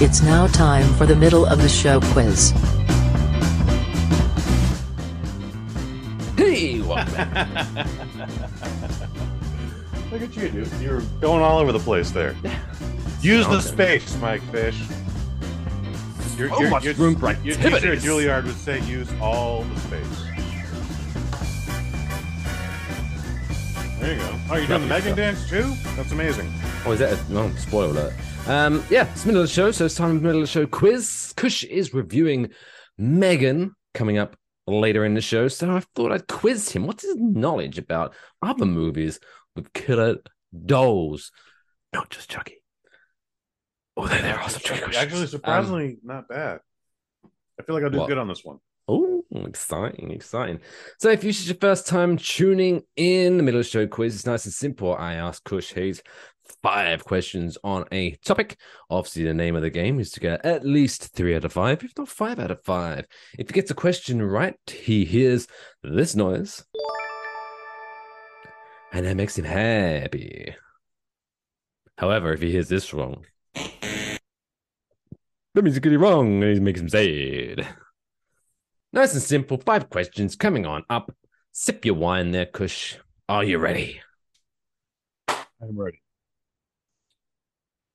It's 0.00 0.22
now 0.22 0.48
time 0.48 0.92
for 0.94 1.06
the 1.06 1.14
middle 1.14 1.46
of 1.46 1.62
the 1.62 1.68
show 1.68 2.00
quiz. 2.00 2.50
Hey, 6.36 6.80
welcome 6.80 7.12
back. 7.14 7.46
Look 10.10 10.22
at 10.22 10.36
you, 10.36 10.48
dude. 10.48 10.72
You're 10.80 11.02
going 11.20 11.42
all 11.42 11.58
over 11.60 11.70
the 11.70 11.78
place 11.78 12.10
there. 12.10 12.34
Use 13.28 13.46
the 13.46 13.60
space, 13.60 14.16
Mike 14.22 14.40
Fish. 14.50 14.80
Your, 16.38 16.48
So 16.48 16.70
much 16.70 16.84
room 16.96 17.14
for 17.14 17.32
your 17.32 17.56
teacher 17.56 17.66
at 17.66 17.74
activities. 17.74 18.02
Juilliard 18.02 18.44
would 18.44 18.56
say 18.56 18.82
use 18.86 19.12
all 19.20 19.64
the 19.64 19.80
space. 19.80 20.22
There 24.00 24.14
you 24.14 24.18
go. 24.18 24.40
Oh, 24.50 24.56
you're 24.56 24.66
doing 24.66 24.80
the 24.80 24.86
Megan 24.86 25.14
dance 25.14 25.46
too? 25.46 25.74
That's 25.94 26.10
amazing. 26.10 26.50
Oh, 26.86 26.92
is 26.92 27.00
that 27.00 27.18
a 27.18 27.30
no, 27.30 27.54
spoiler 27.56 27.90
alert? 27.90 28.14
Um, 28.46 28.82
yeah, 28.88 29.06
it's 29.12 29.26
middle 29.26 29.42
of 29.42 29.48
the 29.48 29.52
show, 29.52 29.72
so 29.72 29.84
it's 29.84 29.94
time 29.94 30.08
for 30.08 30.14
the 30.14 30.20
middle 30.22 30.40
of 30.40 30.46
the 30.46 30.50
show 30.50 30.66
quiz. 30.66 31.34
Kush 31.36 31.64
is 31.64 31.92
reviewing 31.92 32.48
Megan 32.96 33.74
coming 33.92 34.16
up 34.16 34.38
later 34.66 35.04
in 35.04 35.12
the 35.12 35.20
show, 35.20 35.48
so 35.48 35.76
I 35.76 35.82
thought 35.94 36.12
I'd 36.12 36.28
quiz 36.28 36.70
him. 36.70 36.86
What's 36.86 37.02
his 37.02 37.16
knowledge 37.16 37.76
about 37.76 38.14
other 38.40 38.64
movies 38.64 39.20
with 39.54 39.74
killer 39.74 40.16
dolls? 40.64 41.30
Not 41.92 42.08
just 42.08 42.30
Chucky. 42.30 42.62
Although 43.98 44.14
there 44.18 44.38
are 44.38 44.44
oh, 44.44 44.48
some 44.48 44.60
tricky 44.60 44.82
questions. 44.82 45.04
Actually, 45.04 45.22
um, 45.22 45.26
surprisingly, 45.26 45.98
not 46.04 46.28
bad. 46.28 46.60
I 47.58 47.64
feel 47.64 47.74
like 47.74 47.82
I'll 47.82 47.90
do 47.90 47.98
what? 47.98 48.08
good 48.08 48.18
on 48.18 48.28
this 48.28 48.44
one. 48.44 48.58
Oh, 48.86 49.24
exciting, 49.44 50.12
exciting. 50.12 50.60
So, 51.00 51.10
if 51.10 51.20
this 51.20 51.40
is 51.40 51.48
your 51.48 51.56
first 51.60 51.88
time 51.88 52.16
tuning 52.16 52.82
in, 52.94 53.36
the 53.36 53.42
middle 53.42 53.58
of 53.58 53.66
the 53.66 53.70
show 53.70 53.88
quiz 53.88 54.14
is 54.14 54.24
nice 54.24 54.44
and 54.44 54.54
simple. 54.54 54.94
I 54.94 55.14
ask 55.14 55.42
Kush 55.42 55.72
Hayes 55.72 56.00
five 56.62 57.04
questions 57.04 57.58
on 57.64 57.86
a 57.90 58.12
topic. 58.24 58.56
Obviously, 58.88 59.24
the 59.24 59.34
name 59.34 59.56
of 59.56 59.62
the 59.62 59.68
game 59.68 59.98
is 59.98 60.12
to 60.12 60.20
get 60.20 60.46
at 60.46 60.64
least 60.64 61.12
three 61.12 61.34
out 61.34 61.44
of 61.44 61.52
five, 61.52 61.82
if 61.82 61.92
not 61.98 62.08
five 62.08 62.38
out 62.38 62.52
of 62.52 62.62
five. 62.62 63.04
If 63.36 63.48
he 63.48 63.52
gets 63.52 63.72
a 63.72 63.74
question 63.74 64.22
right, 64.22 64.54
he 64.68 65.04
hears 65.04 65.48
this 65.82 66.14
noise, 66.14 66.64
and 68.92 69.04
that 69.04 69.16
makes 69.16 69.36
him 69.36 69.44
happy. 69.44 70.54
However, 71.96 72.32
if 72.32 72.40
he 72.40 72.52
hears 72.52 72.68
this 72.68 72.94
wrong, 72.94 73.24
that 75.58 75.64
means 75.64 75.74
he 75.74 75.80
got 75.80 75.92
it 75.92 75.98
wrong, 75.98 76.40
and 76.40 76.56
it 76.56 76.62
makes 76.62 76.80
him 76.80 76.88
sad. 76.88 77.66
Nice 78.92 79.12
and 79.12 79.20
simple. 79.20 79.58
Five 79.58 79.90
questions 79.90 80.36
coming 80.36 80.64
on 80.64 80.84
up. 80.88 81.12
Sip 81.50 81.84
your 81.84 81.96
wine 81.96 82.30
there, 82.30 82.46
Kush. 82.46 82.94
Are 83.28 83.42
you 83.42 83.58
ready? 83.58 84.00
I'm 85.28 85.76
ready. 85.76 86.00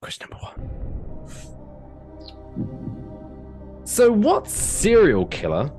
Question 0.02 0.28
number 0.30 0.46
one. 0.46 0.60
So, 3.86 4.12
what 4.12 4.50
serial 4.50 5.26
killer 5.28 5.72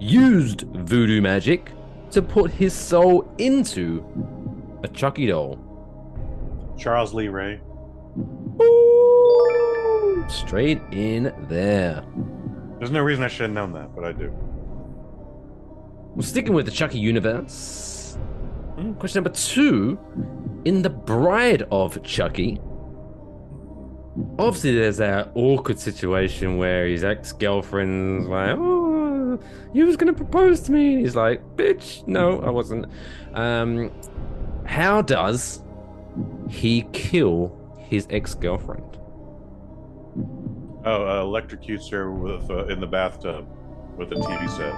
used 0.00 0.62
voodoo 0.62 1.20
magic 1.20 1.70
to 2.10 2.20
put 2.20 2.50
his 2.50 2.74
soul 2.74 3.32
into 3.38 4.04
a 4.82 4.88
Chucky 4.88 5.28
doll? 5.28 5.56
Charles 6.76 7.14
Lee 7.14 7.28
Ray. 7.28 7.60
Straight 10.28 10.80
in 10.92 11.32
there. 11.48 12.04
There's 12.78 12.90
no 12.90 13.00
reason 13.00 13.24
I 13.24 13.28
should 13.28 13.42
have 13.42 13.52
known 13.52 13.72
that, 13.74 13.94
but 13.94 14.04
I 14.04 14.12
do. 14.12 14.30
Well, 16.14 16.22
sticking 16.22 16.52
with 16.54 16.66
the 16.66 16.72
Chucky 16.72 16.98
universe. 16.98 18.16
hmm, 18.76 18.92
Question 18.94 19.22
number 19.22 19.36
two. 19.38 19.98
In 20.64 20.82
The 20.82 20.90
Bride 20.90 21.62
of 21.70 22.02
Chucky, 22.02 22.60
obviously 24.38 24.74
there's 24.74 24.98
that 24.98 25.32
awkward 25.34 25.78
situation 25.78 26.56
where 26.56 26.86
his 26.86 27.02
ex 27.02 27.32
girlfriend's 27.32 28.28
like, 28.28 28.56
Oh, 28.58 29.40
you 29.72 29.86
was 29.86 29.96
going 29.96 30.12
to 30.12 30.16
propose 30.16 30.60
to 30.60 30.72
me. 30.72 30.94
And 30.94 31.00
He's 31.02 31.16
like, 31.16 31.42
Bitch, 31.56 32.06
no, 32.06 32.40
I 32.42 32.50
wasn't. 32.50 32.86
Um, 33.34 33.90
how 34.66 35.02
does 35.02 35.62
he 36.48 36.82
kill 36.92 37.56
his 37.78 38.06
ex 38.10 38.34
girlfriend? 38.34 38.98
Oh, 40.84 41.04
uh, 41.04 41.22
electrocutes 41.24 41.90
her 41.90 42.10
with 42.12 42.50
uh, 42.50 42.66
in 42.66 42.80
the 42.80 42.86
bathtub 42.86 43.46
with 43.96 44.10
a 44.12 44.16
TV 44.16 44.50
set. 44.56 44.74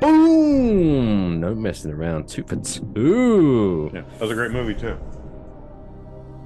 Boom! 0.00 1.40
No 1.40 1.54
messing 1.54 1.90
around. 1.90 2.28
Two 2.28 2.44
for 2.44 2.56
two. 2.56 3.90
Yeah, 3.92 4.02
that 4.02 4.20
was 4.20 4.30
a 4.30 4.34
great 4.34 4.52
movie 4.52 4.74
too. 4.74 4.96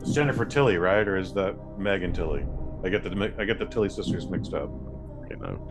It's 0.00 0.12
Jennifer 0.14 0.44
Tilly, 0.44 0.78
right, 0.78 1.06
or 1.06 1.16
is 1.18 1.32
that 1.34 1.54
Megan 1.78 2.12
Tilly? 2.12 2.44
I 2.84 2.88
get 2.88 3.02
the 3.04 3.34
I 3.38 3.44
get 3.44 3.58
the 3.58 3.66
Tilly 3.66 3.88
sisters 3.90 4.26
mixed 4.28 4.54
up. 4.54 4.70
Okay, 5.24 5.34
no. 5.38 5.70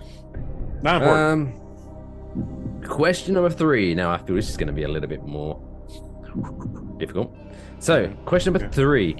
Not 0.83 1.01
important. 1.01 1.55
Um, 2.35 2.81
question 2.87 3.33
number 3.33 3.49
three. 3.49 3.95
Now 3.95 4.11
I 4.11 4.17
feel 4.19 4.35
this 4.35 4.49
is 4.49 4.57
going 4.57 4.67
to 4.67 4.73
be 4.73 4.83
a 4.83 4.87
little 4.87 5.09
bit 5.09 5.23
more 5.25 5.59
difficult. 6.97 7.35
So, 7.79 8.07
question 8.25 8.53
number 8.53 8.67
Okay. 8.67 8.75
three: 8.75 9.17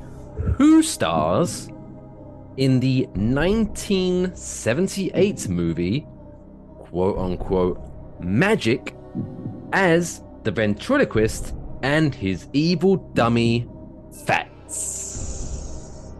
Who 0.56 0.84
stars 0.84 1.68
in 2.58 2.80
the 2.80 3.08
1978 3.14 5.50
movie, 5.50 6.08
quote 6.78 7.18
unquote, 7.18 7.82
Magic, 8.20 8.96
as 9.74 10.22
the 10.44 10.52
ventriloquist 10.52 11.56
and 11.84 12.14
his 12.14 12.48
evil 12.54 12.98
dummy, 13.14 13.68
Fats? 14.26 16.12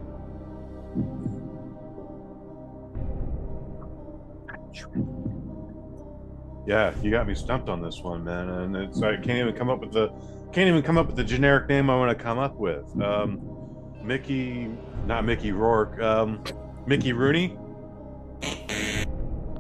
Yeah, 6.68 6.94
you 7.02 7.12
got 7.12 7.28
me 7.28 7.36
stumped 7.36 7.70
on 7.70 7.82
this 7.82 8.02
one, 8.02 8.24
man. 8.24 8.50
And 8.50 8.76
it's 8.76 9.02
I 9.02 9.18
can't 9.18 9.40
even 9.40 9.54
come 9.54 9.70
up 9.70 9.82
with 9.82 9.92
the 9.92 10.10
can't 10.54 10.70
even 10.70 10.82
come 10.82 10.98
up 10.98 11.08
with 11.08 11.16
the 11.16 11.24
generic 11.24 11.68
name 11.68 11.90
I 11.90 11.96
want 11.96 12.18
to 12.18 12.24
come 12.24 12.40
up 12.40 12.56
with. 12.56 12.86
Um, 13.02 13.61
Mickey, 14.04 14.70
not 15.06 15.26
Mickey 15.26 15.52
Rourke. 15.52 16.00
Um, 16.02 16.44
Mickey 16.86 17.14
Rooney. 17.14 17.58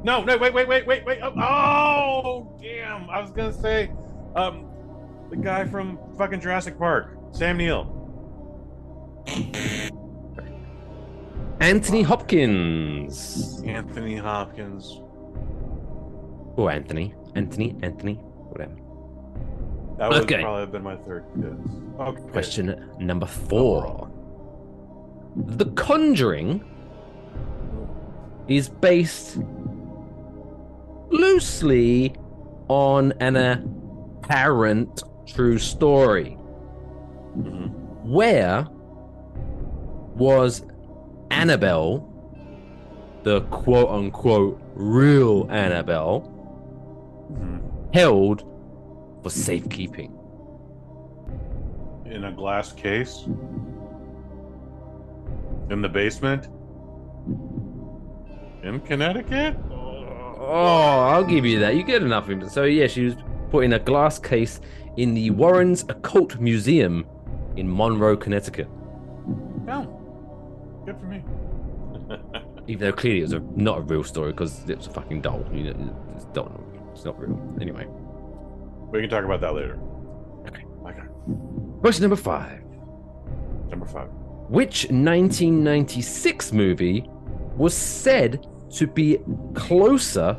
No, 0.03 0.23
no, 0.23 0.37
wait, 0.37 0.53
wait, 0.53 0.67
wait, 0.67 0.87
wait, 0.87 1.05
wait. 1.05 1.19
Oh, 1.21 1.31
oh, 1.39 2.59
damn! 2.61 3.09
I 3.09 3.21
was 3.21 3.31
gonna 3.31 3.53
say, 3.53 3.91
um, 4.35 4.65
the 5.29 5.35
guy 5.37 5.65
from 5.65 5.99
fucking 6.17 6.41
Jurassic 6.41 6.77
Park, 6.77 7.15
Sam 7.31 7.57
Neill. 7.57 7.97
Anthony 11.59 12.01
Hopkins. 12.01 13.61
Anthony 13.65 14.15
Hopkins. 14.17 14.99
Oh, 16.57 16.67
Anthony. 16.67 17.13
Anthony, 17.35 17.75
Anthony, 17.83 18.15
whatever. 18.15 18.75
That 19.99 20.09
would 20.09 20.23
Okay. 20.23 20.41
probably 20.41 20.61
have 20.61 20.71
been 20.71 20.83
my 20.83 20.95
third 20.97 21.23
guess. 21.39 21.51
Okay. 21.99 22.21
Question 22.31 22.89
number 22.99 23.27
four. 23.27 24.10
The 25.35 25.65
Conjuring 25.65 26.63
is 28.47 28.67
based 28.67 29.39
loosely 31.09 32.13
on 32.67 33.13
an 33.19 33.35
apparent 33.37 35.03
true 35.25 35.57
story. 35.57 36.37
Mhm. 37.37 37.71
Where 38.03 38.67
was 40.17 40.65
Annabelle, 41.29 42.05
the 43.23 43.41
quote 43.43 43.89
unquote 43.89 44.59
real 44.75 45.47
Annabelle, 45.49 46.29
Mhm. 47.31 47.61
held 47.93 48.43
for 49.21 49.29
safekeeping? 49.29 50.11
In 52.05 52.25
a 52.25 52.31
glass 52.33 52.73
case. 52.73 53.25
In 55.71 55.81
the 55.81 55.87
basement. 55.87 56.49
In 58.61 58.81
Connecticut. 58.81 59.55
Oh, 59.71 61.07
I'll 61.09 61.23
give 61.23 61.45
you 61.45 61.59
that. 61.59 61.75
You 61.75 61.83
get 61.83 62.03
enough. 62.03 62.27
of. 62.27 62.51
So 62.51 62.63
yeah, 62.63 62.87
she 62.87 63.05
was 63.05 63.15
put 63.51 63.63
in 63.63 63.71
a 63.73 63.79
glass 63.79 64.19
case 64.19 64.59
in 64.97 65.13
the 65.13 65.29
Warrens 65.29 65.83
Occult 65.87 66.39
Museum 66.39 67.05
in 67.55 67.73
Monroe, 67.73 68.17
Connecticut. 68.17 68.67
Oh, 69.69 69.87
good 70.85 70.99
for 70.99 71.05
me. 71.05 71.23
Even 72.67 72.87
though 72.87 72.93
clearly 72.93 73.19
it 73.19 73.23
was 73.23 73.33
a, 73.33 73.39
not 73.55 73.77
a 73.77 73.81
real 73.81 74.03
story 74.03 74.31
because 74.31 74.69
it 74.69 74.77
was 74.77 74.87
a 74.87 74.91
fucking 74.91 75.21
doll. 75.21 75.45
You 75.53 75.73
know, 75.73 75.95
it's 76.15 76.25
doll. 76.25 76.61
It's 76.91 77.05
not 77.05 77.17
real. 77.17 77.39
Anyway, 77.61 77.87
We 78.91 78.99
can 78.99 79.09
talk 79.09 79.23
about 79.23 79.39
that 79.39 79.53
later. 79.53 79.79
Okay. 80.47 80.65
Okay. 80.85 81.07
question 81.79 82.01
number 82.03 82.17
five. 82.17 82.61
Number 83.69 83.85
five. 83.85 84.09
Which 84.51 84.83
1996 84.91 86.51
movie 86.51 87.09
was 87.55 87.73
said 87.73 88.45
to 88.71 88.85
be 88.85 89.17
closer, 89.53 90.37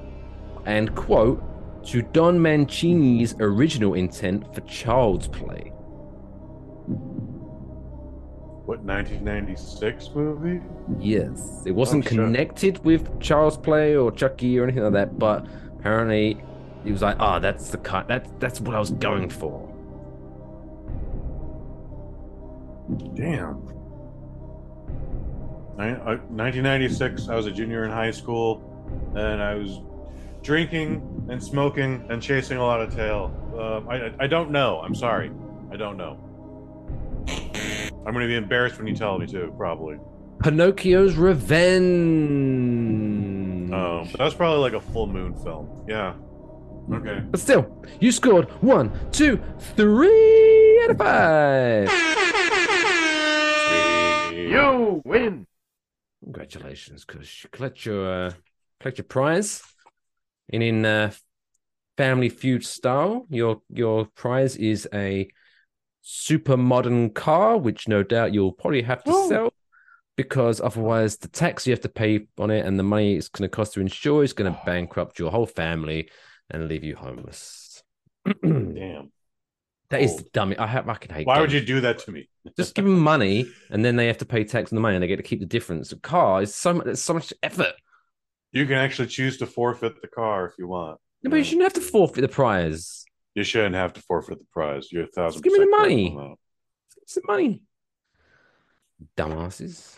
and 0.67 0.95
quote, 0.95 1.43
to 1.87 2.03
Don 2.03 2.39
Mancini's 2.39 3.35
original 3.41 3.95
intent 3.95 4.55
for 4.55 4.61
Child's 4.63 5.29
Play? 5.29 5.73
What 8.67 8.81
1996 8.81 10.11
movie? 10.15 10.61
Yes, 11.01 11.63
it 11.65 11.73
wasn't 11.73 12.05
Oh, 12.05 12.09
connected 12.11 12.85
with 12.85 13.19
Child's 13.19 13.57
Play 13.57 13.97
or 13.97 14.13
Chucky 14.13 14.59
or 14.59 14.65
anything 14.65 14.83
like 14.83 14.93
that, 14.93 15.19
but 15.19 15.47
apparently 15.79 16.37
he 16.85 16.93
was 16.93 17.01
like, 17.01 17.17
"Ah, 17.19 17.39
that's 17.39 17.71
the 17.71 17.79
cut. 17.79 18.09
That's 18.09 18.31
that's 18.39 18.61
what 18.61 18.77
I 18.77 18.79
was 18.79 18.91
going 18.91 19.31
for." 19.31 19.69
Damn. 23.15 23.69
Nin- 25.79 25.97
uh, 25.97 26.17
1996. 26.29 27.29
I 27.29 27.35
was 27.35 27.47
a 27.47 27.51
junior 27.51 27.85
in 27.85 27.91
high 27.91 28.11
school, 28.11 28.63
and 29.17 29.43
I 29.43 29.55
was 29.55 29.81
drinking 30.43 31.27
and 31.31 31.43
smoking 31.43 32.05
and 32.11 32.23
chasing 32.23 32.59
a 32.59 32.65
lot 32.65 32.81
of 32.81 32.95
tail. 32.95 33.33
Um, 33.59 33.89
I, 33.89 34.07
I 34.07 34.13
I 34.21 34.27
don't 34.27 34.51
know. 34.51 34.81
I'm 34.81 34.95
sorry. 34.95 35.31
I 35.71 35.77
don't 35.77 35.97
know. 35.97 36.19
I'm 38.05 38.13
gonna 38.13 38.27
be 38.27 38.37
embarrassed 38.37 38.79
when 38.79 38.87
you 38.87 38.97
tell 38.97 39.19
me 39.19 39.27
too. 39.27 39.53
Probably. 39.57 39.99
Pinocchio's 40.43 41.15
Revenge. 41.17 41.83
Um, 43.73 44.09
but 44.11 44.19
that's 44.19 44.35
probably 44.35 44.59
like 44.61 44.73
a 44.73 44.81
full 44.81 45.07
moon 45.07 45.35
film. 45.35 45.69
Yeah. 45.89 46.15
Okay. 46.93 47.21
But 47.31 47.39
still, 47.39 47.85
you 48.01 48.11
scored 48.11 48.51
one, 48.61 48.91
two, 49.13 49.41
three 49.77 50.81
out 50.83 50.91
of 50.91 50.99
five. 50.99 51.89
You 54.35 55.01
win. 55.05 55.47
Congratulations, 56.23 57.05
Kush. 57.05 57.47
Collect 57.51 57.85
your 57.85 58.27
uh, 58.27 58.33
collect 58.81 58.99
your 58.99 59.05
prize. 59.05 59.63
And 60.53 60.63
in 60.63 60.85
uh, 60.85 61.13
Family 61.97 62.29
Feud 62.29 62.65
style, 62.65 63.27
your 63.29 63.63
your 63.71 64.07
prize 64.07 64.57
is 64.57 64.89
a 64.93 65.29
super 66.03 66.57
modern 66.57 67.11
car, 67.11 67.57
which 67.57 67.89
no 67.89 68.03
doubt 68.03 68.35
you'll 68.35 68.53
probably 68.53 68.83
have 68.83 69.03
to 69.05 69.11
Ooh. 69.11 69.29
sell 69.29 69.53
because 70.17 70.61
otherwise 70.61 71.17
the 71.17 71.29
tax 71.29 71.67
you 71.67 71.73
have 71.73 71.81
to 71.81 71.89
pay 71.89 72.27
on 72.39 72.51
it 72.51 72.67
and 72.67 72.79
the 72.79 72.83
money 72.83 73.15
it's 73.15 73.29
going 73.29 73.49
to 73.49 73.55
cost 73.55 73.75
to 73.75 73.81
insure 73.81 74.23
is 74.23 74.33
going 74.33 74.53
to 74.53 74.61
bankrupt 74.67 75.19
your 75.19 75.31
whole 75.31 75.47
family 75.47 76.11
and 76.51 76.69
leave 76.69 76.85
you 76.85 76.95
homeless. 76.95 77.83
Damn. 78.43 79.11
That 79.93 80.01
is 80.01 80.23
dummy. 80.33 80.57
I 80.57 80.67
have 80.67 80.89
I 80.89 80.95
can 80.95 81.15
hate. 81.15 81.27
Why 81.27 81.39
would 81.39 81.53
you 81.53 81.61
do 81.61 81.83
that 81.83 81.99
to 82.01 82.13
me? 82.13 82.27
just 82.57 82.75
give 82.75 82.87
them 82.87 82.99
money 82.99 83.47
and 83.69 83.85
then 83.85 83.97
they 83.97 84.07
have 84.07 84.17
to 84.19 84.25
pay 84.25 84.43
tax 84.43 84.73
on 84.73 84.77
the 84.77 84.81
money 84.81 84.97
and 84.97 85.03
they 85.03 85.07
get 85.07 85.19
to 85.19 85.23
keep 85.23 85.41
the 85.41 85.45
difference? 85.47 85.93
A 85.93 85.99
car 85.99 86.41
is 86.41 86.55
so 86.55 86.73
much. 86.73 86.87
There's 86.87 87.03
so 87.03 87.13
much 87.13 87.31
effort. 87.43 87.75
You 88.53 88.65
can 88.65 88.77
actually 88.79 89.09
choose 89.09 89.37
to 89.39 89.47
forfeit 89.47 90.01
the 90.01 90.09
car 90.09 90.47
if 90.47 90.55
you 90.59 90.67
want. 90.67 90.99
No, 91.23 91.31
but 91.31 91.37
you 91.37 91.45
shouldn't 91.45 91.65
have 91.65 91.75
to 91.75 91.83
forfeit 91.83 92.23
the 92.23 92.29
prize. 92.29 93.05
You 93.35 93.45
shouldn't 93.45 93.75
have 93.75 93.93
to 93.93 94.01
forfeit 94.01 94.39
the 94.39 94.47
prize. 94.51 94.91
You're 94.91 95.05
a 95.05 95.09
thousand. 95.09 95.43
Just 95.43 95.45
give 95.45 95.53
me 95.53 95.67
the 95.67 95.71
money. 95.71 96.17
on 96.17 96.31
that. 96.31 96.37
It's 97.03 97.19
money. 97.27 97.63
Dumbasses. 99.15 99.95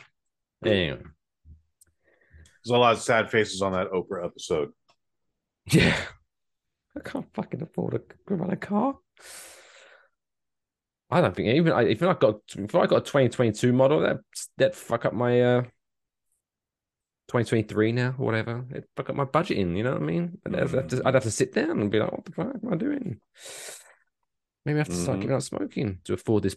Anyway, 0.64 1.02
There's 2.64 2.70
a 2.70 2.76
lot 2.76 2.94
of 2.94 3.00
sad 3.00 3.30
faces 3.30 3.62
on 3.62 3.72
that 3.74 3.92
Oprah 3.92 4.24
episode. 4.24 4.72
yeah. 5.70 5.96
I 6.96 7.00
can't 7.00 7.32
fucking 7.32 7.62
afford 7.62 7.94
a 7.94 8.34
run 8.34 8.50
a 8.50 8.56
car. 8.56 8.96
I 11.14 11.20
don't 11.20 11.34
think 11.34 11.48
even 11.48 11.72
I, 11.72 11.82
if 11.84 12.02
I 12.02 12.12
got 12.14 12.40
if 12.56 12.74
I 12.74 12.86
got 12.86 12.96
a 12.96 13.00
2022 13.00 13.72
model, 13.72 14.00
that 14.00 14.18
that 14.58 14.74
fuck 14.74 15.04
up 15.04 15.12
my 15.12 15.40
uh 15.40 15.62
2023 17.28 17.92
now 17.92 18.14
or 18.18 18.26
whatever. 18.26 18.64
It 18.70 18.88
fuck 18.96 19.10
up 19.10 19.16
my 19.16 19.24
budgeting. 19.24 19.76
You 19.76 19.84
know 19.84 19.92
what 19.92 20.02
I 20.02 20.04
mean? 20.04 20.38
I'd 20.44 20.54
have, 20.54 20.88
to, 20.88 21.02
I'd 21.04 21.14
have 21.14 21.22
to 21.22 21.30
sit 21.30 21.54
down 21.54 21.80
and 21.80 21.90
be 21.90 21.98
like, 21.98 22.12
what 22.12 22.24
the 22.24 22.32
fuck 22.32 22.48
am 22.62 22.72
I 22.72 22.76
doing? 22.76 23.20
Maybe 24.66 24.76
I 24.76 24.80
have 24.80 24.88
to 24.88 24.94
start 24.94 25.18
Mhm. 25.18 25.22
giving 25.22 25.36
up 25.36 25.42
smoking 25.42 25.98
to 26.04 26.14
afford 26.14 26.42
this 26.42 26.56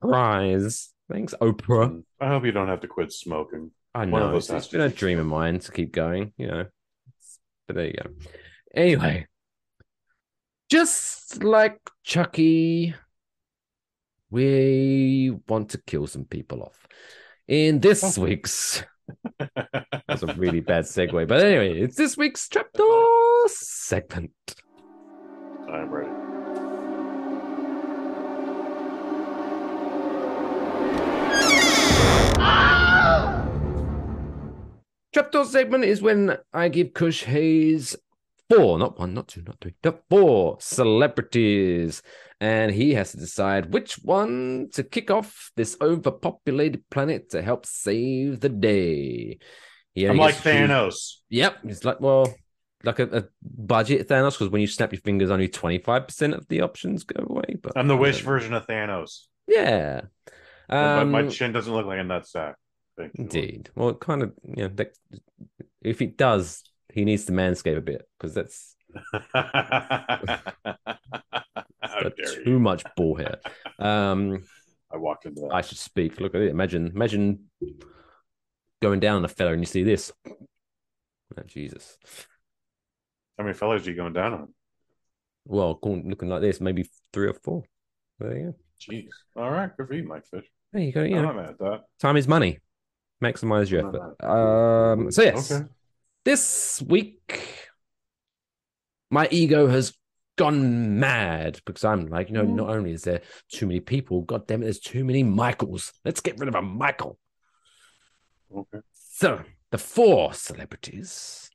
prize. 0.00 0.92
Thanks, 1.10 1.34
Oprah. 1.40 2.02
I 2.20 2.28
hope 2.28 2.44
you 2.44 2.52
don't 2.52 2.68
have 2.68 2.80
to 2.80 2.88
quit 2.88 3.12
smoking. 3.12 3.70
I 3.94 4.04
One 4.06 4.20
of 4.20 4.30
know 4.32 4.36
it's, 4.36 4.48
has 4.48 4.68
been 4.68 4.80
a 4.80 4.88
dream 4.90 5.18
of 5.18 5.26
mine 5.26 5.60
to 5.60 5.72
keep 5.72 5.92
going, 5.92 6.32
you 6.36 6.48
know. 6.48 6.66
But 7.66 7.76
there 7.76 7.86
you 7.86 7.94
go. 7.94 8.10
Anyway, 8.74 9.26
just 10.68 11.42
like 11.42 11.78
Chucky, 12.02 12.94
we 14.36 15.34
want 15.48 15.70
to 15.70 15.78
kill 15.78 16.06
some 16.06 16.26
people 16.26 16.62
off. 16.62 16.86
In 17.48 17.80
this 17.80 18.18
week's, 18.18 18.84
that's 20.06 20.22
a 20.22 20.34
really 20.36 20.60
bad 20.60 20.84
segue, 20.84 21.26
but 21.26 21.40
anyway, 21.40 21.80
it's 21.80 21.96
this 21.96 22.18
week's 22.18 22.46
Trapdoor 22.46 23.48
segment. 23.48 24.32
I'm 25.72 25.88
ready. 25.88 26.10
Trapdoor 35.14 35.46
segment 35.46 35.84
is 35.84 36.02
when 36.02 36.36
I 36.52 36.68
give 36.68 36.92
Kush 36.92 37.22
his 37.22 37.96
four, 38.48 38.78
not 38.78 38.98
one, 38.98 39.14
not 39.14 39.28
two, 39.28 39.42
not 39.42 39.56
three, 39.60 39.74
the 39.82 39.98
four 40.08 40.58
celebrities. 40.60 42.02
And 42.40 42.70
he 42.70 42.94
has 42.94 43.12
to 43.12 43.16
decide 43.16 43.72
which 43.72 43.94
one 44.02 44.68
to 44.74 44.82
kick 44.82 45.10
off 45.10 45.50
this 45.56 45.76
overpopulated 45.80 46.88
planet 46.90 47.30
to 47.30 47.42
help 47.42 47.64
save 47.64 48.40
the 48.40 48.50
day. 48.50 49.38
He 49.94 50.06
I'm 50.06 50.18
like 50.18 50.34
Thanos. 50.34 51.16
Yep. 51.30 51.58
It's 51.64 51.84
like, 51.84 52.00
well, 52.00 52.34
like 52.84 52.98
a, 52.98 53.04
a 53.04 53.24
budget 53.42 54.06
Thanos, 54.08 54.32
because 54.32 54.50
when 54.50 54.60
you 54.60 54.66
snap 54.66 54.92
your 54.92 55.00
fingers, 55.00 55.30
only 55.30 55.48
25% 55.48 56.34
of 56.34 56.46
the 56.48 56.60
options 56.60 57.04
go 57.04 57.24
away. 57.26 57.56
But 57.60 57.72
I'm 57.76 57.88
the 57.88 57.96
wish 57.96 58.20
version 58.20 58.52
of 58.52 58.66
Thanos. 58.66 59.28
Yeah. 59.48 60.02
Um, 60.68 61.10
my, 61.10 61.22
my 61.22 61.28
chin 61.28 61.52
doesn't 61.52 61.72
look 61.72 61.86
like 61.86 61.98
a 61.98 62.02
nutsack. 62.02 62.54
Indeed. 63.14 63.70
Well, 63.74 63.90
it 63.90 64.00
kind 64.00 64.22
of, 64.22 64.32
you 64.42 64.64
know, 64.64 64.68
that, 64.74 64.96
if 65.82 66.02
it 66.02 66.16
does, 66.16 66.62
he 66.96 67.04
needs 67.04 67.26
to 67.26 67.32
manscape 67.32 67.76
a 67.76 67.80
bit 67.82 68.08
because 68.18 68.34
that's 68.34 68.74
too 72.42 72.52
you. 72.52 72.58
much 72.58 72.82
ball 72.96 73.16
hair. 73.16 73.36
Um, 73.78 74.42
I 74.92 74.96
walked 74.96 75.26
into 75.26 75.42
that. 75.42 75.54
I 75.54 75.60
should 75.60 75.78
speak. 75.78 76.20
Look 76.20 76.34
at 76.34 76.40
it. 76.40 76.50
Imagine, 76.50 76.92
imagine 76.94 77.44
going 78.80 79.00
down 79.00 79.16
on 79.16 79.24
a 79.24 79.28
fella 79.28 79.52
and 79.52 79.60
you 79.60 79.66
see 79.66 79.82
this. 79.82 80.10
Oh, 80.26 81.42
Jesus. 81.46 81.98
How 83.36 83.44
many 83.44 83.54
fellas 83.54 83.86
are 83.86 83.90
you 83.90 83.96
going 83.96 84.14
down 84.14 84.32
on? 84.32 84.54
Well, 85.44 85.78
looking 85.82 86.30
like 86.30 86.40
this, 86.40 86.60
maybe 86.60 86.88
three 87.12 87.28
or 87.28 87.34
four. 87.34 87.64
There 88.18 88.38
you 88.38 88.44
go. 88.46 88.54
Jeez. 88.80 89.08
All 89.36 89.50
right. 89.50 89.76
Good 89.76 89.88
for 89.88 89.94
you, 89.94 90.08
Mike 90.08 90.26
Fish. 90.26 90.46
There 90.72 90.82
you 90.82 90.92
go. 90.92 91.02
Yeah. 91.02 91.18
I'm 91.18 91.24
not 91.24 91.36
mad 91.36 91.48
at 91.50 91.58
that. 91.58 91.80
time 92.00 92.16
is 92.16 92.26
money. 92.26 92.60
Maximize 93.22 93.70
your 93.70 93.86
effort. 93.86 94.24
Um, 94.24 95.10
so 95.10 95.22
yes, 95.22 95.52
Okay. 95.52 95.66
This 96.26 96.82
week 96.84 97.70
my 99.10 99.28
ego 99.30 99.68
has 99.68 99.94
gone 100.36 100.98
mad 100.98 101.60
because 101.64 101.84
I'm 101.84 102.08
like, 102.08 102.28
you 102.28 102.34
know, 102.34 102.42
mm-hmm. 102.42 102.56
not 102.56 102.68
only 102.68 102.92
is 102.92 103.04
there 103.04 103.22
too 103.48 103.68
many 103.68 103.78
people, 103.78 104.22
god 104.22 104.48
damn 104.48 104.60
it, 104.60 104.64
there's 104.64 104.80
too 104.80 105.04
many 105.04 105.22
Michaels. 105.22 105.92
Let's 106.04 106.20
get 106.20 106.38
rid 106.40 106.48
of 106.48 106.56
a 106.56 106.62
Michael. 106.62 107.16
Okay. 108.52 108.80
So 108.92 109.42
the 109.70 109.78
four 109.78 110.34
celebrities. 110.34 111.48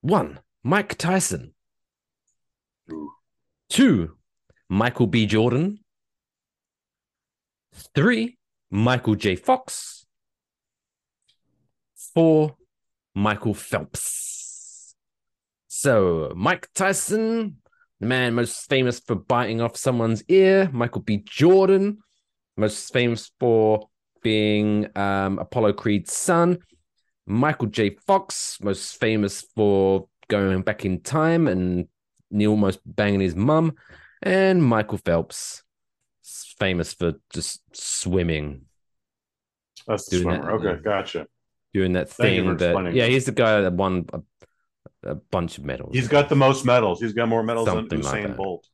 One, 0.00 0.40
Mike 0.64 0.98
Tyson. 0.98 1.54
Ooh. 2.90 3.12
Two, 3.68 4.16
Michael 4.68 5.06
B. 5.06 5.26
Jordan. 5.26 5.78
Three, 7.94 8.38
Michael 8.72 9.14
J. 9.14 9.36
Fox. 9.36 10.04
Four, 12.12 12.56
Michael 13.14 13.54
Phelps. 13.54 14.94
So, 15.68 16.32
Mike 16.36 16.68
Tyson, 16.74 17.56
the 18.00 18.06
man 18.06 18.34
most 18.34 18.68
famous 18.68 19.00
for 19.00 19.14
biting 19.14 19.60
off 19.60 19.76
someone's 19.76 20.22
ear. 20.28 20.68
Michael 20.72 21.02
B. 21.02 21.22
Jordan, 21.24 21.98
most 22.56 22.92
famous 22.92 23.30
for 23.40 23.88
being 24.22 24.88
um, 24.96 25.38
Apollo 25.38 25.74
Creed's 25.74 26.12
son. 26.12 26.58
Michael 27.26 27.68
J. 27.68 27.96
Fox, 28.06 28.58
most 28.60 28.98
famous 28.98 29.42
for 29.54 30.08
going 30.28 30.62
back 30.62 30.84
in 30.84 31.00
time 31.00 31.48
and 31.48 31.88
almost 32.46 32.80
banging 32.84 33.20
his 33.20 33.36
mum. 33.36 33.74
And 34.22 34.62
Michael 34.62 34.98
Phelps, 34.98 35.62
famous 36.58 36.94
for 36.94 37.14
just 37.32 37.60
swimming, 37.72 38.62
That's 39.86 40.08
the 40.08 40.18
Doing 40.18 40.28
that, 40.28 40.42
swimmer. 40.42 40.50
Okay. 40.52 40.64
yeah. 40.64 40.76
Gotcha. 40.82 41.26
Doing 41.74 41.94
that 41.94 42.10
thing 42.10 42.56
that, 42.58 42.92
yeah, 42.94 43.06
he's 43.06 43.24
the 43.26 43.32
guy 43.32 43.60
that 43.62 43.72
won 43.72 44.06
a, 44.12 44.20
a 45.04 45.14
bunch 45.14 45.58
of 45.58 45.64
medals. 45.64 45.94
He's 45.94 46.08
got 46.08 46.28
the 46.28 46.36
most 46.36 46.64
medals. 46.64 47.00
He's 47.00 47.12
got 47.12 47.28
more 47.28 47.42
medals 47.42 47.66
Something 47.68 47.88
than 47.88 48.02
like 48.02 48.14
Usain 48.24 48.28
that. 48.28 48.36
Bolt. 48.36 48.68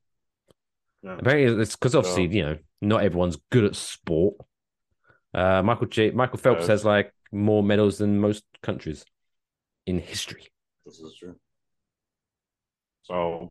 Yeah. 1.03 1.17
Apparently, 1.19 1.63
it's 1.63 1.77
because 1.77 1.95
obviously, 1.95 2.27
So- 2.29 2.33
you 2.35 2.43
know, 2.45 2.59
not 2.81 3.03
everyone's 3.03 3.39
good 3.51 3.65
at 3.65 3.77
sport. 3.77 4.37
Uh, 5.35 5.63
Michael 5.63 5.87
J. 5.87 6.11
Michael 6.11 6.39
Phelps 6.39 6.61
Yes. 6.63 6.69
has 6.69 6.85
like 6.85 7.13
more 7.31 7.63
medals 7.63 7.99
than 7.99 8.19
most 8.19 8.45
countries 8.63 9.05
in 9.87 9.99
history. 9.99 10.45
This 10.87 10.99
is 10.99 11.15
true. 11.19 11.37
So 13.03 13.51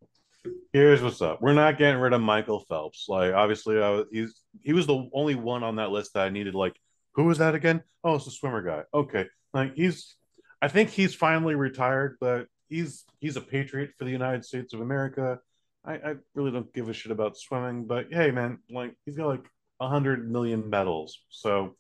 here's 0.74 1.02
what's 1.02 1.22
up. 1.22 1.42
We're 1.42 1.54
not 1.54 1.78
getting 1.78 2.00
rid 2.00 2.14
of 2.14 2.22
Michael 2.22 2.60
Phelps. 2.68 3.06
Like 3.08 3.34
obviously, 3.34 3.80
uh, 3.82 4.04
he's 4.12 4.42
he 4.64 4.74
was 4.74 4.88
the 4.88 5.10
only 5.14 5.36
one 5.36 5.64
on 5.64 5.78
that 5.78 5.92
list 5.92 6.14
that 6.14 6.26
I 6.26 6.30
needed. 6.30 6.56
Like, 6.56 6.76
who 7.14 7.26
was 7.26 7.38
that 7.40 7.56
again? 7.56 7.84
Oh, 8.04 8.16
it's 8.16 8.26
the 8.26 8.32
swimmer 8.32 8.62
guy. 8.62 8.84
Okay, 8.94 9.26
like 9.58 9.76
he's. 9.76 10.16
I 10.62 10.68
think 10.70 10.90
he's 10.90 11.14
finally 11.14 11.54
retired, 11.56 12.18
but 12.20 12.48
he's 12.70 13.06
he's 13.20 13.38
a 13.38 13.42
patriot 13.42 13.92
for 13.98 14.06
the 14.06 14.12
United 14.12 14.46
States 14.46 14.74
of 14.74 14.82
America. 14.82 15.40
I, 15.86 15.94
I 15.94 16.16
really 16.36 16.52
don't 16.52 16.74
give 16.74 16.90
a 16.90 16.94
shit 16.94 17.12
about 17.12 17.38
swimming, 17.38 17.86
but 17.86 18.08
hey, 18.12 18.32
man, 18.32 18.60
like 18.70 18.96
he's 19.06 19.16
got 19.16 19.28
like 19.28 19.46
a 19.80 19.88
hundred 19.88 20.30
million 20.30 20.70
medals, 20.70 21.20
so 21.30 21.76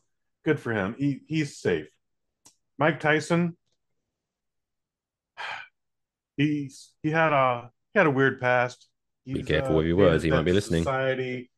good 0.45 0.59
for 0.59 0.73
him. 0.73 0.95
He 0.97 1.21
he's 1.28 1.57
safe. 1.57 1.88
Mike 2.78 2.99
Tyson, 2.99 3.57
he's 6.38 6.91
he 7.03 7.11
had 7.11 7.34
a 7.34 7.71
he 7.93 7.99
had 7.99 8.07
a 8.07 8.11
weird 8.11 8.39
past. 8.39 8.88
Be 9.25 9.43
careful 9.43 9.73
uh, 9.73 9.78
with 9.80 9.88
your 9.88 9.97
made 9.97 10.03
a 10.03 10.07
words, 10.07 10.23
he 10.23 10.32
might 10.32 10.45
be 10.45 10.53
listening. 10.53 10.84
Society. 10.84 11.51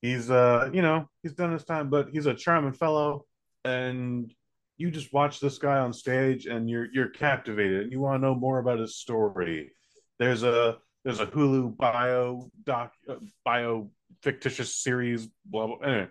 He's 0.00 0.30
uh 0.30 0.70
you 0.72 0.82
know 0.82 1.08
he's 1.22 1.32
done 1.32 1.52
his 1.52 1.64
time, 1.64 1.90
but 1.90 2.10
he's 2.12 2.26
a 2.26 2.34
charming 2.34 2.74
fellow, 2.74 3.26
and 3.64 4.32
you 4.78 4.90
just 4.90 5.12
watch 5.12 5.40
this 5.40 5.58
guy 5.58 5.78
on 5.78 5.92
stage 5.92 6.46
and 6.46 6.68
you're 6.68 6.86
you're 6.92 7.08
captivated 7.08 7.82
and 7.82 7.92
you 7.92 8.00
want 8.00 8.20
to 8.20 8.26
know 8.26 8.34
more 8.34 8.58
about 8.58 8.78
his 8.78 8.96
story. 8.96 9.72
There's 10.18 10.42
a 10.42 10.78
there's 11.04 11.20
a 11.20 11.26
Hulu 11.26 11.76
bio 11.76 12.50
doc 12.64 12.92
uh, 13.08 13.16
bio 13.44 13.90
fictitious 14.22 14.74
series. 14.76 15.28
Blah 15.44 15.66
blah. 15.68 15.76
Anyway, 15.78 16.08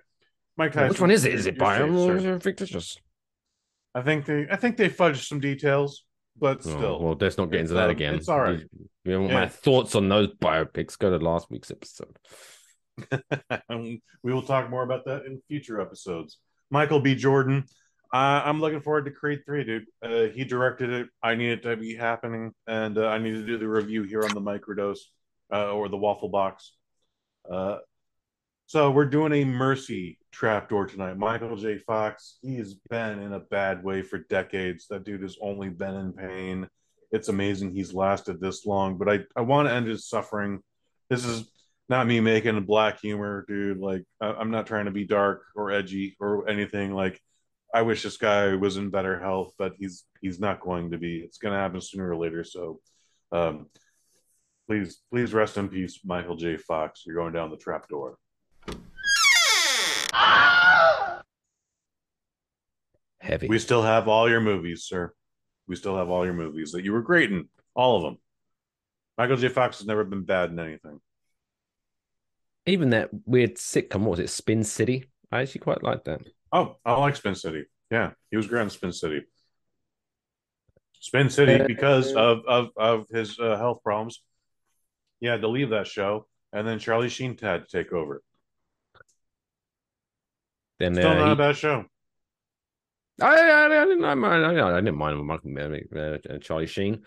Mike 0.57 0.74
Tyson. 0.74 0.89
Which 0.89 1.01
one 1.01 1.12
is 1.12 1.26
it? 1.26 1.34
Is 1.34 1.47
it 1.47 1.57
bio 1.57 1.89
or 1.91 2.39
fictitious? 2.39 2.97
I 3.93 4.01
think 4.01 4.26
they 4.26 4.47
I 4.49 4.55
think 4.55 4.78
they 4.78 4.89
fudged 4.89 5.28
some 5.28 5.39
details, 5.39 6.05
but 6.38 6.57
Oh, 6.59 6.62
still. 6.70 6.99
well, 7.01 7.18
let's 7.20 7.38
not 7.38 7.51
get 7.51 7.62
into 7.62 7.74
that 7.74 7.86
um, 7.86 7.91
again. 7.91 8.16
it's 8.16 8.30
all 8.30 8.39
right. 8.39 8.62
You 9.03 9.20
my 9.22 9.43
Yeah. 9.43 9.47
thoughts 9.47 9.95
on 9.95 10.07
those 10.07 10.30
biopics, 10.36 10.97
go 10.97 11.09
to 11.18 11.24
last 11.24 11.49
week's 11.49 11.72
episode. 11.72 12.18
we 13.70 14.01
will 14.24 14.41
talk 14.43 14.70
more 14.70 14.84
about 14.84 15.05
that 15.05 15.26
in 15.26 15.41
future 15.47 15.82
episodes. 15.82 16.38
Michael 16.70 16.99
B. 17.01 17.16
Jordan. 17.16 17.66
Uh, 18.14 18.41
I'm 18.43 18.59
looking 18.59 18.82
forward 18.82 19.05
to 19.05 19.12
Creed 19.12 19.43
3, 19.45 19.64
dude. 19.64 19.86
Uh, 20.03 20.24
he 20.34 20.43
directed 20.43 20.89
it. 20.89 21.07
I 21.24 21.36
need 21.36 21.51
it 21.51 21.64
to 21.64 21.78
be 21.78 21.95
happening, 21.95 22.51
and 22.68 22.97
uh, 22.97 23.07
I 23.07 23.18
need 23.18 23.36
to 23.36 23.45
do 23.45 23.57
the 23.57 23.68
review 23.68 24.03
here 24.03 24.24
on 24.24 24.34
the 24.34 24.41
microdose 24.41 24.99
uh, 25.53 25.72
or 25.72 25.88
the 25.88 25.97
waffle 25.97 26.30
box. 26.30 26.74
Uh, 27.49 27.78
so 28.66 28.91
we're 28.91 29.05
doing 29.05 29.34
a 29.34 29.45
mercy 29.45 30.18
trapdoor 30.32 30.88
tonight. 30.88 31.18
Michael 31.18 31.55
J. 31.55 31.78
Fox. 31.78 32.38
He 32.41 32.55
has 32.57 32.74
been 32.89 33.20
in 33.20 33.34
a 33.34 33.39
bad 33.39 33.84
way 33.84 34.01
for 34.01 34.18
decades. 34.18 34.88
That 34.88 35.03
dude 35.03 35.24
has 35.24 35.38
only 35.41 35.70
been 35.70 35.95
in 35.95 36.14
pain. 36.14 36.68
It's 37.12 37.28
amazing 37.28 37.74
he's 37.74 37.93
lasted 37.93 38.39
this 38.39 38.66
long, 38.66 38.97
but 38.97 39.09
I, 39.09 39.20
I 39.36 39.41
want 39.41 39.68
to 39.68 39.74
end 39.74 39.88
his 39.88 40.07
suffering. 40.07 40.59
This 41.09 41.26
is 41.26 41.51
not 41.89 42.07
me 42.07 42.22
making 42.22 42.62
black 42.64 43.01
humor, 43.01 43.43
dude. 43.47 43.80
Like 43.80 44.03
I, 44.22 44.28
I'm 44.28 44.51
not 44.51 44.68
trying 44.68 44.86
to 44.86 44.91
be 44.91 45.05
dark 45.05 45.43
or 45.55 45.72
edgy 45.72 46.16
or 46.22 46.47
anything. 46.47 46.93
Like 46.93 47.22
I 47.74 47.84
wish 47.84 48.04
this 48.04 48.18
guy 48.18 48.54
was 48.56 48.78
in 48.78 48.90
better 48.90 49.20
health, 49.20 49.54
but 49.58 49.74
he's 49.80 50.04
he's 50.22 50.40
not 50.40 50.60
going 50.60 50.92
to 50.92 50.98
be. 50.98 51.20
It's 51.20 51.38
going 51.38 51.54
to 51.54 51.60
happen 51.60 51.80
sooner 51.80 52.10
or 52.10 52.18
later. 52.18 52.44
So, 52.44 52.80
um, 53.32 53.68
please 54.68 55.02
please 55.10 55.34
rest 55.34 55.58
in 55.58 55.70
peace, 55.70 56.00
Michael 56.04 56.36
J. 56.36 56.58
Fox. 56.58 57.04
You're 57.06 57.16
going 57.16 57.34
down 57.34 57.50
the 57.50 57.58
trapdoor. 57.58 58.18
Heavy. 63.20 63.48
We 63.48 63.60
still 63.60 63.84
have 63.84 64.08
all 64.08 64.30
your 64.30 64.42
movies, 64.42 64.84
sir. 64.84 65.14
We 65.68 65.76
still 65.76 65.96
have 65.96 66.10
all 66.10 66.26
your 66.26 66.34
movies 66.34 66.72
that 66.72 66.84
you 66.84 66.92
were 66.92 67.02
great 67.02 67.32
in, 67.32 67.48
all 67.76 67.96
of 67.96 68.04
them. 68.04 68.18
Michael 69.18 69.38
J. 69.38 69.48
Fox 69.48 69.78
has 69.78 69.88
never 69.88 70.04
been 70.04 70.24
bad 70.24 70.50
in 70.50 70.60
anything. 70.60 71.00
Even 72.66 72.90
that 72.90 73.10
weird 73.26 73.56
sitcom, 73.56 74.02
what 74.02 74.12
was 74.12 74.20
it, 74.20 74.30
Spin 74.30 74.64
City? 74.64 75.06
I 75.32 75.42
actually 75.42 75.62
quite 75.62 75.84
like 75.84 76.04
that. 76.06 76.22
Oh, 76.52 76.76
I 76.86 76.93
like 76.99 77.16
Spin 77.16 77.36
City. 77.36 77.66
Yeah, 77.89 78.12
he 78.30 78.38
was 78.38 78.47
great 78.47 78.64
in 78.64 78.70
Spin 78.70 78.91
City. 78.91 79.22
Spin 80.99 81.30
City 81.30 81.64
because 81.66 82.14
of 82.14 82.39
of 82.47 82.70
of 82.78 83.06
his 83.10 83.39
uh, 83.39 83.58
health 83.58 83.82
problems. 83.84 84.22
He 85.20 85.28
had 85.28 85.41
to 85.41 85.47
leave 85.47 85.70
that 85.70 85.88
show, 85.88 86.28
and 86.54 86.68
then 86.68 86.80
Charlie 86.80 87.10
Sheen 87.10 87.38
had 87.38 87.68
to 87.68 87.78
take 87.78 87.91
over. 87.93 88.22
Then 90.80 90.95
Still 90.95 91.12
uh, 91.12 91.16
not 91.16 91.26
he- 91.28 91.32
a 91.32 91.36
bad 91.36 91.58
show. 91.58 91.86
I, 93.22 93.36
I, 93.36 93.66
I 93.66 93.86
didn't 93.86 94.04
I, 94.04 94.14
I, 94.14 94.78
I 94.78 94.82
didn't 94.82 94.97
mind 94.97 95.24
Michael 95.24 95.56
uh, 95.95 95.99
uh, 95.99 96.38
Charlie 96.39 96.66
Sheen. 96.66 97.04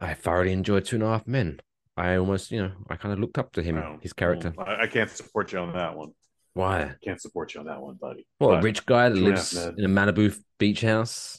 I 0.00 0.14
thoroughly 0.14 0.52
enjoyed 0.52 0.84
Two 0.84 0.96
and 0.96 1.02
a 1.02 1.08
Half 1.08 1.26
Men. 1.26 1.60
I 1.96 2.16
almost, 2.16 2.52
you 2.52 2.62
know, 2.62 2.72
I 2.88 2.96
kind 2.96 3.12
of 3.12 3.18
looked 3.18 3.38
up 3.38 3.52
to 3.52 3.62
him, 3.62 3.82
his 4.00 4.12
character. 4.12 4.54
I, 4.58 4.82
I 4.82 4.86
can't 4.86 5.10
support 5.10 5.52
you 5.52 5.58
on 5.58 5.72
that 5.72 5.96
one. 5.96 6.12
Why? 6.54 6.94
Can't 7.04 7.20
support 7.20 7.54
you 7.54 7.60
on 7.60 7.66
that 7.66 7.80
one, 7.80 7.94
buddy. 7.94 8.26
Well, 8.38 8.52
a 8.52 8.60
rich 8.62 8.84
guy 8.86 9.08
that 9.08 9.14
Two 9.14 9.20
and 9.24 9.28
a 9.28 9.36
lives 9.36 9.54
Men. 9.54 9.74
in 9.78 9.84
a 9.84 9.88
Malibu 9.88 10.36
beach 10.58 10.80
house, 10.82 11.38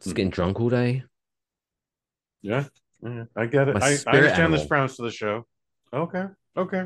just 0.00 0.10
Hmm. 0.12 0.16
getting 0.16 0.30
drunk 0.30 0.60
all 0.60 0.68
day. 0.70 1.02
Yeah, 2.42 2.64
yeah, 3.02 3.24
I 3.36 3.46
get 3.46 3.68
it. 3.68 3.76
I, 3.76 3.80
I 3.80 3.90
understand 3.90 4.28
animal. 4.30 4.58
the 4.58 4.64
sprouts 4.64 4.96
to 4.96 5.02
the 5.02 5.10
show. 5.10 5.46
Okay, 5.92 6.24
okay. 6.56 6.84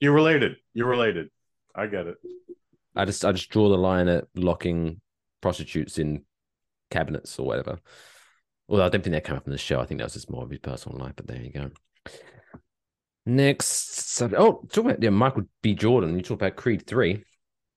You're 0.00 0.12
related. 0.14 0.56
You're 0.74 0.88
related. 0.88 1.28
I 1.74 1.86
get 1.86 2.06
it. 2.08 2.16
I 2.96 3.04
just 3.04 3.24
I 3.24 3.30
just 3.32 3.50
draw 3.50 3.68
the 3.68 3.78
line 3.78 4.08
at 4.08 4.24
locking 4.34 5.00
prostitutes 5.40 5.98
in 5.98 6.24
cabinets 6.90 7.38
or 7.38 7.46
whatever. 7.46 7.78
Although 8.68 8.84
I 8.84 8.88
don't 8.88 9.02
think 9.04 9.12
that 9.14 9.24
came 9.24 9.36
up 9.36 9.46
in 9.46 9.52
the 9.52 9.58
show. 9.58 9.80
I 9.80 9.86
think 9.86 9.98
that 9.98 10.04
was 10.06 10.14
just 10.14 10.30
more 10.30 10.42
of 10.44 10.50
his 10.50 10.58
personal 10.58 10.98
life. 10.98 11.12
But 11.16 11.28
there 11.28 11.40
you 11.40 11.52
go. 11.52 11.70
Next, 13.26 13.66
sub- 14.08 14.34
oh, 14.36 14.66
talk 14.72 14.84
about 14.84 15.02
yeah, 15.02 15.10
Michael 15.10 15.42
B. 15.62 15.74
Jordan. 15.74 16.16
You 16.16 16.22
talk 16.22 16.36
about 16.36 16.56
Creed 16.56 16.86
three. 16.86 17.22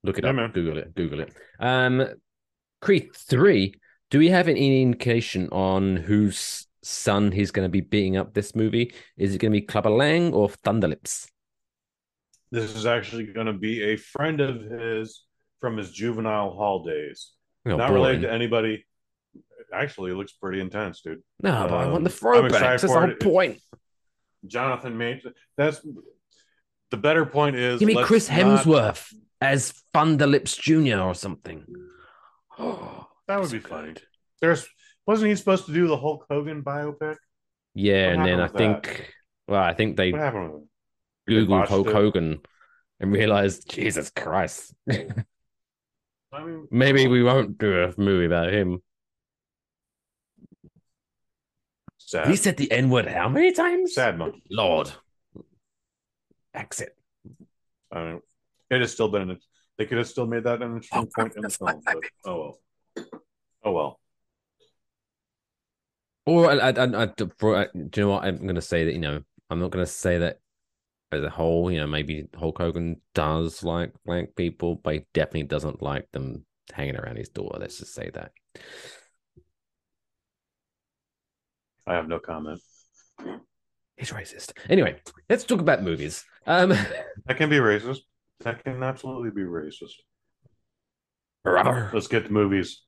Look 0.04 0.18
it 0.18 0.24
Yeah, 0.24 0.32
up. 0.32 0.36
man. 0.36 0.52
Google 0.52 0.78
it. 0.78 0.96
Google 0.96 1.20
it. 1.22 1.34
Um, 1.60 2.06
Creed 2.82 3.10
three. 3.16 3.76
Do 4.10 4.20
we 4.20 4.30
have 4.30 4.48
any 4.48 4.82
indication 4.82 5.50
on 5.52 5.96
whose 5.98 6.68
son 6.84 7.32
he's 7.32 7.52
going 7.52 7.66
to 7.66 7.72
be 7.72 7.82
beating 7.82 8.18
up 8.18 8.34
this 8.34 8.56
movie? 8.56 8.94
Is 9.18 9.34
it 9.36 9.40
going 9.40 9.52
to 9.52 9.60
be 9.60 9.66
Clubber 9.66 9.90
Lang 9.90 10.34
or 10.34 10.50
Thunderlips? 10.50 11.28
This 12.52 12.76
is 12.76 12.86
actually 12.86 13.26
going 13.26 13.48
to 13.48 13.54
be 13.54 13.82
a 13.84 13.96
friend 13.96 14.40
of 14.40 14.62
his 14.62 15.24
from 15.60 15.78
his 15.78 15.92
juvenile 15.92 16.52
hall 16.52 16.84
days. 16.84 17.32
Oh, 17.66 17.72
Not 17.78 17.88
boring. 17.90 17.94
related 17.94 18.22
to 18.24 18.32
anybody. 18.32 18.86
Actually, 19.74 20.12
it 20.12 20.16
looks 20.16 20.34
pretty 20.34 20.60
intense, 20.60 21.02
dude. 21.02 21.24
No, 21.42 21.68
but 21.68 21.74
I 21.76 21.88
want 21.88 22.04
the 22.04 22.12
Um, 22.12 22.16
throwbacks. 22.18 22.60
That's 22.60 22.82
the 22.84 22.90
whole 22.90 23.10
it. 23.10 23.20
point. 23.20 23.60
Jonathan 24.48 24.98
Major. 24.98 25.34
That's 25.58 25.86
the 26.92 26.98
better 26.98 27.26
point 27.26 27.56
is 27.56 27.80
Give 27.80 27.88
me 27.88 28.02
Chris 28.04 28.30
not- 28.30 28.38
Hemsworth 28.40 29.14
as 29.42 29.74
Thunderlips 29.94 30.58
Jr. 30.60 31.00
or 31.02 31.16
something. 31.16 31.66
Oh, 32.60 33.08
That 33.28 33.40
would 33.40 33.52
be 33.52 33.60
funny. 33.60 33.94
good. 33.94 34.02
There's 34.42 34.68
wasn't 35.08 35.30
he 35.30 35.36
supposed 35.36 35.66
to 35.68 35.74
do 35.74 35.88
the 35.88 35.98
Hulk 35.98 36.26
Hogan 36.30 36.62
biopic? 36.64 37.16
Yeah, 37.74 38.08
What 38.08 38.16
and 38.16 38.26
then 38.26 38.40
I 38.40 38.48
that? 38.48 38.58
think, 38.58 39.14
well, 39.48 39.62
I 39.64 39.74
think 39.74 39.98
they 39.98 40.12
What 40.12 40.22
happened 40.22 40.52
with 40.54 40.62
him? 41.28 41.48
They 41.48 41.56
Hulk 41.56 41.88
it? 41.88 41.94
Hogan 41.94 42.40
and 43.00 43.12
realized, 43.12 43.70
Jesus 43.70 44.12
Christ, 44.16 44.74
I 44.90 45.08
mean, 46.46 46.68
maybe 46.72 47.08
we 47.08 47.24
won't 47.24 47.58
do 47.58 47.84
a 47.84 47.94
movie 48.00 48.26
about 48.26 48.54
him. 48.54 48.80
Sad. 52.14 52.28
He 52.28 52.36
said 52.36 52.58
the 52.58 52.72
N 52.72 52.90
word 52.90 53.08
how 53.08 53.28
many 53.28 53.52
times? 53.52 53.96
sad 53.96 54.18
monkey. 54.18 54.44
Lord. 54.50 54.92
Exit. 56.54 56.96
I 57.92 58.04
mean, 58.04 58.22
it 58.70 58.82
has 58.82 58.92
still 58.92 59.10
been. 59.10 59.38
They 59.78 59.86
could 59.86 59.98
have 59.98 60.08
still 60.08 60.28
made 60.28 60.44
that 60.44 60.62
an 60.62 60.76
interesting 60.76 61.00
oh, 61.00 61.22
point 61.22 61.36
in 61.36 61.42
the 61.42 61.50
film. 61.50 61.82
But, 61.84 61.98
oh 62.26 62.38
well. 62.38 63.06
Oh 63.64 63.72
well. 63.72 64.00
Or 66.26 66.52
I, 66.52 66.70
I, 66.70 66.70
I, 66.70 66.86
I- 66.86 67.04
I- 67.04 67.08
do 67.16 67.32
you 67.96 68.04
know 68.04 68.10
what? 68.10 68.24
I'm 68.24 68.38
going 68.38 68.56
to 68.56 68.62
say 68.62 68.86
that, 68.86 68.94
you 68.94 69.00
know, 69.00 69.22
I'm 69.50 69.60
not 69.60 69.72
going 69.72 69.86
to 69.86 69.92
say 69.92 70.20
that 70.20 70.40
as 71.12 71.24
a 71.24 71.30
whole, 71.30 71.70
you 71.72 71.80
know, 71.80 71.88
maybe 71.88 72.28
Hulk 72.38 72.60
Hogan 72.60 73.02
does 73.14 73.64
like 73.64 73.92
black 74.06 74.36
people, 74.36 74.76
but 74.76 74.94
he 74.94 75.06
definitely 75.14 75.44
doesn't 75.44 75.82
like 75.82 76.10
them 76.12 76.46
hanging 76.72 76.96
around 76.96 77.18
his 77.18 77.30
door. 77.30 77.58
Let's 77.60 77.80
just 77.80 77.94
say 77.94 78.10
that. 78.14 78.32
I 81.86 81.94
have 81.96 82.08
no 82.08 82.20
comment. 82.20 82.60
He's 83.98 84.12
racist. 84.12 84.54
Anyway, 84.70 85.00
let's 85.30 85.44
talk 85.44 85.60
about 85.60 85.84
movies. 85.84 86.24
Um, 86.48 86.70
That 87.26 87.38
can 87.38 87.50
be 87.50 87.58
racist. 87.58 88.00
That 88.42 88.64
can 88.64 88.82
absolutely 88.84 89.32
be 89.32 89.42
racist. 89.42 89.94
rubber. 91.46 91.90
Let's 91.94 92.08
get 92.08 92.26
to 92.26 92.32
movies. 92.34 92.82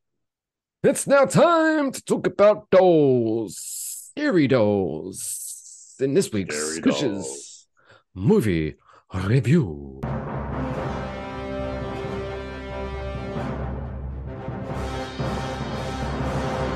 It's 0.84 1.08
now 1.08 1.26
time 1.26 1.92
to 1.92 2.04
talk 2.04 2.28
about 2.28 2.70
dolls, 2.70 3.58
scary 4.12 4.48
dolls. 4.48 5.96
In 6.00 6.14
this 6.14 6.32
week's 6.34 6.56
Scary 6.56 6.82
Squishes 6.82 7.14
dolls. 7.24 7.68
movie 8.14 8.76
review. 9.14 10.02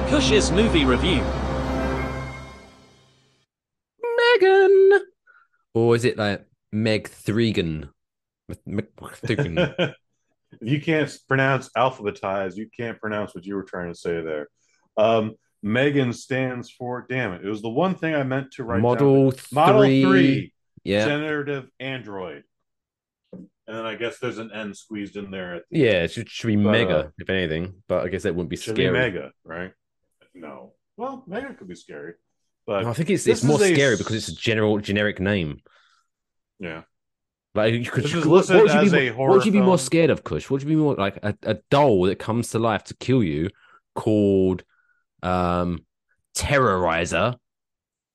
Kush's 0.09 0.51
movie 0.51 0.85
review. 0.85 1.21
Megan, 4.39 5.01
or 5.73 5.95
is 5.95 6.05
it 6.05 6.17
like 6.17 6.45
Meg 6.71 7.09
Thregan? 7.09 7.89
Meg 8.65 8.87
Thregan. 8.97 9.57
if 9.79 9.95
you 10.61 10.81
can't 10.81 11.15
pronounce 11.27 11.69
alphabetize, 11.77 12.55
you 12.55 12.69
can't 12.75 12.99
pronounce 12.99 13.35
what 13.35 13.45
you 13.45 13.55
were 13.55 13.63
trying 13.63 13.91
to 13.91 13.99
say 13.99 14.21
there. 14.21 14.47
Um, 14.97 15.35
Megan 15.61 16.13
stands 16.13 16.69
for. 16.69 17.05
Damn 17.09 17.33
it! 17.33 17.45
It 17.45 17.49
was 17.49 17.61
the 17.61 17.69
one 17.69 17.95
thing 17.95 18.15
I 18.15 18.23
meant 18.23 18.51
to 18.53 18.63
write. 18.63 18.81
Model 18.81 19.31
down. 19.31 19.39
Model 19.51 19.81
three. 19.81 20.03
three. 20.03 20.53
Yeah, 20.83 21.05
Generative 21.05 21.69
Android. 21.79 22.43
And 23.33 23.77
then 23.77 23.85
I 23.85 23.93
guess 23.93 24.17
there's 24.17 24.39
an 24.39 24.51
N 24.51 24.73
squeezed 24.73 25.15
in 25.15 25.29
there. 25.29 25.55
At 25.55 25.63
the 25.69 25.79
yeah. 25.79 26.03
It 26.03 26.11
should, 26.11 26.27
should 26.27 26.47
be 26.47 26.55
But, 26.55 26.71
Mega, 26.71 26.97
uh, 26.97 27.09
if 27.19 27.29
anything. 27.29 27.83
But 27.87 28.03
I 28.03 28.09
guess 28.09 28.23
that 28.23 28.33
wouldn't 28.33 28.49
be 28.49 28.55
should 28.55 28.75
scary. 28.75 28.87
be 28.87 28.93
Mega, 28.93 29.31
right? 29.43 29.73
No. 30.33 30.73
Well, 30.97 31.23
Mega 31.27 31.53
could 31.53 31.67
be 31.67 31.75
scary, 31.75 32.15
No, 32.77 32.89
I 32.89 32.93
think 32.93 33.09
it's 33.09 33.27
it's 33.27 33.43
more 33.43 33.61
is 33.61 33.71
a 33.71 33.73
scary 33.73 33.97
because 33.97 34.15
it's 34.15 34.27
a 34.29 34.35
general 34.35 34.79
generic 34.79 35.19
name. 35.19 35.61
yeah. 36.59 36.83
Like 37.55 37.73
you 37.73 37.83
could, 37.89 38.05
what, 38.25 38.47
would 38.47 38.73
you 38.73 38.91
be, 38.91 39.07
a 39.07 39.09
what 39.09 39.15
horror 39.15 39.31
would 39.31 39.45
you 39.45 39.51
be 39.51 39.61
more 39.61 39.79
scared 39.79 40.11
of, 40.11 40.23
Kush? 40.23 40.45
What 40.49 40.61
would 40.61 40.61
you 40.63 40.69
be 40.69 40.75
more 40.75 40.95
like 40.95 41.17
a, 41.23 41.35
a 41.43 41.55
doll 41.71 42.03
that 42.03 42.19
comes 42.19 42.49
to 42.51 42.59
life 42.59 42.83
to 42.85 42.95
kill 42.95 43.23
you 43.23 43.49
called 43.95 44.63
um 45.23 45.85
Terrorizer, 46.35 47.37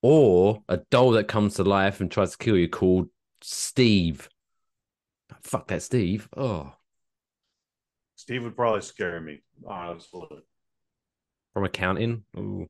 or 0.03 0.63
a 0.69 0.79
doll 0.91 1.13
that 1.13 1.29
comes 1.29 1.55
to 1.55 1.65
life 1.65 2.01
and 2.01 2.11
tries 2.11 2.31
to 2.33 2.39
kill 2.39 2.57
you 2.57 2.69
called 2.69 3.09
Steve? 3.43 4.29
Fuck 5.43 5.67
that 5.69 5.83
Steve. 5.83 6.29
Oh, 6.37 6.73
Steve 8.15 8.45
would 8.45 8.57
probably 8.57 8.83
scare 8.83 9.21
me, 9.21 9.43
honestly. 9.67 10.29
from 11.53 11.65
accounting. 11.65 12.25
Ooh. 12.37 12.69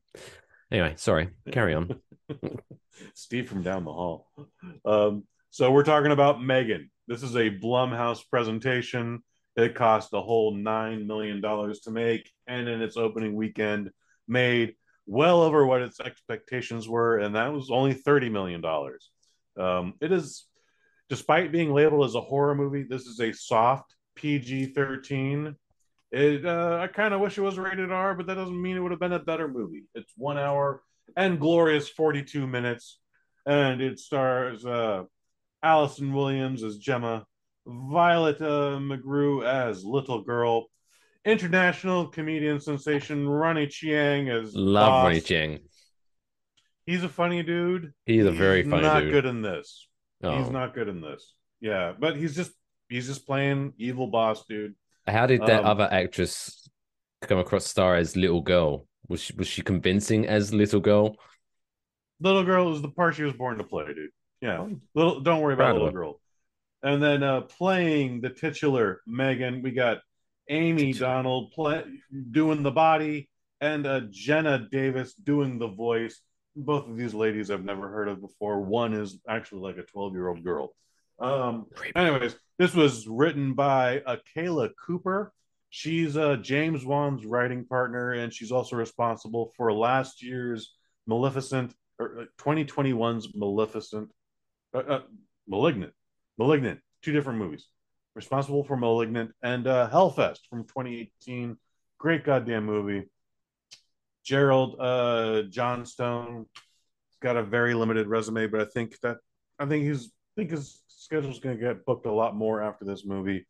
Anyway, 0.71 0.93
sorry. 0.97 1.29
Carry 1.51 1.73
on. 1.73 1.99
Steve 3.13 3.47
from 3.47 3.61
down 3.61 3.85
the 3.85 3.93
hall. 3.93 4.29
Um, 4.83 5.25
so 5.49 5.71
we're 5.71 5.83
talking 5.83 6.11
about 6.11 6.43
Megan. 6.43 6.89
This 7.07 7.23
is 7.23 7.35
a 7.35 7.49
Blumhouse 7.49 8.21
presentation. 8.29 9.23
It 9.55 9.75
cost 9.75 10.13
a 10.13 10.21
whole 10.21 10.53
nine 10.53 11.07
million 11.07 11.39
dollars 11.39 11.81
to 11.81 11.91
make, 11.91 12.29
and 12.47 12.67
in 12.67 12.81
its 12.81 12.97
opening 12.97 13.35
weekend, 13.35 13.91
made 14.27 14.75
well 15.05 15.41
over 15.41 15.65
what 15.65 15.81
its 15.81 15.99
expectations 15.99 16.89
were, 16.89 17.19
and 17.19 17.35
that 17.35 17.53
was 17.53 17.69
only 17.71 17.93
thirty 17.93 18.27
million 18.27 18.59
dollars. 18.59 19.11
Um, 19.57 19.93
it 20.01 20.11
is, 20.11 20.45
despite 21.09 21.53
being 21.53 21.73
labeled 21.73 22.05
as 22.05 22.15
a 22.15 22.21
horror 22.21 22.55
movie, 22.55 22.83
this 22.83 23.03
is 23.03 23.19
a 23.21 23.31
soft 23.31 23.95
PG 24.15 24.73
thirteen. 24.73 25.55
It, 26.15 26.45
uh, 26.45 26.79
I 26.81 26.87
kind 26.87 27.13
of 27.13 27.19
wish 27.19 27.37
it 27.37 27.41
was 27.41 27.59
rated 27.59 27.91
R, 27.91 28.15
but 28.15 28.27
that 28.27 28.35
doesn't 28.35 28.61
mean 28.61 28.77
it 28.77 28.79
would 28.79 28.91
have 28.91 29.01
been 29.01 29.11
a 29.11 29.19
better 29.19 29.49
movie. 29.49 29.83
It's 29.93 30.13
one 30.15 30.37
hour 30.37 30.81
and 31.17 31.41
glorious 31.41 31.89
42 31.89 32.47
minutes. 32.47 32.99
And 33.45 33.81
it 33.81 33.99
stars 33.99 34.65
uh, 34.65 35.03
Allison 35.61 36.13
Williams 36.13 36.63
as 36.63 36.77
Gemma, 36.77 37.25
Violet 37.67 38.41
uh, 38.41 38.79
McGraw 38.79 39.45
as 39.45 39.83
Little 39.83 40.21
Girl, 40.21 40.67
international 41.25 42.07
comedian 42.07 42.61
sensation 42.61 43.27
Ronny 43.27 43.67
Chieng 43.67 44.29
as 44.29 44.55
Love 44.55 44.87
Boss. 44.87 45.03
Ronny 45.03 45.19
Chieng. 45.19 45.59
He's 46.85 47.03
a 47.03 47.09
funny 47.09 47.43
dude. 47.43 47.91
He's 48.05 48.25
a 48.25 48.31
very 48.31 48.63
funny 48.63 48.83
dude. 48.83 48.83
He's 48.83 48.93
not 48.93 48.99
dude. 49.01 49.11
good 49.11 49.25
in 49.25 49.41
this. 49.41 49.89
Oh. 50.23 50.37
He's 50.37 50.49
not 50.49 50.73
good 50.73 50.87
in 50.87 51.01
this. 51.01 51.33
Yeah, 51.59 51.91
but 51.99 52.15
he's 52.15 52.37
just 52.37 52.51
he's 52.87 53.07
just 53.07 53.27
playing 53.27 53.73
evil 53.77 54.07
boss 54.07 54.45
dude. 54.45 54.75
How 55.07 55.25
did 55.27 55.45
that 55.45 55.63
Um, 55.63 55.65
other 55.65 55.87
actress 55.91 56.67
come 57.21 57.37
across 57.37 57.65
star 57.65 57.95
as 57.95 58.15
little 58.15 58.41
girl? 58.41 58.87
Was 59.07 59.21
she 59.21 59.33
was 59.33 59.47
she 59.47 59.61
convincing 59.61 60.25
as 60.25 60.53
little 60.53 60.79
girl? 60.79 61.15
Little 62.19 62.43
girl 62.43 62.73
is 62.73 62.81
the 62.81 62.89
part 62.89 63.15
she 63.15 63.23
was 63.23 63.33
born 63.33 63.57
to 63.57 63.63
play, 63.63 63.85
dude. 63.87 64.09
Yeah, 64.41 64.67
little. 64.93 65.21
Don't 65.21 65.41
worry 65.41 65.53
about 65.53 65.73
little 65.73 65.91
girl. 65.91 66.19
And 66.81 67.01
then 67.01 67.23
uh 67.23 67.41
playing 67.41 68.21
the 68.21 68.29
titular 68.29 69.01
Megan, 69.05 69.61
we 69.61 69.71
got 69.71 69.99
Amie 70.49 70.93
Donald 70.93 71.51
play, 71.51 71.83
doing 72.31 72.63
the 72.63 72.71
body, 72.71 73.29
and 73.61 73.85
uh, 73.87 74.01
Jenna 74.11 74.67
Davis 74.71 75.13
doing 75.13 75.57
the 75.59 75.67
voice. 75.67 76.21
Both 76.55 76.87
of 76.87 76.97
these 76.97 77.13
ladies 77.13 77.51
I've 77.51 77.65
never 77.65 77.89
heard 77.89 78.07
of 78.07 78.21
before. 78.21 78.61
One 78.61 78.93
is 78.93 79.19
actually 79.27 79.61
like 79.61 79.77
a 79.77 79.83
twelve-year-old 79.83 80.43
girl. 80.43 80.73
Um, 81.19 81.67
anyways, 81.95 82.35
this 82.57 82.73
was 82.73 83.07
written 83.07 83.53
by 83.53 84.01
uh, 84.01 84.17
Akela 84.17 84.69
Cooper. 84.85 85.31
She's 85.69 86.15
uh, 86.15 86.37
James 86.37 86.85
Wan's 86.85 87.25
writing 87.25 87.65
partner, 87.65 88.13
and 88.13 88.33
she's 88.33 88.51
also 88.51 88.75
responsible 88.75 89.51
for 89.57 89.73
last 89.73 90.23
year's 90.23 90.73
Maleficent 91.07 91.73
or 91.99 92.21
uh, 92.21 92.25
2021's 92.39 93.35
Maleficent, 93.35 94.11
uh, 94.73 94.79
uh, 94.79 95.01
Malignant, 95.47 95.93
Malignant, 96.37 96.79
two 97.01 97.11
different 97.11 97.39
movies. 97.39 97.67
Responsible 98.15 98.63
for 98.63 98.77
Malignant 98.77 99.31
and 99.43 99.67
uh, 99.67 99.89
Hellfest 99.91 100.39
from 100.49 100.63
2018. 100.63 101.57
Great 101.97 102.23
goddamn 102.23 102.65
movie. 102.65 103.09
Gerald 104.23 104.77
uh, 104.79 105.43
Johnstone 105.49 106.45
got 107.21 107.37
a 107.37 107.43
very 107.43 107.73
limited 107.73 108.07
resume, 108.07 108.47
but 108.47 108.61
I 108.61 108.65
think 108.65 108.97
that 109.01 109.17
I 109.59 109.65
think 109.65 109.83
he's 109.83 110.05
I 110.07 110.41
think 110.41 110.51
his 110.51 110.81
schedule's 110.95 111.39
going 111.39 111.57
to 111.57 111.63
get 111.63 111.85
booked 111.85 112.05
a 112.05 112.11
lot 112.11 112.35
more 112.35 112.61
after 112.61 112.85
this 112.85 113.05
movie. 113.05 113.47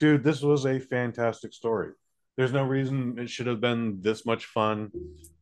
Dude, 0.00 0.22
this 0.22 0.42
was 0.42 0.64
a 0.66 0.78
fantastic 0.78 1.52
story. 1.52 1.92
There's 2.36 2.52
no 2.52 2.62
reason 2.64 3.18
it 3.18 3.28
should 3.30 3.48
have 3.48 3.60
been 3.60 3.98
this 4.00 4.24
much 4.24 4.46
fun. 4.46 4.90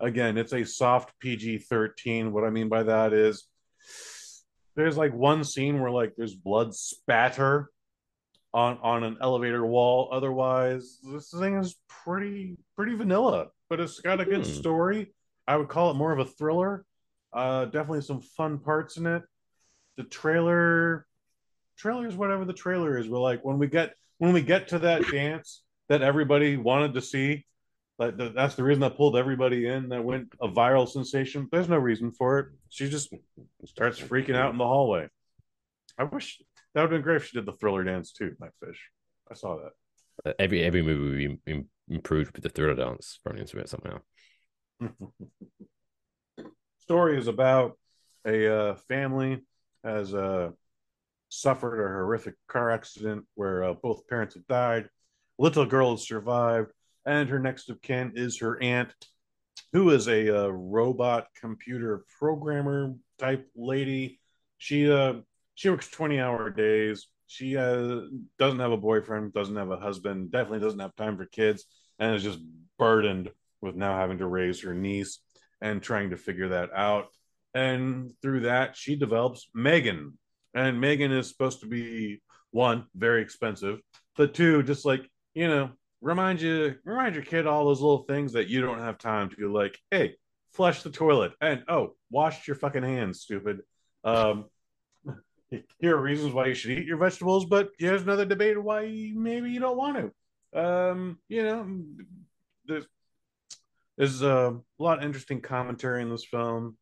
Again, 0.00 0.38
it's 0.38 0.54
a 0.54 0.64
soft 0.64 1.12
PG 1.20 1.58
13. 1.58 2.32
What 2.32 2.44
I 2.44 2.50
mean 2.50 2.68
by 2.70 2.84
that 2.84 3.12
is 3.12 3.46
there's 4.76 4.96
like 4.96 5.12
one 5.14 5.44
scene 5.44 5.80
where 5.80 5.90
like 5.90 6.14
there's 6.16 6.34
blood 6.34 6.74
spatter 6.74 7.70
on 8.54 8.78
on 8.82 9.04
an 9.04 9.18
elevator 9.20 9.64
wall. 9.66 10.08
Otherwise, 10.10 10.98
this 11.02 11.30
thing 11.30 11.58
is 11.58 11.76
pretty 11.88 12.56
pretty 12.76 12.94
vanilla, 12.94 13.48
but 13.68 13.78
it's 13.80 14.00
got 14.00 14.20
a 14.20 14.24
good 14.24 14.46
Hmm. 14.46 14.52
story. 14.52 15.12
I 15.46 15.56
would 15.56 15.68
call 15.68 15.90
it 15.90 15.94
more 15.94 16.12
of 16.12 16.18
a 16.18 16.24
thriller. 16.24 16.84
Uh, 17.32 17.66
definitely 17.66 18.00
some 18.00 18.20
fun 18.22 18.58
parts 18.58 18.96
in 18.96 19.06
it. 19.06 19.22
The 19.98 20.04
trailer, 20.04 21.06
trailer 21.76 22.06
is 22.06 22.14
whatever 22.14 22.44
the 22.44 22.52
trailer 22.52 22.98
is. 22.98 23.08
We're 23.08 23.18
like 23.18 23.44
when 23.44 23.58
we 23.58 23.66
get 23.66 23.94
when 24.18 24.32
we 24.32 24.42
get 24.42 24.68
to 24.68 24.78
that 24.80 25.06
dance 25.10 25.62
that 25.88 26.02
everybody 26.02 26.56
wanted 26.56 26.94
to 26.94 27.02
see. 27.02 27.46
Like 27.98 28.16
the, 28.18 28.28
that's 28.28 28.56
the 28.56 28.62
reason 28.62 28.82
that 28.82 28.96
pulled 28.96 29.16
everybody 29.16 29.66
in. 29.66 29.88
That 29.88 30.04
went 30.04 30.34
a 30.40 30.48
viral 30.48 30.88
sensation. 30.88 31.48
There's 31.50 31.68
no 31.68 31.78
reason 31.78 32.12
for 32.12 32.38
it. 32.38 32.46
She 32.68 32.90
just 32.90 33.12
starts 33.64 33.98
freaking 34.00 34.36
out 34.36 34.52
in 34.52 34.58
the 34.58 34.66
hallway. 34.66 35.08
I 35.98 36.04
wish 36.04 36.42
that 36.74 36.82
would 36.82 36.90
have 36.92 36.98
been 36.98 37.02
great 37.02 37.16
if 37.16 37.26
she 37.26 37.38
did 37.38 37.46
the 37.46 37.52
thriller 37.52 37.84
dance 37.84 38.12
too. 38.12 38.36
My 38.38 38.48
fish. 38.62 38.90
I 39.30 39.34
saw 39.34 39.56
that. 39.56 40.30
Uh, 40.30 40.34
Every 40.38 40.62
every 40.62 40.82
movie 40.82 41.28
would 41.28 41.44
be 41.44 41.52
im- 41.52 41.68
improved 41.88 42.32
with 42.34 42.42
the 42.42 42.50
thriller 42.50 42.74
dance 42.74 43.18
thrown 43.24 43.38
into 43.38 43.58
it 43.58 43.68
somehow. 43.68 44.00
story 46.86 47.18
is 47.18 47.26
about 47.26 47.76
a 48.26 48.54
uh, 48.54 48.74
family 48.88 49.44
has 49.82 50.14
uh, 50.14 50.50
suffered 51.28 51.80
a 51.80 51.88
horrific 51.88 52.34
car 52.48 52.70
accident 52.70 53.24
where 53.34 53.64
uh, 53.64 53.74
both 53.74 54.06
parents 54.08 54.34
have 54.34 54.46
died. 54.46 54.88
Little 55.38 55.66
girl 55.66 55.92
has 55.92 56.06
survived, 56.06 56.70
and 57.04 57.28
her 57.28 57.38
next 57.38 57.68
of 57.70 57.82
kin 57.82 58.12
is 58.14 58.38
her 58.40 58.60
aunt, 58.62 58.94
who 59.72 59.90
is 59.90 60.08
a 60.08 60.44
uh, 60.44 60.48
robot 60.48 61.26
computer 61.40 62.04
programmer 62.18 62.94
type 63.18 63.46
lady. 63.54 64.20
She 64.58 64.90
uh, 64.90 65.14
she 65.54 65.70
works 65.70 65.88
twenty 65.88 66.20
hour 66.20 66.50
days. 66.50 67.08
She 67.26 67.56
uh, 67.56 68.02
doesn't 68.38 68.60
have 68.60 68.72
a 68.72 68.76
boyfriend, 68.76 69.34
doesn't 69.34 69.56
have 69.56 69.70
a 69.70 69.76
husband, 69.76 70.30
definitely 70.30 70.60
doesn't 70.60 70.78
have 70.78 70.94
time 70.94 71.16
for 71.16 71.26
kids, 71.26 71.64
and 71.98 72.14
is 72.14 72.22
just 72.22 72.38
burdened 72.78 73.30
with 73.60 73.74
now 73.74 73.96
having 73.96 74.18
to 74.18 74.26
raise 74.26 74.62
her 74.62 74.74
niece 74.74 75.18
and 75.60 75.82
trying 75.82 76.10
to 76.10 76.16
figure 76.16 76.50
that 76.50 76.70
out. 76.72 77.06
And 77.52 78.12
through 78.22 78.40
that, 78.40 78.76
she 78.76 78.96
develops 78.96 79.48
Megan. 79.54 80.18
And 80.56 80.80
Megan 80.80 81.12
is 81.12 81.28
supposed 81.28 81.60
to 81.60 81.66
be 81.66 82.22
one, 82.50 82.86
very 82.94 83.20
expensive, 83.20 83.78
but 84.16 84.32
two, 84.32 84.62
just 84.62 84.86
like, 84.86 85.06
you 85.34 85.48
know, 85.48 85.70
remind 86.00 86.40
you, 86.40 86.76
remind 86.82 87.14
your 87.14 87.24
kid 87.24 87.46
all 87.46 87.66
those 87.66 87.82
little 87.82 88.04
things 88.04 88.32
that 88.32 88.48
you 88.48 88.62
don't 88.62 88.78
have 88.78 88.96
time 88.96 89.28
to 89.38 89.52
like, 89.52 89.78
hey, 89.90 90.14
flush 90.54 90.82
the 90.82 90.88
toilet 90.88 91.32
and 91.42 91.62
oh, 91.68 91.94
wash 92.10 92.48
your 92.48 92.56
fucking 92.56 92.82
hands, 92.82 93.20
stupid. 93.20 93.60
Um, 94.02 94.46
here 95.78 95.94
are 95.94 96.00
reasons 96.00 96.32
why 96.32 96.46
you 96.46 96.54
should 96.54 96.70
eat 96.70 96.86
your 96.86 96.96
vegetables, 96.96 97.44
but 97.44 97.68
here's 97.78 98.02
another 98.02 98.24
debate 98.24 98.60
why 98.60 99.12
maybe 99.14 99.50
you 99.50 99.60
don't 99.60 99.76
want 99.76 100.10
to. 100.54 100.58
Um, 100.58 101.18
you 101.28 101.42
know, 101.42 101.82
there's 102.64 102.86
there's 103.98 104.22
a 104.22 104.58
lot 104.78 104.98
of 104.98 105.04
interesting 105.04 105.42
commentary 105.42 106.00
in 106.00 106.08
this 106.08 106.24
film, 106.24 106.78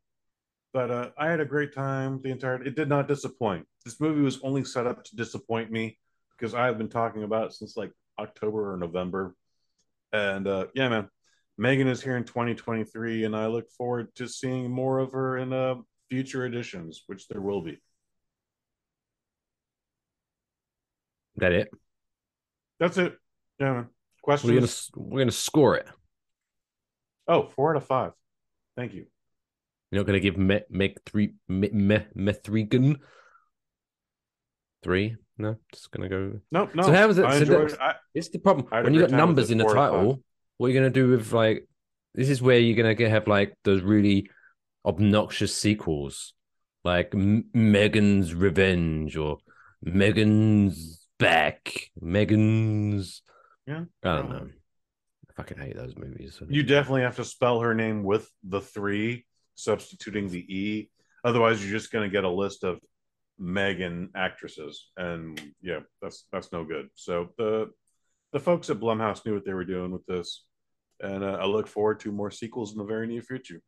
but 0.75 0.91
uh, 0.91 1.11
I 1.17 1.29
had 1.29 1.39
a 1.39 1.45
great 1.45 1.73
time 1.73 2.21
the 2.21 2.31
entire. 2.31 2.61
It 2.63 2.75
did 2.75 2.89
not 2.89 3.07
disappoint. 3.07 3.65
This 3.85 4.01
movie 4.01 4.21
was 4.21 4.41
only 4.43 4.65
set 4.65 4.89
up 4.89 5.05
to 5.05 5.17
disappoint 5.17 5.71
me 5.71 5.99
because 6.37 6.53
I 6.53 6.67
have 6.67 6.77
been 6.77 6.89
talking 6.89 7.23
about 7.23 7.47
it 7.47 7.53
since 7.53 7.77
like 7.77 7.93
October 8.19 8.75
or 8.75 8.77
November, 8.77 9.37
and 10.13 10.47
uh, 10.49 10.67
yeah, 10.75 10.89
man, 10.89 11.09
Megan 11.57 11.87
is 11.87 12.03
here 12.03 12.17
in 12.17 12.25
2023, 12.25 13.25
and 13.25 13.37
I 13.37 13.47
look 13.47 13.71
forward 13.71 14.13
to 14.17 14.27
seeing 14.27 14.69
more 14.69 14.99
of 14.99 15.13
her 15.13 15.39
in 15.39 15.53
uh, 15.53 15.77
future 16.11 16.45
editions, 16.45 17.05
which 17.07 17.29
there 17.29 17.41
will 17.41 17.63
be. 17.63 17.79
That 21.37 21.53
it? 21.53 21.69
That's 22.81 22.99
it. 22.99 23.17
Yeah, 23.61 23.73
man. 23.73 23.87
We're 24.27 24.37
gonna 24.37 24.61
Questions? 24.61 24.91
we're 24.97 25.21
gonna 25.21 25.31
score 25.31 25.77
it. 25.77 25.87
Oh, 27.29 27.51
four 27.55 27.71
out 27.71 27.77
of 27.77 27.87
five. 27.87 28.13
Thank 28.77 28.95
you. 28.95 29.07
You're 29.95 30.03
not 30.03 30.07
gonna 30.09 30.19
give 30.19 30.37
me 30.37 30.61
make 30.71 30.99
three 31.07 31.35
me, 31.47 31.69
me, 31.71 31.99
Methrigan 32.17 32.97
three. 34.83 35.15
No, 35.39 35.57
just 35.73 35.89
gonna 35.93 36.09
go. 36.09 36.41
No, 36.51 36.69
no. 36.75 36.83
So 36.83 36.93
how 36.93 37.07
was 37.07 37.19
it- 37.19 37.25
I 37.25 37.37
so 37.37 37.43
enjoyed 37.43 37.71
that- 37.71 37.81
I, 37.81 37.95
It's 38.13 38.29
the 38.29 38.41
problem 38.41 38.67
I 38.73 38.83
when 38.83 38.93
you 38.93 39.03
got 39.03 39.11
numbers 39.13 39.53
in 39.53 39.59
the 39.59 39.65
four 39.65 39.79
out 39.79 39.85
of 39.87 39.91
five. 39.93 40.01
title. 40.01 40.23
What 40.57 40.67
are 40.67 40.71
you 40.71 40.75
gonna 40.81 40.91
do 40.91 41.11
with 41.11 41.33
like? 41.33 41.69
This 42.13 42.29
is 42.29 42.43
where 42.43 42.59
you're 42.59 42.77
gonna 42.77 43.09
have 43.09 43.29
like 43.29 43.57
those 43.63 43.83
really 43.83 44.29
obnoxious 44.85 45.57
sequels, 45.57 46.35
like 46.83 47.15
M- 47.15 47.45
Megan's 47.55 48.35
Revenge 48.35 49.17
or 49.17 49.39
Megan's 49.81 51.07
Back, 51.21 51.91
Megan's. 52.01 53.23
Yeah. 53.69 53.85
I 54.03 54.17
don't 54.17 54.29
know. 54.29 54.49
I 55.31 55.33
fucking 55.37 55.59
hate 55.59 55.77
those 55.77 55.97
movies. 55.97 56.41
You 56.49 56.65
definitely 56.65 57.03
have 57.03 57.17
to 57.17 57.25
spell 57.25 57.61
her 57.61 57.75
name 57.75 58.03
with 58.03 58.29
the 58.43 58.61
three, 58.61 59.25
substituting 59.55 60.29
the 60.29 60.41
E. 60.41 60.91
Otherwise, 61.25 61.63
you're 61.63 61.79
just 61.79 61.93
going 61.93 62.09
to 62.09 62.13
get 62.13 62.25
a 62.25 62.31
list 62.31 62.65
of 62.65 62.79
Megan 63.39 64.11
actresses, 64.15 64.91
and 64.97 65.41
yeah, 65.61 65.81
that's 66.01 66.27
that's 66.31 66.53
no 66.53 66.65
good. 66.65 66.89
So 66.95 67.31
the 67.39 67.71
the 68.33 68.41
folks 68.41 68.71
at 68.71 68.79
Blumhouse 68.79 69.25
knew 69.25 69.35
what 69.35 69.45
they 69.45 69.55
were 69.55 69.65
doing 69.65 69.91
with 69.91 70.05
this, 70.07 70.45
and 71.01 71.25
uh, 71.25 71.39
I 71.41 71.47
look 71.47 71.67
forward 71.67 72.01
to 72.01 72.13
more 72.13 72.31
sequels 72.31 72.73
in 72.73 72.79
the 72.79 72.85
very 72.85 73.07
near 73.07 73.23
future. 73.23 73.61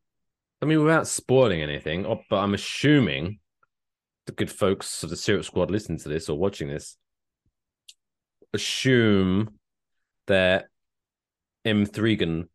I 0.63 0.67
mean, 0.67 0.83
without 0.83 1.07
spoiling 1.07 1.63
anything, 1.63 2.07
oh, 2.07 2.23
but 2.31 2.39
I'm 2.39 2.55
assuming 2.55 3.41
the 4.27 4.33
good 4.33 4.51
folks 4.51 5.03
of 5.03 5.11
the 5.11 5.17
Serial 5.17 5.43
Squad 5.43 5.71
listening 5.71 5.99
to 5.99 6.09
this 6.09 6.29
or 6.29 6.39
watching 6.39 6.69
this 6.69 6.97
assume 8.53 9.59
that 10.27 10.67
M. 11.65 11.85
Thregan 11.85 12.49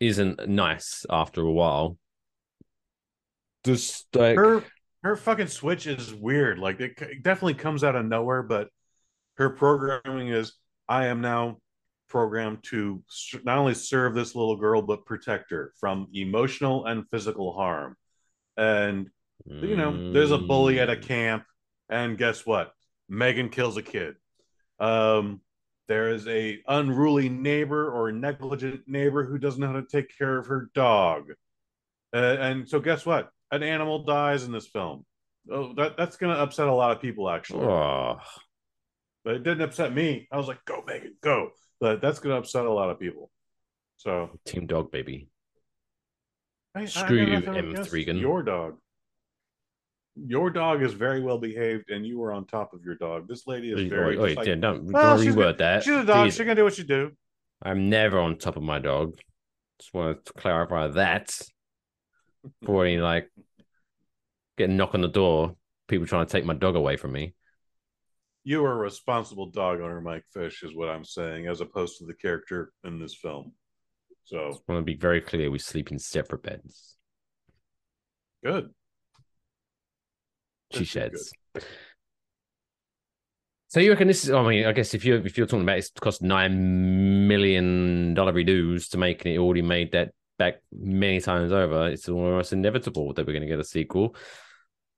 isn't 0.00 0.48
nice 0.48 1.06
after 1.10 1.40
a 1.40 1.50
while. 1.50 1.96
Just 3.66 4.06
like 4.14 4.36
Her 4.36 4.62
her 5.02 5.16
fucking 5.16 5.48
switch 5.48 5.86
is 5.86 6.14
weird. 6.14 6.58
Like 6.58 6.80
it 6.80 6.98
c- 6.98 7.18
definitely 7.20 7.54
comes 7.54 7.84
out 7.84 7.96
of 7.96 8.06
nowhere, 8.06 8.42
but 8.42 8.68
her 9.36 9.50
programming 9.50 10.28
is 10.28 10.54
I 10.88 11.06
am 11.06 11.20
now 11.20 11.58
programmed 12.08 12.62
to 12.64 13.02
not 13.44 13.58
only 13.58 13.74
serve 13.74 14.14
this 14.14 14.34
little 14.34 14.56
girl 14.56 14.80
but 14.82 15.04
protect 15.04 15.50
her 15.50 15.72
from 15.78 16.08
emotional 16.12 16.86
and 16.86 17.08
physical 17.10 17.52
harm. 17.52 17.96
And 18.56 19.10
you 19.46 19.76
know, 19.76 20.12
there's 20.12 20.30
a 20.32 20.38
bully 20.38 20.80
at 20.80 20.90
a 20.90 20.96
Mm. 20.96 21.02
camp, 21.02 21.44
and 21.88 22.16
guess 22.18 22.46
what? 22.46 22.72
Megan 23.08 23.48
kills 23.48 23.76
a 23.76 23.82
kid. 23.82 24.16
Um, 24.80 25.40
there 25.88 26.10
is 26.10 26.26
a 26.26 26.62
unruly 26.66 27.28
neighbor 27.28 27.90
or 27.90 28.10
negligent 28.12 28.88
neighbor 28.88 29.24
who 29.24 29.38
doesn't 29.38 29.60
know 29.60 29.68
how 29.68 29.80
to 29.80 29.86
take 29.86 30.16
care 30.18 30.38
of 30.38 30.46
her 30.46 30.68
dog. 30.74 31.30
Uh, 32.12 32.36
and 32.40 32.68
so, 32.68 32.80
guess 32.80 33.06
what? 33.06 33.30
An 33.50 33.62
animal 33.62 34.04
dies 34.04 34.44
in 34.44 34.52
this 34.52 34.66
film. 34.66 35.04
Oh, 35.50 35.72
that 35.74 35.96
that's 35.96 36.16
gonna 36.16 36.34
upset 36.34 36.66
a 36.66 36.74
lot 36.74 36.90
of 36.92 37.00
people, 37.00 37.30
actually. 37.30 37.64
Oh, 37.64 38.16
But 39.24 39.34
it 39.36 39.42
didn't 39.42 39.62
upset 39.62 39.92
me. 39.94 40.28
I 40.30 40.36
was 40.36 40.46
like, 40.48 40.64
"Go, 40.64 40.82
Megan, 40.86 41.16
go!" 41.20 41.50
But 41.80 42.00
that's 42.00 42.18
gonna 42.20 42.36
upset 42.36 42.64
a 42.66 42.72
lot 42.72 42.90
of 42.90 42.98
people. 42.98 43.30
So 43.98 44.30
Team 44.44 44.66
Dog 44.66 44.90
Baby. 44.90 45.28
I- 46.74 46.82
I 46.82 46.84
Screw 46.86 47.24
got 47.30 47.44
you, 47.44 47.52
M. 47.54 47.74
Thregan. 47.84 48.18
Your 48.20 48.42
dog. 48.42 48.78
Your 50.16 50.50
dog 50.50 50.82
is 50.82 50.92
very 50.94 51.20
well 51.20 51.38
behaved, 51.38 51.90
and 51.90 52.06
you 52.06 52.18
were 52.18 52.32
on 52.32 52.46
top 52.46 52.72
of 52.72 52.82
your 52.84 52.94
dog. 52.94 53.28
This 53.28 53.46
lady 53.46 53.70
is 53.72 53.88
very. 53.88 54.16
just 54.16 54.36
like- 54.36 54.46
yeah, 54.46 54.54
don't, 54.54 54.84
Well, 54.92 55.16
don't 55.18 55.26
reword 55.26 55.36
got- 55.42 55.58
that. 55.58 55.82
She's 55.84 55.94
a 55.94 56.04
dog. 56.04 56.26
Jeez. 56.28 56.30
She's 56.32 56.38
gonna 56.38 56.54
do 56.54 56.64
what 56.64 56.74
she 56.74 56.84
do. 56.84 57.12
I'm 57.62 57.88
never 57.88 58.18
on 58.18 58.36
top 58.38 58.56
of 58.56 58.62
my 58.62 58.78
dog. 58.78 59.18
Just 59.78 59.92
want 59.94 60.24
to 60.24 60.32
clarify 60.34 60.88
that 60.88 61.38
before 62.60 62.84
any 62.84 62.98
like 62.98 63.30
get 64.58 64.70
a 64.70 64.72
knock 64.72 64.94
on 64.94 65.00
the 65.00 65.08
door, 65.08 65.56
people 65.88 66.06
trying 66.06 66.26
to 66.26 66.32
take 66.32 66.44
my 66.44 66.54
dog 66.54 66.76
away 66.76 66.96
from 66.96 67.12
me. 67.12 67.34
You 68.44 68.64
are 68.64 68.72
a 68.72 68.76
responsible 68.76 69.50
dog 69.50 69.80
owner, 69.80 70.00
Mike 70.00 70.24
Fish, 70.32 70.62
is 70.62 70.74
what 70.74 70.88
I'm 70.88 71.04
saying, 71.04 71.48
as 71.48 71.60
opposed 71.60 71.98
to 71.98 72.06
the 72.06 72.14
character 72.14 72.72
in 72.84 73.00
this 73.00 73.14
film. 73.14 73.52
So 74.24 74.38
I 74.38 74.72
want 74.72 74.80
to 74.80 74.82
be 74.82 74.96
very 74.96 75.20
clear: 75.20 75.50
we 75.50 75.58
sleep 75.58 75.90
in 75.90 75.98
separate 75.98 76.42
beds. 76.42 76.96
good. 78.44 78.70
She 80.72 80.84
sheds. 80.84 81.32
So 83.68 83.80
you 83.80 83.90
reckon 83.90 84.08
this 84.08 84.24
is? 84.24 84.30
I 84.30 84.42
mean, 84.46 84.64
I 84.66 84.72
guess 84.72 84.94
if 84.94 85.04
you're 85.04 85.24
if 85.24 85.36
you're 85.36 85.46
talking 85.46 85.62
about 85.62 85.78
it's 85.78 85.90
cost 85.90 86.22
nine 86.22 87.28
million 87.28 88.14
dollar 88.14 88.32
redos 88.32 88.88
to 88.90 88.98
make, 88.98 89.24
and 89.24 89.34
it 89.34 89.38
already 89.38 89.62
made 89.62 89.92
that 89.92 90.12
back 90.38 90.56
many 90.72 91.20
times 91.20 91.52
over, 91.52 91.88
it's 91.88 92.08
almost 92.08 92.52
inevitable 92.52 93.12
that 93.14 93.26
we're 93.26 93.32
going 93.32 93.42
to 93.42 93.48
get 93.48 93.58
a 93.58 93.64
sequel. 93.64 94.16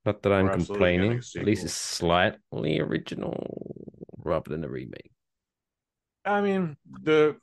Not 0.04 0.22
that 0.22 0.32
I'm 0.32 0.48
complaining. 0.48 1.20
At 1.36 1.44
least 1.44 1.64
it's 1.64 1.74
slightly 1.74 2.80
original 2.80 3.76
rather 4.18 4.50
than 4.50 4.64
a 4.64 4.68
remake. 4.68 5.10
I 6.24 6.40
mean, 6.40 6.76
the 7.02 7.36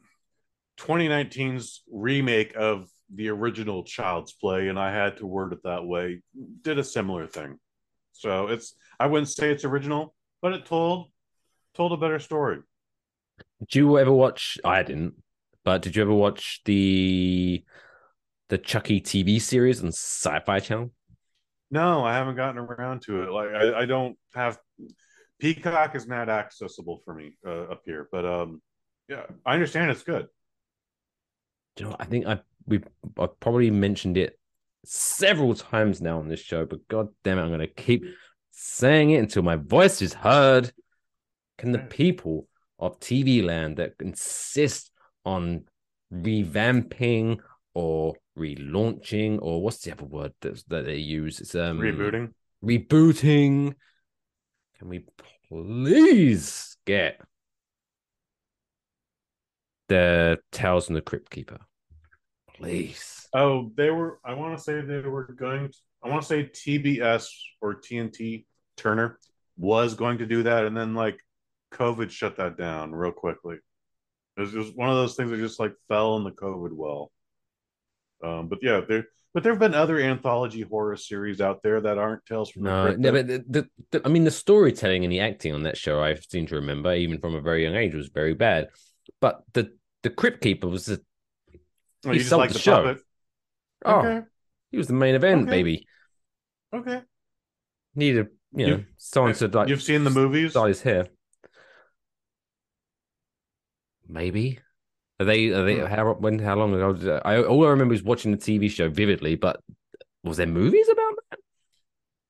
2019's 0.79 1.83
remake 1.91 2.55
of 2.55 2.87
the 3.13 3.29
original 3.29 3.83
Child's 3.83 4.33
Play, 4.33 4.67
and 4.67 4.79
I 4.79 4.91
had 4.91 5.17
to 5.17 5.25
word 5.25 5.53
it 5.53 5.63
that 5.63 5.85
way, 5.85 6.21
did 6.61 6.79
a 6.79 6.83
similar 6.83 7.27
thing. 7.27 7.59
So 8.13 8.47
it's 8.47 8.75
I 8.99 9.07
wouldn't 9.07 9.29
say 9.29 9.51
it's 9.51 9.65
original, 9.65 10.15
but 10.41 10.53
it 10.53 10.65
told 10.65 11.11
told 11.75 11.91
a 11.91 11.97
better 11.97 12.19
story. 12.19 12.59
Did 13.59 13.75
you 13.75 13.99
ever 13.99 14.11
watch? 14.11 14.57
I 14.63 14.83
didn't, 14.83 15.15
but 15.63 15.81
did 15.81 15.95
you 15.95 16.01
ever 16.01 16.13
watch 16.13 16.61
the 16.65 17.63
the 18.49 18.57
Chucky 18.57 19.01
TV 19.01 19.41
series 19.41 19.81
on 19.81 19.89
Sci-Fi 19.89 20.59
Channel? 20.59 20.91
No, 21.71 22.03
I 22.03 22.13
haven't 22.13 22.35
gotten 22.35 22.59
around 22.59 23.01
to 23.03 23.23
it. 23.23 23.31
Like 23.31 23.49
I, 23.49 23.81
I 23.81 23.85
don't 23.85 24.17
have 24.33 24.57
Peacock 25.39 25.95
is 25.95 26.07
not 26.07 26.29
accessible 26.29 27.01
for 27.03 27.13
me 27.13 27.37
uh, 27.45 27.63
up 27.63 27.81
here, 27.85 28.07
but 28.11 28.25
um, 28.25 28.61
yeah, 29.09 29.23
I 29.45 29.53
understand 29.53 29.91
it's 29.91 30.03
good. 30.03 30.27
You 31.79 31.85
know. 31.85 31.95
I 31.99 32.05
think 32.05 32.25
I 32.25 32.39
we 32.65 32.81
I 33.19 33.27
probably 33.39 33.71
mentioned 33.71 34.17
it 34.17 34.39
several 34.85 35.55
times 35.55 36.01
now 36.01 36.19
on 36.19 36.29
this 36.29 36.39
show, 36.39 36.65
but 36.65 36.87
god 36.87 37.09
damn 37.23 37.39
it, 37.39 37.41
I'm 37.41 37.51
gonna 37.51 37.67
keep 37.67 38.05
saying 38.51 39.11
it 39.11 39.17
until 39.17 39.43
my 39.43 39.55
voice 39.55 40.01
is 40.01 40.13
heard. 40.13 40.71
Can 41.57 41.71
the 41.71 41.79
people 41.79 42.47
of 42.79 42.99
TV 42.99 43.43
land 43.43 43.77
that 43.77 43.93
insist 43.99 44.91
on 45.25 45.63
revamping 46.13 47.39
or 47.73 48.15
relaunching 48.37 49.39
or 49.41 49.61
what's 49.61 49.79
the 49.79 49.91
other 49.91 50.05
word 50.05 50.33
that, 50.41 50.63
that 50.67 50.85
they 50.85 50.97
use? 50.97 51.39
It's 51.39 51.55
um 51.55 51.79
Rebooting. 51.79 52.31
rebooting. 52.63 53.73
Can 54.77 54.89
we 54.89 55.05
please 55.49 56.77
get 56.85 57.21
the 59.87 60.39
Tales 60.51 60.87
from 60.87 60.95
the 60.95 61.01
Crypt 61.01 61.29
Keeper? 61.29 61.59
Please. 62.57 63.27
Oh, 63.33 63.71
they 63.75 63.89
were. 63.89 64.19
I 64.23 64.33
want 64.33 64.57
to 64.57 64.63
say 64.63 64.81
they 64.81 64.99
were 65.01 65.25
going. 65.25 65.67
To, 65.67 65.77
I 66.03 66.09
want 66.09 66.21
to 66.21 66.27
say 66.27 66.45
TBS 66.45 67.27
or 67.61 67.75
TNT 67.81 68.45
Turner 68.77 69.19
was 69.57 69.95
going 69.95 70.19
to 70.19 70.25
do 70.25 70.43
that, 70.43 70.65
and 70.65 70.75
then 70.75 70.93
like 70.93 71.17
COVID 71.73 72.09
shut 72.11 72.37
that 72.37 72.57
down 72.57 72.91
real 72.91 73.11
quickly. 73.11 73.57
It 74.37 74.41
was 74.41 74.51
just 74.51 74.75
one 74.75 74.89
of 74.89 74.95
those 74.95 75.15
things 75.15 75.31
that 75.31 75.37
just 75.37 75.59
like 75.59 75.73
fell 75.87 76.17
in 76.17 76.23
the 76.23 76.31
COVID 76.31 76.71
well. 76.73 77.11
Um, 78.25 78.47
but 78.47 78.59
yeah, 78.61 78.81
there. 78.87 79.07
But 79.33 79.43
there 79.43 79.51
have 79.51 79.59
been 79.59 79.73
other 79.73 79.99
anthology 79.99 80.61
horror 80.61 80.95
series 80.95 81.41
out 81.41 81.61
there 81.61 81.81
that 81.81 81.97
aren't 81.97 82.25
Tales 82.25 82.49
from 82.49 82.63
the 82.63 82.69
No, 82.69 82.83
Crypt. 82.85 82.99
no, 82.99 83.11
but 83.11 83.27
the, 83.27 83.45
the, 83.49 83.69
the, 83.91 84.01
I 84.05 84.07
mean, 84.09 84.23
the 84.23 84.31
storytelling 84.31 85.03
and 85.03 85.11
the 85.11 85.19
acting 85.19 85.53
on 85.53 85.63
that 85.63 85.75
show, 85.75 86.01
I 86.01 86.15
seem 86.15 86.47
to 86.47 86.55
remember, 86.55 86.93
even 86.93 87.19
from 87.19 87.35
a 87.35 87.41
very 87.41 87.63
young 87.65 87.75
age, 87.75 87.93
was 87.93 88.07
very 88.07 88.33
bad. 88.33 88.69
But 89.19 89.43
the 89.53 89.73
the 90.03 90.09
Crypt 90.09 90.41
Keeper 90.41 90.67
was 90.69 90.85
the 90.85 91.01
Oh, 92.05 92.11
he 92.11 92.19
sold 92.19 92.39
like 92.41 92.49
the 92.49 92.53
the 92.53 92.59
show. 92.59 92.83
puppet? 92.83 93.03
oh, 93.85 93.99
Okay, 93.99 94.21
he 94.71 94.77
was 94.77 94.87
the 94.87 94.93
main 94.93 95.15
event, 95.15 95.43
Okay. 95.47 95.51
baby. 95.51 95.87
okay. 96.73 97.01
Needed, 97.95 98.27
you 98.55 98.67
know, 98.67 98.77
You- 98.77 98.85
someone 98.97 99.33
to 99.33 99.47
like 99.47 99.67
You've 99.69 99.81
seen 99.81 100.03
the 100.03 100.09
movies? 100.11 100.51
style 100.51 100.65
his 100.65 100.81
hair. 100.81 101.07
Maybe. 104.07 104.59
Are 105.19 105.25
they? 105.25 105.49
Are 105.49 105.63
they? 105.63 105.79
Hmm. 105.79 105.85
How 105.85 106.13
when? 106.13 106.39
How 106.39 106.55
long 106.55 106.73
ago? 106.73 107.21
I, 107.23 107.41
all 107.43 107.65
I 107.65 107.69
remember 107.69 107.93
is 107.93 108.03
watching 108.03 108.31
the 108.31 108.37
TV 108.37 108.69
show 108.69 108.89
vividly. 108.89 109.35
But 109.35 109.61
was 110.23 110.37
there 110.37 110.47
movies 110.47 110.87
about 110.89 111.13
that? 111.31 111.39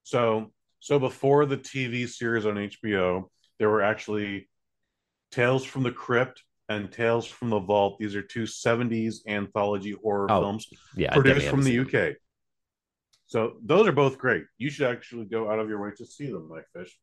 So 0.04 0.52
so 0.80 1.00
before 1.00 1.46
the 1.46 1.58
TV 1.58 2.08
series 2.08 2.46
on 2.46 2.56
HBO, 2.56 3.30
there 3.58 3.70
were 3.70 3.82
actually 3.82 4.50
Tales 5.32 5.66
from 5.66 5.84
the 5.84 5.92
Crypt 5.92 6.44
and 6.70 6.92
Tales 6.92 7.26
from 7.26 7.50
the 7.50 7.60
Vault. 7.60 7.98
These 8.00 8.16
are 8.16 8.22
two 8.22 8.44
70s 8.44 9.26
anthology 9.28 9.96
horror 10.04 10.28
Oh, 10.30 10.42
films 10.42 10.68
Yeah, 10.96 11.14
produced 11.14 11.48
from 11.48 11.64
the. 11.64 11.80
UK. 11.80 12.16
So 13.28 13.58
those 13.64 13.88
are 13.88 13.92
both 13.92 14.18
great. 14.20 14.44
You 14.60 14.70
should 14.70 14.88
actually 14.88 15.26
go 15.26 15.50
out 15.50 15.60
of 15.60 15.68
your 15.70 15.82
way 15.82 15.92
to 15.98 16.06
see 16.06 16.28
them, 16.28 16.48
Mike 16.48 16.68
Fish. 16.74 16.96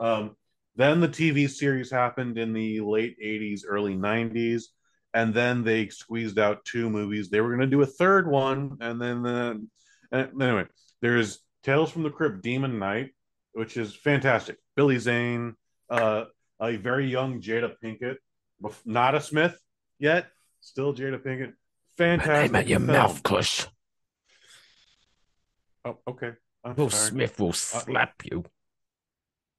Um, 0.00 0.36
then 0.74 1.00
the 1.00 1.08
TV 1.08 1.48
series 1.48 1.90
happened 1.90 2.38
in 2.38 2.52
the 2.52 2.80
late 2.80 3.16
80s, 3.24 3.62
early 3.66 3.94
90s, 3.94 4.64
and 5.14 5.34
then 5.34 5.64
they 5.64 5.88
squeezed 5.88 6.38
out 6.38 6.64
two 6.64 6.90
movies. 6.90 7.30
They 7.30 7.40
were 7.40 7.48
going 7.48 7.60
to 7.60 7.66
do 7.66 7.82
a 7.82 7.86
third 7.86 8.28
one, 8.28 8.76
and 8.80 9.00
then 9.00 9.26
uh, 9.26 9.54
and 10.12 10.42
anyway, 10.42 10.64
there's 11.00 11.40
Tales 11.62 11.90
from 11.90 12.02
the 12.02 12.10
Crypt, 12.10 12.42
Demon 12.42 12.78
Knight, 12.78 13.10
which 13.52 13.76
is 13.76 13.94
fantastic. 13.94 14.56
Billy 14.76 14.98
Zane, 14.98 15.54
uh, 15.90 16.24
a 16.60 16.76
very 16.76 17.08
young 17.10 17.40
Jada 17.40 17.74
Pinkett, 17.82 18.16
not 18.84 19.14
a 19.14 19.20
Smith 19.20 19.58
yet, 19.98 20.28
still 20.60 20.94
Jada 20.94 21.18
Pinkett. 21.22 21.52
Fantastic. 21.96 22.52
Name 22.52 22.56
at 22.56 22.68
your 22.68 22.78
film. 22.78 22.86
mouth, 22.86 23.22
Kush. 23.22 23.66
Oh, 25.84 25.98
okay. 26.06 26.32
I'm 26.64 26.76
Will 26.76 26.90
sorry. 26.90 27.10
Smith 27.10 27.40
will 27.40 27.52
slap 27.52 28.22
you. 28.24 28.44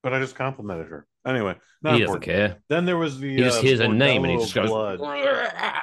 But 0.02 0.14
I 0.14 0.20
just 0.20 0.36
complimented 0.36 0.88
her. 0.88 1.06
Anyway, 1.26 1.56
not 1.82 1.95
He 1.95 2.02
doesn't 2.02 2.22
care. 2.22 2.58
Then 2.70 2.86
there 2.86 2.97
was 2.97 3.20
the 3.20 3.36
He 3.36 3.43
just 3.43 3.60
uh, 3.60 3.62
hears 3.62 3.80
a 3.82 3.88
name 3.88 4.24
and 4.24 4.32
he 4.34 4.39
just 4.39 4.54
goes. 4.54 4.70
blood. 4.70 5.00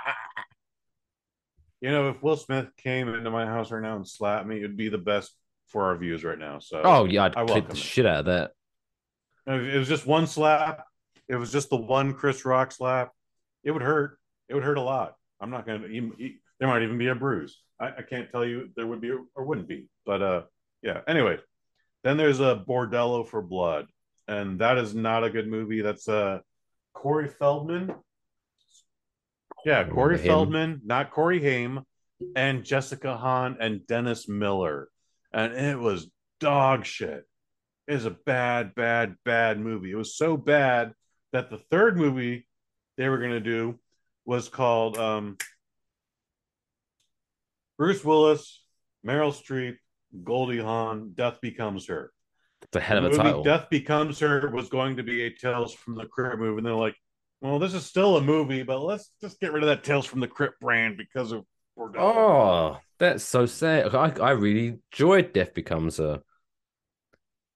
You 1.82 1.90
know, 1.90 2.08
if 2.08 2.22
Will 2.22 2.36
Smith 2.36 2.68
came 2.78 3.08
into 3.08 3.30
my 3.30 3.44
house 3.44 3.70
right 3.70 3.82
now 3.82 3.96
and 3.96 4.08
slapped 4.08 4.46
me, 4.46 4.56
it'd 4.56 4.78
be 4.78 4.88
the 4.88 4.98
best 4.98 5.32
for 5.68 5.84
our 5.84 5.96
views 5.96 6.24
right 6.24 6.38
now. 6.38 6.58
So 6.58 6.80
Oh 6.82 7.04
yeah, 7.04 7.24
I'd 7.24 7.36
I 7.36 7.44
clip 7.44 7.66
the 7.66 7.72
it. 7.72 7.76
shit 7.76 8.06
out 8.06 8.20
of 8.20 8.24
that. 8.26 8.52
It 9.46 9.78
was 9.78 9.86
just 9.88 10.06
one 10.06 10.26
slap. 10.26 10.84
It 11.28 11.36
was 11.36 11.52
just 11.52 11.70
the 11.70 11.76
one 11.76 12.14
Chris 12.14 12.44
Rock 12.44 12.72
slap. 12.72 13.12
It 13.62 13.72
would 13.72 13.82
hurt. 13.82 14.18
It 14.48 14.54
would 14.54 14.64
hurt 14.64 14.78
a 14.78 14.82
lot. 14.82 15.14
I'm 15.40 15.50
not 15.50 15.66
gonna. 15.66 15.86
Even, 15.86 16.12
there 16.58 16.68
might 16.68 16.82
even 16.82 16.98
be 16.98 17.08
a 17.08 17.14
bruise. 17.14 17.60
I, 17.78 17.88
I 17.88 18.02
can't 18.02 18.30
tell 18.30 18.44
you 18.44 18.70
there 18.74 18.86
would 18.86 19.00
be 19.02 19.10
or 19.10 19.44
wouldn't 19.44 19.68
be. 19.68 19.86
But 20.06 20.22
uh, 20.22 20.42
yeah. 20.82 21.00
Anyway, 21.06 21.38
then 22.04 22.16
there's 22.16 22.40
a 22.40 22.64
Bordello 22.66 23.28
for 23.28 23.42
Blood, 23.42 23.86
and 24.28 24.58
that 24.60 24.78
is 24.78 24.94
not 24.94 25.24
a 25.24 25.30
good 25.30 25.48
movie. 25.48 25.82
That's 25.82 26.08
uh, 26.08 26.40
Corey 26.92 27.28
Feldman. 27.28 27.94
Yeah, 29.64 29.84
Corey 29.88 30.18
him. 30.18 30.26
Feldman, 30.26 30.80
not 30.84 31.10
Corey 31.10 31.42
Haim, 31.42 31.80
and 32.34 32.64
Jessica 32.64 33.16
Hahn 33.16 33.56
and 33.60 33.86
Dennis 33.86 34.28
Miller, 34.28 34.88
and 35.32 35.52
it 35.52 35.78
was 35.78 36.10
dog 36.40 36.84
shit 36.84 37.24
It 37.86 37.94
was 37.94 38.04
a 38.04 38.10
bad, 38.10 38.74
bad, 38.74 39.16
bad 39.24 39.58
movie. 39.58 39.90
It 39.90 39.96
was 39.96 40.16
so 40.16 40.36
bad 40.36 40.92
that 41.32 41.50
the 41.50 41.58
third 41.70 41.96
movie 41.96 42.46
they 42.96 43.08
were 43.08 43.18
going 43.18 43.32
to 43.32 43.40
do 43.40 43.78
was 44.24 44.48
called 44.48 44.98
um, 44.98 45.36
Bruce 47.76 48.04
Willis, 48.04 48.62
Meryl 49.06 49.32
Streep, 49.32 49.76
Goldie 50.24 50.58
Hawn, 50.58 51.12
Death 51.14 51.40
Becomes 51.40 51.86
Her. 51.86 52.12
It's 52.62 52.76
a 52.76 52.80
hell 52.80 52.98
of 53.04 53.12
The 53.12 53.20
a 53.20 53.22
title. 53.22 53.42
Death 53.42 53.68
Becomes 53.70 54.18
Her 54.20 54.50
was 54.50 54.68
going 54.68 54.96
to 54.96 55.02
be 55.02 55.22
a 55.22 55.30
Tales 55.30 55.74
from 55.74 55.94
the 55.94 56.06
Crypt 56.06 56.38
movie, 56.38 56.58
and 56.58 56.66
they're 56.66 56.74
like, 56.74 56.96
"Well, 57.40 57.58
this 57.58 57.74
is 57.74 57.84
still 57.86 58.16
a 58.16 58.20
movie, 58.20 58.62
but 58.62 58.80
let's 58.80 59.10
just 59.20 59.38
get 59.40 59.52
rid 59.52 59.62
of 59.62 59.68
that 59.68 59.84
Tales 59.84 60.06
from 60.06 60.20
the 60.20 60.28
Crypt 60.28 60.60
brand 60.60 60.96
because 60.96 61.32
of." 61.32 61.44
Bordello." 61.78 61.98
Oh, 62.00 62.78
that's 62.98 63.22
so 63.22 63.46
sad. 63.46 63.94
I, 63.94 64.10
I 64.20 64.30
really 64.30 64.78
enjoyed 64.92 65.32
Death 65.32 65.52
Becomes 65.54 65.98
Her. 65.98 66.22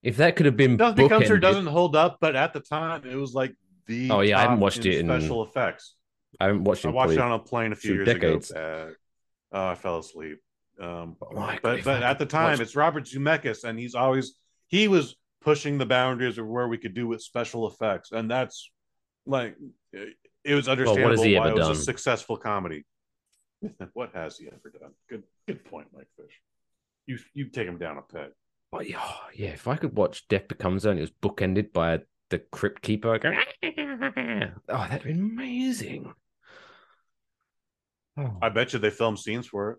If 0.03 0.16
that 0.18 0.36
could 0.36 0.46
have 0.46 0.57
been 0.57 0.76
Death 0.76 0.96
Becomes 0.96 1.28
Her 1.28 1.38
doesn't 1.38 1.66
hold 1.66 1.96
up, 1.96 2.18
but 2.20 2.36
at 2.36 2.53
the 2.53 2.61
time 2.61 3.05
it 3.07 3.16
was 3.16 3.34
like 3.34 3.55
the 3.86 4.11
Oh, 4.11 4.20
yeah, 4.20 4.38
I 4.38 4.42
haven't 4.42 4.61
watched 4.61 4.84
in 4.84 4.92
it 4.92 4.98
in- 5.01 5.07
special 5.07 5.42
effects. 5.44 5.94
I 6.38 6.46
haven't 6.46 6.64
watched 6.64 6.84
it. 6.84 6.88
I 6.88 6.92
watched 6.92 7.12
it 7.12 7.18
on 7.18 7.32
a 7.32 7.38
plane 7.38 7.72
a 7.72 7.76
few 7.76 7.94
years 7.94 8.07
decades. 8.07 8.51
ago. 8.51 8.94
Uh, 9.53 9.57
oh, 9.59 9.66
I 9.68 9.74
fell 9.74 9.98
asleep. 9.98 10.38
Um, 10.80 11.16
Oh 11.20 11.34
my 11.34 11.53
God, 11.55 11.61
but 11.62 11.84
but 11.84 12.03
at 12.03 12.18
the 12.18 12.24
time, 12.26 12.61
it's 12.61 12.76
Robert 12.76 13.05
Zemeckis, 13.05 13.64
and 13.64 13.78
he's 13.78 13.94
always 13.94 14.34
he 14.71 14.87
was 14.89 15.16
pushing 15.43 15.79
the 15.79 15.87
boundaries 15.87 16.39
of 16.39 16.47
where 16.47 16.68
we 16.68 16.79
could 16.79 16.95
do 16.95 17.07
with 17.09 17.21
special 17.21 17.68
effects, 17.68 18.12
and 18.12 18.31
that's 18.31 18.71
like 19.27 19.57
it 19.93 20.55
was 20.55 20.68
what 20.68 20.79
has 20.79 20.89
understandable 20.89 21.23
he 21.25 21.37
why 21.37 21.49
ever 21.49 21.51
it 21.51 21.59
was 21.59 21.66
done? 21.66 21.77
a 21.77 21.81
successful 21.81 22.37
comedy. 22.37 22.87
what 23.93 24.12
has 24.14 24.39
he 24.39 24.47
ever 24.47 24.73
done? 24.81 24.93
Good 25.09 25.25
good 25.47 25.64
point, 25.64 25.89
Mike 25.93 26.09
Fish. 26.16 26.41
You 27.07 27.18
you 27.35 27.47
take 27.47 27.66
him 27.66 27.79
down 27.79 27.99
a 27.99 28.03
peg. 28.03 28.31
Oh, 28.73 28.81
yeah, 28.81 29.01
oh, 29.03 29.27
yeah, 29.35 29.49
if 29.49 29.66
I 29.66 29.75
could 29.75 29.97
watch 29.97 30.29
Death 30.29 30.47
Becomes 30.47 30.85
and 30.85 30.97
it 30.97 31.03
was 31.03 31.11
bookended 31.11 31.73
by 31.73 32.03
the 32.29 32.39
Crypt 32.39 32.83
Keeper 32.83 33.18
going, 33.18 33.37
oh, 34.68 34.87
that'd 34.89 35.03
be 35.03 35.11
amazing. 35.11 36.12
Oh, 38.16 38.37
I 38.41 38.49
bet 38.51 38.73
you 38.73 38.79
they 38.79 38.91
filmed 38.91 39.18
scenes 39.18 39.49
for 39.49 39.73
it. 39.73 39.79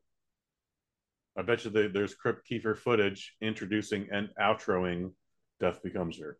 I 1.37 1.43
bet 1.43 1.63
you 1.63 1.71
they, 1.71 1.87
there's 1.87 2.13
Crypt 2.13 2.45
Keeper 2.45 2.75
footage 2.75 3.35
introducing 3.41 4.07
and 4.11 4.29
outroing 4.39 5.11
Death 5.59 5.81
Becomes 5.81 6.19
Her. 6.19 6.37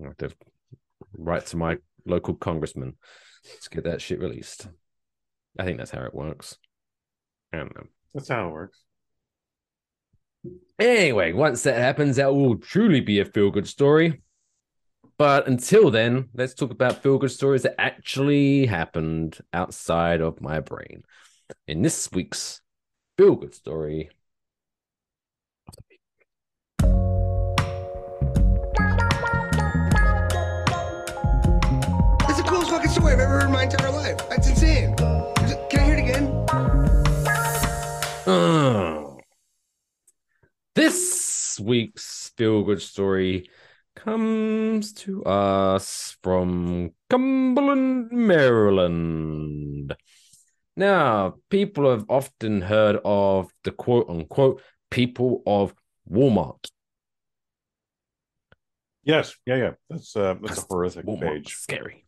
I 0.00 0.06
have 0.06 0.16
to 0.18 0.30
write 1.16 1.46
to 1.46 1.56
my 1.56 1.78
local 2.06 2.34
congressman 2.34 2.94
to 3.62 3.70
get 3.70 3.84
that 3.84 4.00
shit 4.00 4.20
released. 4.20 4.68
I 5.58 5.64
think 5.64 5.78
that's 5.78 5.90
how 5.90 6.02
it 6.02 6.14
works. 6.14 6.56
I 7.52 7.58
don't 7.58 7.74
know. 7.74 7.86
That's 8.14 8.28
how 8.28 8.48
it 8.48 8.52
works. 8.52 8.82
Anyway, 10.78 11.32
once 11.32 11.62
that 11.62 11.78
happens, 11.78 12.16
that 12.16 12.34
will 12.34 12.56
truly 12.56 13.00
be 13.00 13.20
a 13.20 13.24
feel 13.24 13.50
good 13.50 13.66
story. 13.66 14.22
But 15.18 15.48
until 15.48 15.90
then, 15.90 16.28
let's 16.34 16.54
talk 16.54 16.70
about 16.70 17.02
feel 17.02 17.18
good 17.18 17.30
stories 17.30 17.62
that 17.62 17.80
actually 17.80 18.66
happened 18.66 19.38
outside 19.52 20.20
of 20.20 20.40
my 20.42 20.60
brain. 20.60 21.02
In 21.66 21.80
this 21.80 22.10
week's 22.12 22.60
feel 23.16 23.34
good 23.34 23.54
story, 23.54 24.10
It's 32.28 32.36
the 32.36 32.44
coolest 32.46 32.70
fucking 32.70 32.90
story 32.90 33.14
I've 33.14 33.20
ever 33.20 33.40
heard 33.40 33.44
in 33.44 33.52
my 33.52 33.62
entire 33.62 33.90
life. 33.90 34.18
That's 34.28 34.48
insane. 34.48 34.94
Can 34.96 35.80
I 35.80 35.84
hear 35.84 35.94
it 35.94 36.00
again? 36.00 36.46
Oh. 38.26 39.18
This 40.74 41.58
week's 41.58 42.32
feel 42.36 42.64
good 42.64 42.82
story 42.82 43.48
comes 43.94 44.92
to 44.92 45.24
us 45.24 46.18
from 46.22 46.90
Cumberland, 47.08 48.12
Maryland. 48.12 49.96
Now, 50.76 51.36
people 51.48 51.90
have 51.90 52.04
often 52.08 52.60
heard 52.60 52.98
of 53.04 53.50
the 53.64 53.70
quote 53.70 54.10
unquote 54.10 54.62
people 54.90 55.42
of 55.46 55.74
Walmart. 56.10 56.68
Yes, 59.02 59.34
yeah, 59.46 59.56
yeah. 59.56 59.70
That's 59.88 60.14
uh, 60.16 60.34
that's 60.42 60.58
a 60.58 60.66
horrific 60.68 61.06
Walmart, 61.06 61.20
page. 61.20 61.54
Scary. 61.54 62.04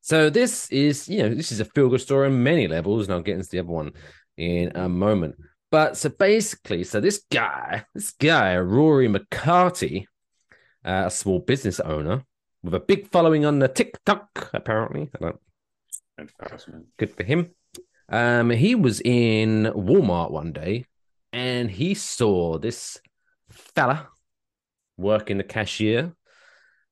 So 0.00 0.30
this 0.30 0.70
is, 0.70 1.08
you 1.08 1.22
know, 1.22 1.34
this 1.34 1.52
is 1.52 1.60
a 1.60 1.64
feel 1.64 1.88
good 1.88 2.00
story 2.00 2.26
on 2.26 2.42
many 2.42 2.68
levels, 2.68 3.06
and 3.06 3.14
I'll 3.14 3.22
get 3.22 3.36
into 3.36 3.48
the 3.50 3.60
other 3.60 3.68
one 3.68 3.92
in 4.36 4.72
a 4.74 4.88
moment. 4.88 5.36
But 5.70 5.96
so 5.96 6.08
basically, 6.08 6.84
so 6.84 7.00
this 7.00 7.24
guy, 7.30 7.84
this 7.94 8.10
guy, 8.10 8.58
Rory 8.58 9.08
McCarty, 9.08 10.06
uh, 10.84 11.04
a 11.06 11.10
small 11.10 11.38
business 11.38 11.78
owner 11.78 12.24
with 12.62 12.74
a 12.74 12.80
big 12.80 13.08
following 13.08 13.44
on 13.44 13.60
the 13.60 13.68
TikTok, 13.68 14.50
apparently. 14.52 15.10
I 15.14 15.18
don't, 15.18 15.40
good 16.98 17.14
for 17.14 17.22
him. 17.22 17.54
Um, 18.10 18.50
he 18.50 18.74
was 18.74 19.00
in 19.00 19.64
Walmart 19.74 20.30
one 20.32 20.52
day, 20.52 20.86
and 21.32 21.70
he 21.70 21.94
saw 21.94 22.58
this 22.58 22.98
fella 23.48 24.08
working 24.96 25.38
the 25.38 25.44
cashier, 25.44 26.14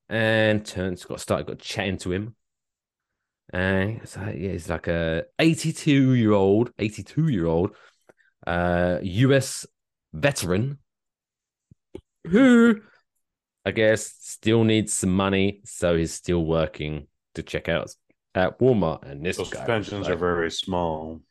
and 0.07 0.65
turns 0.65 1.03
got 1.05 1.19
started 1.19 1.47
got 1.47 1.59
chatting 1.59 1.97
to 1.97 2.11
him. 2.11 2.35
And 3.51 4.01
like, 4.15 4.35
yeah, 4.37 4.51
he's 4.51 4.69
like 4.69 4.87
a 4.87 5.25
82 5.39 6.13
year 6.13 6.31
old, 6.31 6.71
82 6.79 7.27
year 7.27 7.47
old 7.47 7.75
uh 8.47 8.99
US 9.01 9.65
veteran 10.13 10.79
who 12.25 12.79
I 13.65 13.71
guess 13.71 14.13
still 14.19 14.63
needs 14.63 14.93
some 14.93 15.15
money, 15.15 15.61
so 15.65 15.95
he's 15.95 16.13
still 16.13 16.45
working 16.45 17.07
to 17.35 17.43
check 17.43 17.67
out 17.69 17.93
at 18.39 18.59
Walmart. 18.59 19.03
And 19.09 19.25
this 19.25 19.37
Those 19.37 19.49
guy 19.49 19.59
was 19.59 19.67
pensions 19.67 20.03
like- 20.07 20.13
are 20.13 20.17
very 20.17 20.51
small. 20.51 21.21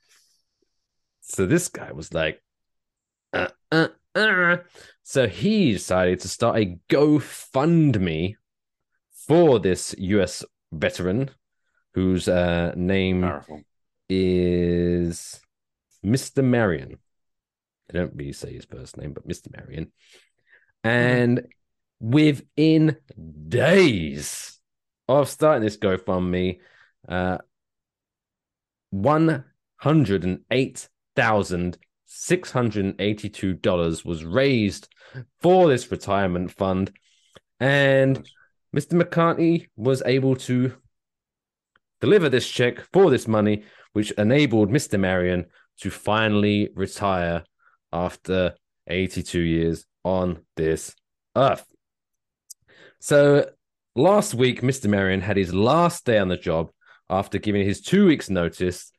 so 1.20 1.46
this 1.46 1.68
guy 1.68 1.92
was 1.92 2.12
like, 2.12 2.42
uh, 3.32 3.48
uh, 3.70 3.88
uh. 4.14 4.56
so 5.02 5.26
he 5.26 5.72
decided 5.72 6.20
to 6.20 6.28
start 6.28 6.56
a 6.58 6.78
GoFundMe 6.88 8.36
for 9.26 9.58
this 9.60 9.94
US 9.98 10.44
veteran 10.72 11.30
whose 11.94 12.28
uh, 12.28 12.72
name 12.76 13.22
Powerful. 13.22 13.62
is 14.08 15.40
Mr. 16.04 16.42
Marion. 16.44 16.98
They 17.88 17.98
don't 17.98 18.14
really 18.14 18.32
say 18.32 18.52
his 18.54 18.64
first 18.64 18.96
name, 18.96 19.12
but 19.12 19.26
Mr. 19.28 19.50
Marion. 19.54 19.92
And 20.84 21.46
within 22.00 22.96
days 23.48 24.58
of 25.08 25.28
starting 25.28 25.62
this 25.64 25.76
GoFundMe, 25.76 26.60
uh, 27.06 27.38
one 28.90 29.44
hundred 29.76 30.24
and 30.24 30.40
eight 30.50 30.88
thousand 31.14 31.78
six 32.06 32.50
hundred 32.50 32.84
and 32.86 33.00
eighty-two 33.00 33.54
dollars 33.54 34.04
was 34.04 34.24
raised 34.24 34.88
for 35.40 35.68
this 35.68 35.90
retirement 35.90 36.50
fund, 36.50 36.92
and 37.60 38.28
Mr. 38.76 39.00
McCarty 39.00 39.68
was 39.76 40.02
able 40.04 40.36
to 40.36 40.74
deliver 42.00 42.28
this 42.28 42.48
check 42.48 42.80
for 42.92 43.10
this 43.10 43.26
money, 43.26 43.64
which 43.92 44.10
enabled 44.12 44.70
Mr. 44.70 44.98
Marion 44.98 45.46
to 45.80 45.90
finally 45.90 46.70
retire 46.74 47.44
after 47.92 48.54
82 48.88 49.40
years 49.40 49.86
on 50.04 50.40
this 50.56 50.94
earth. 51.36 51.64
So 53.00 53.50
last 53.94 54.34
week, 54.34 54.60
Mr. 54.62 54.88
Marion 54.88 55.20
had 55.20 55.36
his 55.36 55.54
last 55.54 56.04
day 56.04 56.18
on 56.18 56.28
the 56.28 56.36
job 56.36 56.70
after 57.10 57.38
giving 57.38 57.64
his 57.64 57.80
two 57.80 58.06
weeks' 58.06 58.30
notice. 58.30 58.92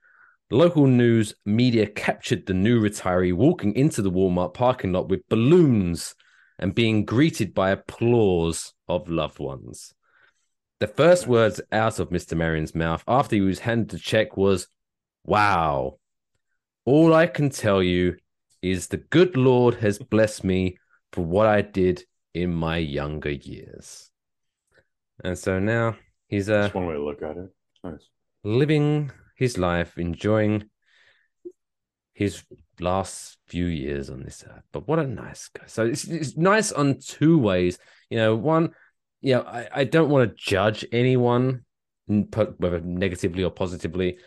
Local 0.52 0.88
news 0.88 1.36
media 1.46 1.86
captured 1.86 2.48
the 2.48 2.56
new 2.56 2.82
retiree 2.82 3.34
walking 3.34 3.76
into 3.76 4.02
the 4.02 4.10
Walmart 4.12 4.54
parking 4.56 4.92
lot 4.92 5.08
with 5.08 5.28
balloons 5.30 6.16
and 6.58 6.74
being 6.74 7.06
greeted 7.06 7.54
by 7.54 7.70
applause 7.70 8.74
of 8.88 9.10
loved 9.10 9.40
ones. 9.40 9.94
The 10.80 10.88
first 10.88 11.28
words 11.28 11.62
out 11.72 12.00
of 12.00 12.10
Mr. 12.10 12.36
Marion's 12.36 12.74
mouth 12.74 13.04
after 13.08 13.36
he 13.36 13.42
was 13.42 13.60
handed 13.60 13.90
the 13.90 14.00
check 14.00 14.38
was, 14.38 14.68
Wow. 15.26 16.00
All 16.86 17.14
I 17.14 17.28
can 17.28 17.50
tell 17.50 17.84
you 17.84 18.18
is 18.62 18.88
the 18.88 18.98
good 18.98 19.38
Lord 19.38 19.76
has 19.76 20.00
blessed 20.00 20.44
me 20.44 20.78
for 21.12 21.24
what 21.24 21.48
I 21.48 21.62
did 21.62 22.04
in 22.34 22.54
my 22.54 22.78
younger 22.78 23.32
years. 23.32 24.10
And 25.24 25.38
so 25.38 25.60
now 25.60 25.98
he's 26.28 26.50
uh, 26.50 26.64
That's 26.64 26.74
one 26.74 26.88
way 26.88 26.94
to 26.94 27.04
look 27.04 27.22
at 27.22 27.38
it. 27.38 27.50
Nice. 27.84 28.10
living 28.44 29.12
his 29.36 29.58
life, 29.58 29.98
enjoying 29.98 30.70
his 32.14 32.44
last 32.80 33.38
few 33.48 33.66
years 33.66 34.10
on 34.10 34.24
this 34.24 34.44
earth. 34.46 34.64
But 34.72 34.88
what 34.88 35.00
a 35.00 35.08
nice 35.08 35.50
guy. 35.50 35.64
So 35.68 35.86
it's, 35.86 36.06
it's 36.06 36.36
nice 36.36 36.72
on 36.72 37.00
two 37.00 37.38
ways. 37.38 37.80
You 38.10 38.18
know, 38.18 38.36
one, 38.36 38.72
you 39.22 39.36
know, 39.36 39.42
I, 39.42 39.68
I 39.74 39.84
don't 39.86 40.10
want 40.10 40.30
to 40.30 40.36
judge 40.36 40.86
anyone, 40.92 41.66
whether 42.08 42.82
negatively 42.82 43.44
or 43.44 43.52
positively. 43.52 44.18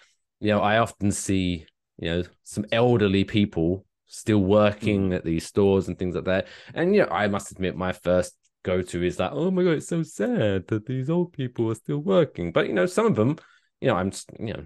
You 0.41 0.49
know, 0.49 0.61
I 0.61 0.79
often 0.79 1.13
see, 1.13 1.67
you 1.99 2.11
know, 2.11 2.23
some 2.45 2.65
elderly 2.73 3.25
people 3.25 3.85
still 4.07 4.39
working 4.39 5.09
hmm. 5.09 5.13
at 5.15 5.25
these 5.25 5.47
stores 5.47 5.89
and 5.89 5.99
things 5.99 6.15
like 6.15 6.25
that. 6.25 6.49
And, 6.75 6.95
you 6.95 7.03
know, 7.03 7.09
I 7.11 7.29
must 7.29 7.51
admit, 7.51 7.77
my 7.77 7.93
first 7.93 8.35
go 8.63 8.83
to 8.83 9.03
is 9.03 9.19
like, 9.19 9.33
oh 9.33 9.51
my 9.51 9.63
God, 9.63 9.71
it's 9.73 9.89
so 9.89 10.03
sad 10.03 10.67
that 10.69 10.87
these 10.87 11.11
old 11.11 11.33
people 11.33 11.71
are 11.71 11.75
still 11.75 11.99
working. 11.99 12.53
But, 12.53 12.69
you 12.69 12.73
know, 12.73 12.87
some 12.87 13.07
of 13.07 13.17
them, 13.17 13.39
you 13.81 13.89
know, 13.89 13.97
I'm, 13.97 14.13
you 14.39 14.55
know, 14.55 14.65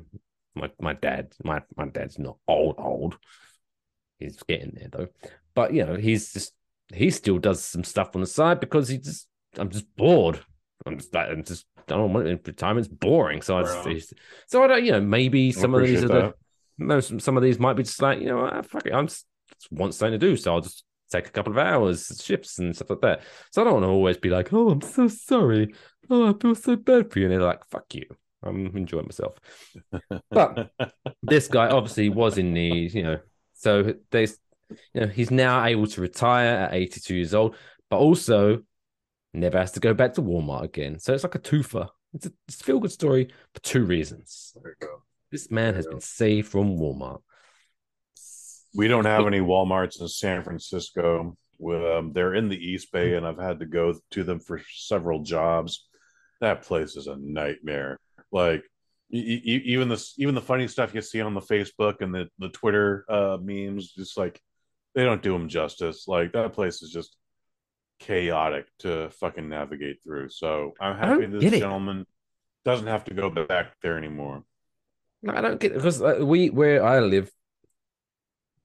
my, 0.55 0.71
my 0.81 0.93
dad, 0.95 1.33
my, 1.45 1.63
my 1.77 1.87
dad's 1.87 2.19
not 2.19 2.37
old, 2.47 2.77
old. 2.79 3.17
He's 4.19 4.43
getting 4.43 4.73
there 4.75 4.89
though. 4.91 5.09
But, 5.55 5.73
you 5.73 5.85
know, 5.85 5.97
he's 5.97 6.33
just, 6.33 6.53
he 6.93 7.11
still 7.11 7.39
does 7.39 7.65
some 7.65 7.85
stuff 7.85 8.15
on 8.15 8.21
the 8.21 8.27
side 8.27 8.61
because 8.61 8.89
he 8.89 8.99
just, 8.99 9.29
I'm 9.59 9.71
just 9.71 9.87
bored. 9.97 10.41
I'm 10.85 10.99
just, 10.99 11.15
like, 11.15 11.29
I'm 11.31 11.43
just, 11.43 11.67
I 11.79 11.83
don't 11.93 12.13
want 12.13 12.47
retirement's 12.47 12.89
boring. 12.89 13.43
So 13.43 13.59
I 13.59 13.63
just, 13.63 13.77
Right 13.77 13.87
on. 13.87 13.93
it's- 13.93 14.13
so 14.47 14.63
I 14.63 14.67
don't, 14.67 14.85
you 14.85 14.93
know, 14.93 15.01
maybe 15.01 15.53
some 15.53 15.75
of 15.75 15.83
these 15.83 16.03
are 16.03 16.07
appreciate 16.07 16.23
the, 16.23 16.29
that. 16.29 16.35
no, 16.79 17.01
some, 17.01 17.21
some 17.21 17.37
of 17.37 17.43
these 17.43 17.59
might 17.59 17.75
be 17.75 17.83
just 17.83 18.01
like, 18.03 18.21
you 18.21 18.27
know, 18.27 18.47
ah, 18.47 18.63
fuck 18.63 18.87
it, 18.87 18.93
I'm 18.93 19.07
just, 19.07 19.27
just 19.59 19.73
want 19.73 19.95
something 19.95 20.19
to 20.19 20.27
do. 20.27 20.37
So 20.37 20.55
I'll 20.55 20.61
just 20.61 20.85
take 21.11 21.29
a 21.29 21.31
couple 21.31 21.53
of 21.53 21.59
hours, 21.59 22.21
ships 22.25 22.59
and 22.59 22.75
stuff 22.75 22.91
like 22.91 23.01
that. 23.03 23.23
So 23.53 23.61
I 23.61 23.65
don't 23.65 23.75
want 23.75 23.85
to 23.85 23.91
always 23.91 24.17
be 24.17 24.31
like, 24.31 24.53
oh, 24.53 24.71
I'm 24.71 24.81
so 24.81 25.09
sorry. 25.09 25.75
Oh, 26.11 26.29
I 26.29 26.35
feel 26.41 26.55
so 26.55 26.77
bad 26.77 27.11
for 27.11 27.19
you. 27.19 27.27
And 27.27 27.35
they're 27.35 27.43
like, 27.43 27.65
fuck 27.71 27.95
you. 27.95 28.05
I'm 28.43 28.77
enjoying 28.77 29.07
myself. 29.07 29.37
But 30.31 30.71
this 31.23 31.49
guy 31.49 31.69
obviously 31.69 32.09
was 32.09 32.39
in 32.39 32.53
need, 32.53 32.95
you 32.95 33.03
know. 33.03 33.19
So 33.55 33.95
there's, 34.11 34.37
you 34.95 35.01
know, 35.01 35.07
he's 35.07 35.31
now 35.31 35.65
able 35.65 35.87
to 35.87 36.01
retire 36.01 36.55
at 36.55 36.75
82 36.75 37.15
years 37.15 37.35
old, 37.35 37.57
but 37.91 37.99
also 37.99 38.63
never 39.33 39.59
has 39.59 39.73
to 39.73 39.81
go 39.81 39.95
back 39.95 40.15
to 40.15 40.23
Walmart 40.23 40.65
again. 40.65 40.99
So 40.99 41.15
it's 41.15 41.25
like 41.25 41.35
a 41.35 41.41
twofer. 41.41 41.89
It's 42.15 42.27
a, 42.27 42.33
it's 42.49 42.61
a 42.61 42.65
feel 42.65 42.81
good 42.81 42.93
story 42.93 43.29
for 43.53 43.61
two 43.61 43.85
reasons. 43.85 44.55
There 44.55 44.77
you 44.81 44.87
go. 44.87 45.03
This 45.31 45.51
man 45.51 45.75
has 45.75 45.87
been 45.87 46.01
saved 46.01 46.49
from 46.49 46.79
Walmart. 46.79 47.21
We 48.77 48.89
don't 48.89 49.07
have 49.07 49.27
any 49.27 49.41
Walmarts 49.41 50.01
in 50.01 50.09
San 50.09 50.43
Francisco. 50.43 51.37
Um, 51.65 52.13
they're 52.13 52.35
in 52.35 52.49
the 52.49 52.57
East 52.59 52.93
Bay, 52.93 53.15
and 53.15 53.27
I've 53.27 53.39
had 53.39 53.61
to 53.61 53.67
go 53.67 53.95
to 54.11 54.25
them 54.25 54.39
for 54.39 54.61
several 54.75 55.23
jobs. 55.23 55.89
That 56.41 56.63
place 56.63 56.97
is 56.97 57.07
a 57.07 57.17
nightmare. 57.17 57.99
Like 58.31 58.63
e- 59.11 59.41
e- 59.43 59.63
even 59.65 59.89
the 59.89 60.05
even 60.19 60.35
the 60.35 60.41
funny 60.41 60.69
stuff 60.69 60.95
you 60.95 61.01
see 61.01 61.23
on 61.23 61.35
the 61.35 61.41
Facebook 61.41 62.03
and 62.03 62.15
the 62.15 62.29
the 62.39 62.51
Twitter 62.51 63.05
uh, 63.09 63.39
memes, 63.41 63.93
just 63.93 64.19
like 64.19 64.41
they 64.95 65.05
don't 65.05 65.23
do 65.23 65.33
them 65.33 65.49
justice. 65.49 66.07
Like 66.07 66.33
that 66.33 66.53
place 66.53 66.83
is 66.83 66.91
just 66.91 67.17
chaotic 67.99 68.67
to 68.81 69.11
fucking 69.11 69.49
navigate 69.49 70.03
through. 70.03 70.29
So 70.29 70.75
I'm 70.81 70.97
happy 70.97 71.27
this 71.27 71.45
it. 71.45 71.61
gentleman 71.61 72.07
doesn't 72.65 72.87
have 72.87 73.05
to 73.05 73.15
go 73.15 73.31
back 73.31 73.75
there 73.81 73.97
anymore. 73.97 74.43
No, 75.23 75.33
I 75.35 75.41
don't 75.41 75.59
get 75.59 75.73
it 75.73 75.77
because 75.77 76.03
uh, 76.03 76.19
we 76.21 76.51
where 76.51 76.85
I 76.85 77.01
live, 77.01 77.31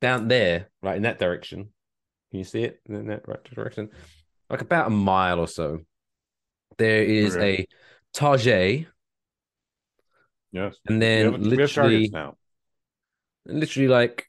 down 0.02 0.28
there, 0.28 0.70
right 0.82 0.98
in 0.98 1.04
that 1.04 1.20
direction. 1.20 1.70
Can 2.32 2.40
you 2.40 2.44
see 2.44 2.64
it 2.64 2.82
in 2.88 3.08
that 3.08 3.28
right 3.28 3.44
direction? 3.44 3.90
Like 4.50 4.62
about 4.62 4.88
a 4.88 4.90
mile 4.92 5.40
or 5.40 5.48
so. 5.48 5.82
There 6.78 7.04
is 7.04 7.36
Okay. 7.36 7.62
a 7.62 7.68
Target, 8.14 8.88
Yes. 10.52 10.76
and 10.88 11.02
then 11.02 11.32
we 11.32 11.34
have 11.34 11.42
literally, 11.44 11.74
targets 11.74 12.12
now. 12.12 12.38
literally 13.46 13.88
like 13.88 14.28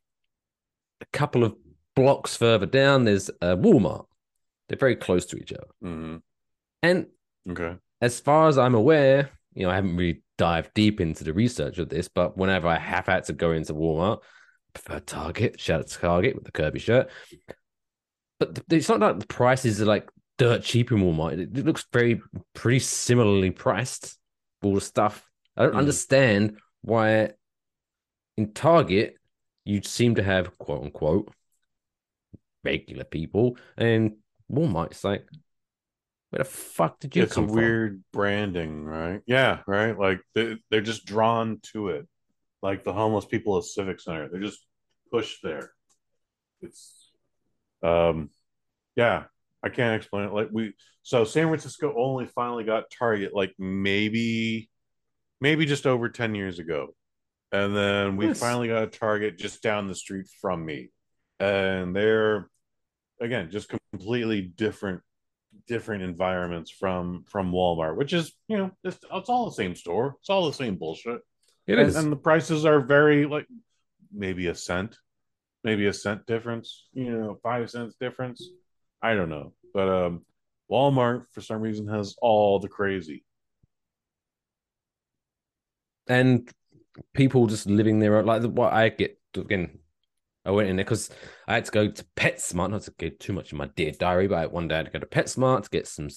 a 1.01 1.07
couple 1.07 1.45
of 1.45 1.57
blocks 1.97 2.37
further 2.37 2.67
down, 2.67 3.05
there's 3.05 3.29
a 3.41 3.57
Walmart. 3.57 4.07
They're 4.69 4.79
very 4.79 4.97
close 4.97 5.27
to 5.27 5.37
each 5.37 5.53
other, 5.53 5.67
hmm 5.83 6.17
and 6.83 7.07
Okay. 7.51 7.77
as 8.01 8.21
far 8.21 8.49
as 8.49 8.59
I'm 8.59 8.75
aware, 8.75 9.31
you 9.55 9.65
know, 9.65 9.71
I 9.71 9.75
haven't 9.77 9.97
really 9.97 10.23
dived 10.39 10.73
deep 10.75 11.01
into 11.01 11.25
the 11.25 11.33
research 11.33 11.79
of 11.79 11.89
this, 11.89 12.09
but 12.09 12.37
whenever 12.37 12.69
I 12.69 12.79
have 12.79 13.07
had 13.07 13.25
to 13.25 13.33
go 13.33 13.53
into 13.53 13.75
Walmart, 13.75 14.21
prefer 14.75 15.01
Target. 15.01 15.61
Shout 15.61 15.81
out 15.81 15.87
to 15.89 15.99
Target 15.99 16.35
with 16.35 16.45
the 16.45 16.53
Kirby 16.53 16.79
shirt. 16.79 17.11
But 18.39 18.61
it's 18.71 18.89
not 18.89 19.01
like 19.01 19.19
the 19.21 19.27
prices 19.27 19.81
are 19.81 19.87
like 19.87 20.09
dirt 20.39 20.63
cheap 20.63 20.91
in 20.91 20.99
Walmart. 20.99 21.35
It, 21.35 21.57
it 21.59 21.67
looks 21.67 21.87
very 21.93 22.21
pretty 22.55 22.81
similarly 22.81 23.51
priced. 23.51 24.19
All 24.63 24.75
the 24.75 24.81
stuff. 24.81 25.29
I 25.57 25.65
don't 25.65 25.75
Mhm. 25.75 25.79
understand 25.79 26.59
why 26.83 27.33
in 28.37 28.53
Target 28.53 29.17
you 29.65 29.83
seem 29.83 30.15
to 30.17 30.23
have 30.23 30.57
quote 30.59 30.83
unquote 30.85 31.33
regular 32.65 33.05
people, 33.05 33.57
and 33.77 34.17
Walmart 34.51 34.93
it's 34.93 35.05
like, 35.05 35.27
where 36.31 36.39
the 36.39 36.45
fuck 36.45 36.99
did 37.01 37.15
you 37.17 37.25
it's 37.25 37.33
a 37.33 37.35
come 37.35 37.49
from? 37.49 37.57
weird 37.57 38.05
branding, 38.13 38.85
right? 38.85 39.21
Yeah, 39.27 39.63
right. 39.67 39.99
Like 39.99 40.21
they, 40.35 40.57
they're 40.71 40.81
just 40.81 41.05
drawn 41.05 41.61
to 41.75 41.89
it, 41.89 42.09
like 42.63 42.85
the 42.85 42.93
homeless 42.93 43.25
people 43.25 43.59
at 43.59 43.65
Civic 43.65 44.01
Center. 44.01 44.29
They're 44.29 44.41
just 44.41 44.65
pushed 45.11 45.43
there. 45.43 45.73
It's, 46.61 47.11
um, 47.83 48.31
yeah, 48.97 49.25
I 49.63 49.69
can't 49.69 49.97
explain 49.97 50.25
it. 50.25 50.33
Like 50.33 50.49
we, 50.53 50.75
so 51.03 51.25
San 51.25 51.49
Francisco 51.49 51.95
only 51.99 52.27
finally 52.27 52.65
got 52.65 52.85
Target 52.97 53.35
like 53.35 53.53
maybe, 53.59 54.71
maybe 55.41 55.67
just 55.67 55.87
over 55.87 56.09
ten 56.09 56.35
years 56.35 56.59
ago, 56.61 56.95
and 57.51 57.75
then 57.77 58.17
we 58.17 58.27
Yes. 58.29 58.39
finally 58.39 58.69
got 58.69 58.85
a 58.85 58.87
Target 58.87 59.39
just 59.39 59.63
down 59.63 59.89
the 59.89 59.95
street 59.95 60.27
from 60.41 60.65
me, 60.65 60.91
and 61.41 61.95
they're 61.97 62.49
again 63.21 63.51
just 63.51 63.73
completely 63.93 64.43
different 64.43 65.01
different 65.67 66.03
environments 66.03 66.71
from 66.71 67.25
from 67.29 67.51
Walmart, 67.53 67.97
which 67.97 68.13
is 68.13 68.33
you 68.47 68.57
know 68.57 68.71
it's, 68.85 68.99
it's 69.13 69.29
all 69.29 69.47
the 69.47 69.55
same 69.57 69.75
store. 69.75 70.17
It's 70.21 70.31
all 70.31 70.47
the 70.47 70.53
same 70.55 70.77
bullshit. 70.77 71.21
It 71.67 71.79
and, 71.79 71.89
is. 71.89 71.97
and 71.97 72.11
the 72.11 72.17
prices 72.17 72.65
are 72.65 72.81
very 72.81 73.27
like 73.27 73.47
maybe 74.13 74.49
a 74.49 74.55
cent, 74.55 74.97
maybe 75.65 75.87
a 75.87 75.93
cent 75.93 76.27
difference. 76.27 76.89
You 76.93 77.11
know, 77.11 77.39
five 77.43 77.71
cents 77.71 77.95
difference. 77.99 78.49
I 79.03 79.15
don't 79.15 79.29
know, 79.29 79.53
but 79.75 79.89
um, 79.89 80.25
Walmart 80.71 81.25
for 81.33 81.41
some 81.41 81.61
reason 81.61 81.89
has 81.89 82.15
all 82.21 82.61
the 82.61 82.69
crazy. 82.69 83.25
and 86.07 86.51
people 87.15 87.47
just 87.47 87.67
living 87.67 87.99
there 87.99 88.23
like 88.23 88.43
what 88.43 88.73
I 88.73 88.89
get 88.91 89.19
again. 89.37 89.79
I 90.45 90.51
went 90.51 90.69
in 90.69 90.77
there 90.77 90.85
because 90.85 91.09
I 91.47 91.55
had 91.55 91.67
to 91.67 91.71
go 91.71 91.89
to 91.89 92.05
PetSmart, 92.17 92.71
not 92.71 92.83
to 92.83 92.91
go 92.99 93.09
too 93.11 93.33
much 93.33 93.53
in 93.53 93.59
my 93.59 93.69
dear 93.77 93.93
diary, 93.93 94.27
but 94.27 94.39
I, 94.39 94.47
one 94.47 94.67
day 94.67 94.75
I 94.75 94.79
had 94.79 94.87
to 94.87 94.93
go 94.93 94.99
to 94.99 95.07
PetSmart 95.07 95.65
to 95.65 95.71
get 95.71 95.87
some 95.87 96.09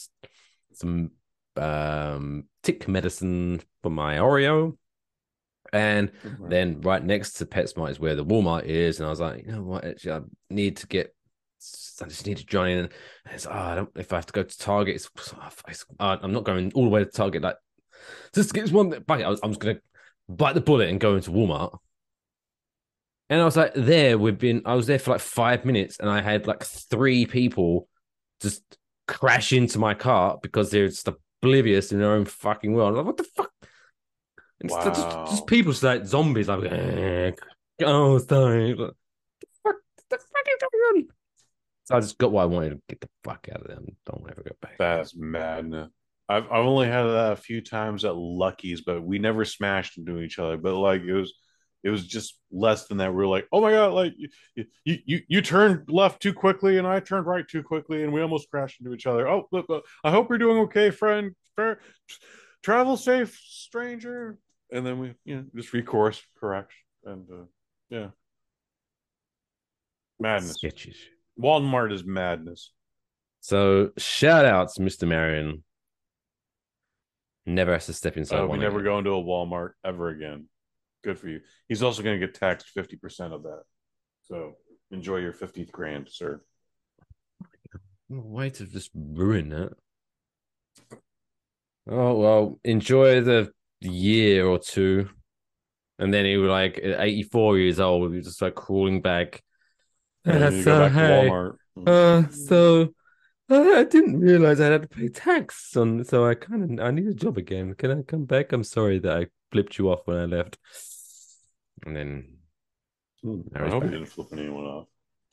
some 0.74 1.12
um 1.56 2.46
tick 2.64 2.88
medicine 2.88 3.62
for 3.84 3.90
my 3.90 4.18
Oreo. 4.18 4.78
And 5.74 6.12
mm-hmm. 6.24 6.50
then 6.50 6.82
right 6.82 7.04
next 7.04 7.34
to 7.34 7.46
PetSmart 7.46 7.92
is 7.92 8.00
where 8.00 8.16
the 8.16 8.26
Walmart 8.26 8.64
is, 8.64 9.00
and 9.00 9.08
I 9.08 9.10
was 9.10 9.20
like, 9.20 9.46
you 9.46 9.52
know 9.52 9.64
what? 9.64 9.86
Actually, 9.86 10.12
I 10.14 10.20
need 10.50 10.78
to 10.78 10.88
get. 10.88 11.14
I 12.02 12.06
just 12.06 12.28
need 12.28 12.38
to 12.38 12.46
join 12.46 12.72
in. 12.72 12.78
And 12.80 12.90
it's, 13.34 13.48
oh, 13.48 13.52
I 13.52 13.76
don't. 13.76 13.90
If 13.96 14.14
I 14.14 14.18
have 14.18 14.26
to 14.28 14.34
go 14.34 14.44
to 14.44 14.58
Target, 14.58 14.96
it's, 14.96 15.10
it's, 15.68 15.86
uh, 16.00 16.18
I'm 16.22 16.34
not 16.34 16.44
going 16.44 16.72
all 16.74 16.84
the 16.84 16.90
way 16.90 17.04
to 17.04 17.10
Target. 17.10 17.42
Like, 17.42 17.58
just 18.34 18.54
get 18.54 18.62
this 18.62 18.72
one 18.72 18.90
bucket. 18.90 19.26
I 19.26 19.30
was, 19.30 19.40
I'm 19.44 19.52
just 19.52 19.62
gonna 19.62 19.80
bite 20.30 20.54
the 20.54 20.62
bullet 20.62 20.90
and 20.90 21.00
go 21.00 21.16
into 21.16 21.32
Walmart. 21.32 21.78
And 23.30 23.42
I 23.42 23.46
was 23.46 23.58
like 23.58 23.74
there 23.74 24.18
we've 24.18 24.38
been, 24.38 24.62
I 24.66 24.76
was 24.76 24.86
there 24.86 25.00
for 25.00 25.12
like 25.12 25.22
five 25.22 25.66
minutes, 25.66 25.98
and 26.00 26.10
I 26.10 26.22
had 26.22 26.48
like 26.48 26.64
three 26.64 27.26
people 27.26 27.88
just 28.42 28.62
crash 29.08 29.54
into 29.54 29.80
my 29.80 29.94
car 29.94 30.38
because 30.42 30.70
they're 30.70 30.88
just 30.88 31.10
oblivious 31.42 31.92
in 31.92 32.00
their 32.00 32.12
own 32.12 32.26
fucking 32.26 32.74
world. 32.74 32.92
I'm 32.92 32.98
like, 32.98 33.06
what 33.06 33.18
the 33.18 33.24
fuck? 33.24 33.52
And 34.62 34.72
it's 34.72 34.84
just, 34.84 34.98
Wow. 35.08 35.26
just 35.30 35.48
people 35.48 35.72
just 35.72 35.84
like 35.84 36.06
zombies. 36.06 36.50
I'm 36.50 36.62
like, 36.62 36.72
eh, 36.72 37.32
oh, 37.84 38.18
sorry. 38.20 38.74
Like, 38.74 38.92
fuck, 39.64 39.76
the 40.10 40.18
fuck 40.18 40.48
is 40.48 40.62
going 40.62 41.04
on? 41.04 41.08
So 41.86 41.96
I 41.98 42.00
just 42.00 42.18
got 42.18 42.32
what 42.32 42.44
I 42.44 42.46
wanted 42.46 42.70
to 42.72 42.82
get 42.90 43.02
the 43.02 43.10
fuck 43.24 43.48
out 43.54 43.62
of 43.62 43.68
them. 43.68 43.86
Don't 44.06 44.26
ever 44.30 44.42
go 44.44 44.56
back. 44.62 44.78
That's 44.80 45.16
madness. 45.16 45.90
I've 46.28 46.46
I've 46.46 46.66
only 46.66 46.88
had 46.88 47.04
that 47.04 47.34
a 47.34 47.36
few 47.36 47.62
times 47.62 48.04
at 48.06 48.16
Lucky's, 48.16 48.82
but 48.82 49.04
we 49.04 49.20
never 49.20 49.46
smashed 49.46 49.98
into 50.00 50.20
each 50.20 50.40
other. 50.40 50.58
But 50.58 50.76
like 50.76 51.02
it 51.02 51.14
was, 51.14 51.36
it 51.84 51.92
was 51.92 52.08
just 52.08 52.40
less 52.52 52.88
than 52.88 52.98
that. 52.98 53.12
We 53.12 53.18
were 53.18 53.28
like, 53.28 53.48
oh 53.52 53.62
my 53.62 53.70
god, 53.70 53.94
like 53.94 54.14
you 54.18 54.30
you 54.84 54.98
you, 55.06 55.20
you 55.28 55.42
turned 55.44 55.88
left 55.88 56.24
too 56.24 56.34
quickly, 56.34 56.80
and 56.80 56.88
I 56.88 57.00
turned 57.00 57.28
right 57.28 57.48
too 57.48 57.62
quickly, 57.62 58.04
and 58.04 58.12
we 58.12 58.22
almost 58.24 58.50
crashed 58.50 58.80
into 58.82 58.94
each 58.96 59.06
other. 59.06 59.28
Oh, 59.30 59.48
look, 59.52 59.70
look, 59.70 59.86
I 60.04 60.10
hope 60.10 60.30
you're 60.30 60.40
doing 60.40 60.58
okay, 60.64 60.90
friend. 60.90 61.36
Fair, 61.56 61.80
travel 62.64 62.98
safe, 62.98 63.40
stranger. 63.46 64.40
And 64.72 64.86
then 64.86 65.00
we, 65.00 65.14
you 65.24 65.36
know, 65.36 65.46
just 65.56 65.74
recourse, 65.74 66.22
correct, 66.40 66.74
and 67.04 67.28
uh, 67.32 67.46
yeah, 67.90 68.08
madness. 70.20 70.56
Sketches. 70.56 70.98
Walmart 71.40 71.92
is 71.92 72.04
madness. 72.04 72.72
So 73.42 73.92
shout 73.98 74.46
outs, 74.46 74.78
Mr. 74.80 75.08
Marion. 75.08 75.64
Never 77.46 77.74
has 77.74 77.86
to 77.86 77.94
step 77.94 78.18
inside. 78.18 78.40
Uh, 78.42 78.48
we 78.48 78.58
never 78.58 78.80
again. 78.80 78.86
go 78.86 78.98
into 78.98 79.12
a 79.12 79.22
Walmart 79.22 79.72
ever 79.84 80.10
again. 80.10 80.48
Good 81.04 81.20
for 81.20 81.28
you. 81.28 81.42
He's 81.70 81.84
also 81.84 82.02
going 82.02 82.20
to 82.20 82.26
get 82.26 82.36
taxed 82.36 82.70
fifty 82.70 82.96
percent 82.96 83.34
of 83.34 83.44
that. 83.44 83.62
So 84.24 84.54
enjoy 84.90 85.18
your 85.18 85.34
fiftieth 85.34 85.72
grand, 85.72 86.10
sir. 86.10 86.42
Way 88.10 88.50
to 88.52 88.66
just 88.66 88.90
ruin 88.96 89.50
that. 89.50 89.74
Oh 91.88 92.16
well, 92.16 92.60
enjoy 92.64 93.22
the 93.22 93.52
year 93.82 94.46
or 94.48 94.60
two, 94.60 95.10
and 96.00 96.14
then 96.14 96.26
he 96.26 96.38
was 96.38 96.50
like 96.50 96.80
84 96.84 97.58
years 97.60 97.80
old. 97.80 98.12
He 98.12 98.18
was 98.18 98.28
just 98.28 98.42
like 98.42 98.56
crawling 98.56 99.02
back. 99.02 99.44
And 100.26 100.44
Uh, 100.44 100.52
so, 100.52 100.64
go 100.64 100.76
back 100.78 100.98
to 100.98 101.04
hey, 101.04 101.08
Walmart. 101.08 101.58
Uh, 101.86 102.28
so 102.30 102.94
uh, 103.50 103.74
I 103.76 103.84
didn't 103.84 104.20
realize 104.20 104.60
I 104.62 104.68
had 104.68 104.82
to 104.84 104.88
pay 104.88 105.10
tax 105.10 105.76
on, 105.78 106.04
so 106.06 106.26
I 106.26 106.36
kind 106.36 106.80
of 106.80 106.86
I 106.86 106.92
need 106.92 107.08
a 107.08 107.14
job 107.14 107.38
again. 107.38 107.74
Can 107.76 107.92
I 107.92 108.02
come 108.04 108.26
back? 108.26 108.52
I'm 108.54 108.64
sorry 108.64 109.00
that 109.00 109.18
I 109.18 109.28
flipped 109.52 109.78
you 109.78 109.90
off 109.92 110.02
when 110.08 110.18
I 110.18 110.26
left. 110.26 110.58
And 111.86 111.96
then, 111.96 112.38
Now 113.24 113.62
I 113.62 113.64
he's 113.66 113.74
hope 113.74 113.84
he 113.84 113.90
didn't 113.90 114.08
flip 114.08 114.28
anyone 114.34 114.66
off. 114.66 114.88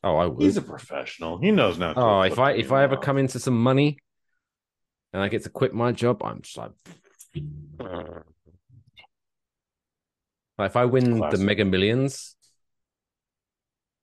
oh, 0.05 0.17
I 0.17 0.27
would. 0.27 0.43
He's 0.43 0.57
a 0.57 0.63
professional. 0.63 1.39
He 1.39 1.51
knows 1.51 1.79
not. 1.79 1.97
Oh, 1.97 2.23
if 2.23 2.39
I 2.39 2.53
if 2.53 2.73
I 2.73 2.83
ever 2.85 2.97
off. 2.97 3.03
come 3.05 3.19
into 3.19 3.39
some 3.39 3.61
money 3.63 3.99
and 5.13 5.23
I 5.23 5.29
get 5.29 5.45
to 5.45 5.51
quit 5.51 5.75
my 5.75 5.93
job, 5.93 6.23
I'm 6.23 6.43
just 6.43 6.57
like, 6.57 6.73
like 10.59 10.71
if 10.71 10.77
I 10.77 10.85
win 10.85 11.19
Classic. 11.19 11.39
the 11.39 11.45
Mega 11.45 11.65
Millions 11.65 12.37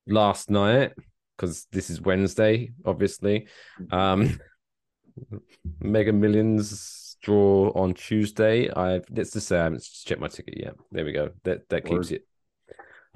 last 0.08 0.50
night, 0.50 0.94
because 1.38 1.68
this 1.72 1.90
is 1.90 2.02
Wednesday, 2.02 2.72
obviously. 2.86 3.48
Um, 3.92 4.40
Mega 5.80 6.14
Millions 6.14 7.18
draw 7.22 7.72
on 7.76 7.94
Tuesday. 7.94 8.70
I've 8.70 9.06
let's 9.12 9.32
just 9.32 9.48
say 9.48 9.60
I 9.60 9.64
haven't 9.64 9.84
checked 9.84 10.22
my 10.22 10.28
ticket 10.28 10.58
yet. 10.58 10.74
There 10.92 11.06
we 11.06 11.12
go. 11.12 11.32
That 11.44 11.68
that 11.70 11.86
keeps 11.86 12.10
Word. 12.10 12.12
it. 12.12 12.26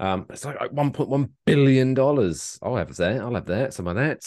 Um, 0.00 0.26
it's 0.28 0.44
like 0.44 0.72
one 0.72 0.92
point 0.92 1.08
one 1.08 1.30
billion 1.46 1.94
dollars. 1.94 2.58
I'll 2.62 2.76
have 2.76 2.94
that. 2.96 3.20
I'll 3.20 3.34
have 3.34 3.46
that. 3.46 3.74
Some 3.74 3.86
of 3.86 3.96
that. 3.96 4.24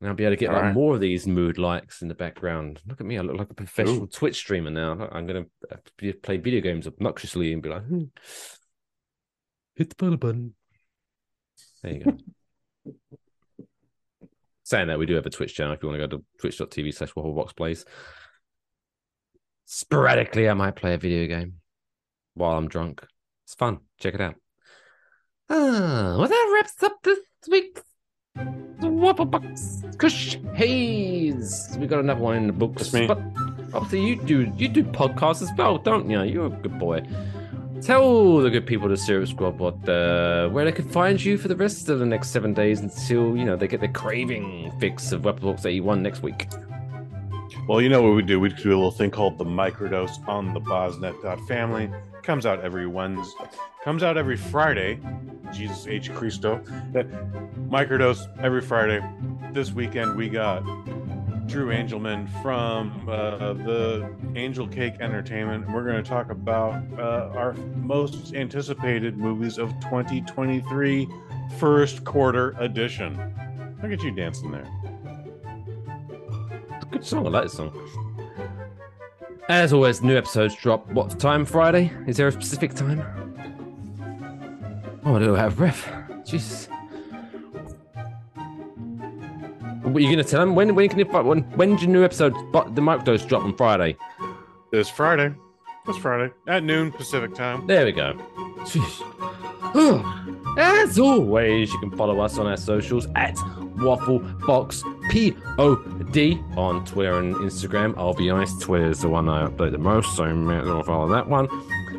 And 0.00 0.08
I'll 0.08 0.14
be 0.14 0.24
able 0.24 0.36
to 0.36 0.40
get 0.40 0.50
All 0.50 0.56
like 0.56 0.62
right. 0.64 0.74
more 0.74 0.94
of 0.94 1.00
these 1.00 1.26
mood 1.26 1.56
likes 1.58 2.02
in 2.02 2.08
the 2.08 2.14
background. 2.14 2.80
Look 2.86 3.00
at 3.00 3.06
me. 3.06 3.16
I 3.16 3.22
look 3.22 3.36
like 3.36 3.50
a 3.50 3.54
professional 3.54 4.06
Twitch 4.06 4.36
streamer 4.36 4.70
now. 4.70 5.08
I'm 5.12 5.26
gonna 5.26 5.46
uh, 5.72 5.76
play 6.22 6.36
video 6.36 6.60
games 6.60 6.86
obnoxiously 6.86 7.52
and 7.52 7.62
be 7.62 7.68
like, 7.68 7.84
hmm, 7.84 8.04
hit 9.76 9.90
the 9.90 9.96
follow 9.98 10.16
button. 10.16 10.54
There 11.82 11.92
you 11.92 12.04
go. 12.04 12.16
Saying 14.64 14.88
that, 14.88 14.98
we 14.98 15.06
do 15.06 15.14
have 15.14 15.26
a 15.26 15.30
Twitch 15.30 15.54
channel 15.54 15.74
if 15.74 15.82
you 15.82 15.88
want 15.90 16.00
to 16.00 16.08
go 16.08 16.16
to 16.16 16.24
twitch.tv 16.40 16.94
slash 16.94 17.12
Wafflebox 17.12 17.54
Plays. 17.54 17.84
Sporadically, 19.66 20.48
I 20.48 20.54
might 20.54 20.76
play 20.76 20.94
a 20.94 20.98
video 20.98 21.26
game 21.26 21.60
while 22.32 22.56
I'm 22.56 22.68
drunk. 22.68 23.06
It's 23.44 23.54
fun. 23.54 23.80
Check 23.98 24.14
it 24.14 24.20
out. 24.22 24.36
Ah, 25.50 26.16
well, 26.18 26.28
that 26.28 26.50
wraps 26.54 26.82
up 26.82 26.96
this 27.02 27.18
week's 27.50 27.82
Kush 29.98 30.36
Haze. 30.54 31.76
We 31.78 31.86
got 31.86 32.00
another 32.00 32.20
one 32.20 32.36
in 32.36 32.46
the 32.46 32.52
books. 32.52 32.90
That's 32.90 32.92
me. 32.92 33.06
But 33.06 33.18
obviously, 33.72 34.06
you 34.06 34.16
do 34.16 34.52
you 34.56 34.68
do 34.68 34.82
podcasts 34.82 35.42
as 35.42 35.50
well, 35.56 35.78
don't 35.78 36.08
you? 36.10 36.22
You're 36.22 36.46
a 36.46 36.50
good 36.50 36.78
boy. 36.78 37.02
tell 37.80 38.38
the 38.38 38.50
good 38.50 38.66
people 38.66 38.88
the 38.88 38.96
Syrup 38.96 39.28
Squad 39.28 39.58
what 39.58 39.88
uh, 39.88 40.48
where 40.48 40.64
they 40.64 40.72
can 40.72 40.88
find 40.88 41.22
you 41.22 41.38
for 41.38 41.48
the 41.48 41.56
rest 41.56 41.88
of 41.88 41.98
the 41.98 42.06
next 42.06 42.30
seven 42.30 42.54
days 42.54 42.80
until 42.80 43.36
you 43.36 43.44
know 43.44 43.56
they 43.56 43.68
get 43.68 43.80
their 43.80 43.92
craving 43.92 44.72
fix 44.80 45.12
of 45.12 45.24
Waffle 45.24 45.52
Box 45.52 45.64
81 45.66 46.02
next 46.02 46.22
week. 46.22 46.48
Well, 47.68 47.80
you 47.80 47.88
know 47.88 48.02
what 48.02 48.14
we 48.14 48.22
do? 48.22 48.40
We 48.40 48.50
do 48.50 48.70
a 48.70 48.76
little 48.76 48.90
thing 48.90 49.10
called 49.10 49.38
the 49.38 49.44
microdose 49.44 50.26
on 50.28 50.52
the 50.52 50.60
Bosnet.family. 50.60 51.90
Comes 52.24 52.46
out 52.46 52.60
every 52.60 52.86
Wednesday. 52.86 53.44
Comes 53.82 54.02
out 54.02 54.16
every 54.16 54.38
Friday. 54.38 54.98
Jesus 55.52 55.86
H. 55.86 56.10
Christo. 56.14 56.54
Uh, 56.94 57.02
Microdose 57.68 58.26
every 58.42 58.62
Friday. 58.62 59.06
This 59.52 59.72
weekend 59.72 60.16
we 60.16 60.30
got 60.30 60.60
Drew 61.46 61.68
Angelman 61.68 62.26
from 62.40 63.06
uh, 63.06 63.52
the 63.52 64.10
Angel 64.36 64.66
Cake 64.66 64.94
Entertainment. 65.00 65.70
We're 65.70 65.84
going 65.84 66.02
to 66.02 66.08
talk 66.08 66.30
about 66.30 66.82
uh, 66.98 67.30
our 67.36 67.52
most 67.76 68.34
anticipated 68.34 69.18
movies 69.18 69.58
of 69.58 69.68
2023 69.80 71.06
first 71.58 72.04
quarter 72.04 72.54
edition. 72.58 73.18
Look 73.82 73.92
at 73.92 74.02
you 74.02 74.12
dancing 74.12 74.50
there. 74.50 74.66
It's 76.70 76.84
a 76.84 76.86
good 76.86 77.04
song. 77.04 77.26
I 77.26 77.28
like 77.28 77.42
this 77.44 77.52
song. 77.52 78.03
As 79.48 79.72
always, 79.74 80.02
new 80.02 80.16
episodes 80.16 80.54
drop. 80.56 80.86
What 80.90 81.18
time? 81.20 81.44
Friday? 81.44 81.92
Is 82.06 82.16
there 82.16 82.28
a 82.28 82.32
specific 82.32 82.72
time? 82.72 83.02
Oh, 85.04 85.16
I 85.16 85.18
don't 85.18 85.36
have 85.36 85.56
breath. 85.56 85.86
Jesus. 86.24 86.66
What 89.82 89.96
are 89.96 90.00
you 90.00 90.10
gonna 90.10 90.24
tell 90.24 90.40
them? 90.40 90.54
When 90.54 90.74
when 90.74 90.88
can 90.88 90.98
you 90.98 91.04
when 91.04 91.42
when's 91.56 91.82
your 91.82 91.90
new 91.90 92.04
episode? 92.04 92.34
But 92.52 92.74
the 92.74 92.80
microdose 92.80 93.28
drop 93.28 93.44
on 93.44 93.54
Friday. 93.54 93.98
This 94.72 94.88
Friday. 94.88 95.34
This 95.86 95.98
Friday 95.98 96.32
at 96.48 96.64
noon 96.64 96.90
Pacific 96.90 97.34
time. 97.34 97.66
There 97.66 97.84
we 97.84 97.92
go. 97.92 98.14
Jeez. 98.60 99.60
As 100.56 100.98
always, 101.00 101.72
you 101.72 101.78
can 101.80 101.90
follow 101.90 102.20
us 102.20 102.38
on 102.38 102.46
our 102.46 102.56
socials 102.56 103.08
at 103.16 103.36
Waffle 103.76 104.20
Box 104.46 104.82
Pod 105.10 105.34
on 106.56 106.84
Twitter 106.84 107.18
and 107.18 107.34
Instagram. 107.36 107.94
I'll 107.96 108.14
be 108.14 108.30
honest, 108.30 108.60
Twitter 108.60 108.90
is 108.90 109.00
the 109.00 109.08
one 109.08 109.28
I 109.28 109.48
upload 109.48 109.72
the 109.72 109.78
most, 109.78 110.14
so 110.14 110.32
may 110.32 110.58
as 110.58 110.66
well 110.66 110.82
follow 110.84 111.08
that 111.08 111.28
one. 111.28 111.48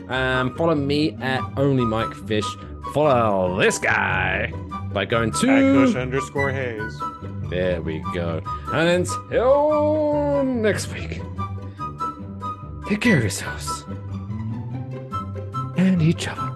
Um, 0.09 0.55
follow 0.55 0.75
me 0.75 1.17
at 1.21 1.41
Only 1.57 1.83
Mike 1.83 2.13
Fish. 2.13 2.45
Follow 2.93 3.59
this 3.59 3.77
guy 3.77 4.53
by 4.93 5.03
going 5.03 5.31
to. 5.33 5.45
Kush 5.85 5.95
underscore 5.95 6.51
Hayes. 6.51 6.97
There 7.49 7.81
we 7.81 7.99
go. 8.13 8.41
And 8.71 8.89
until 8.89 10.43
next 10.45 10.93
week, 10.93 11.21
take 12.87 13.01
care 13.01 13.17
of 13.17 13.23
yourselves 13.23 13.83
and 15.77 16.01
each 16.01 16.27
other. 16.27 16.54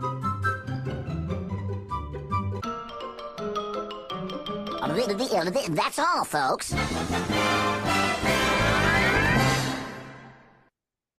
That's 5.75 5.99
all, 5.99 6.23
folks. 6.23 6.73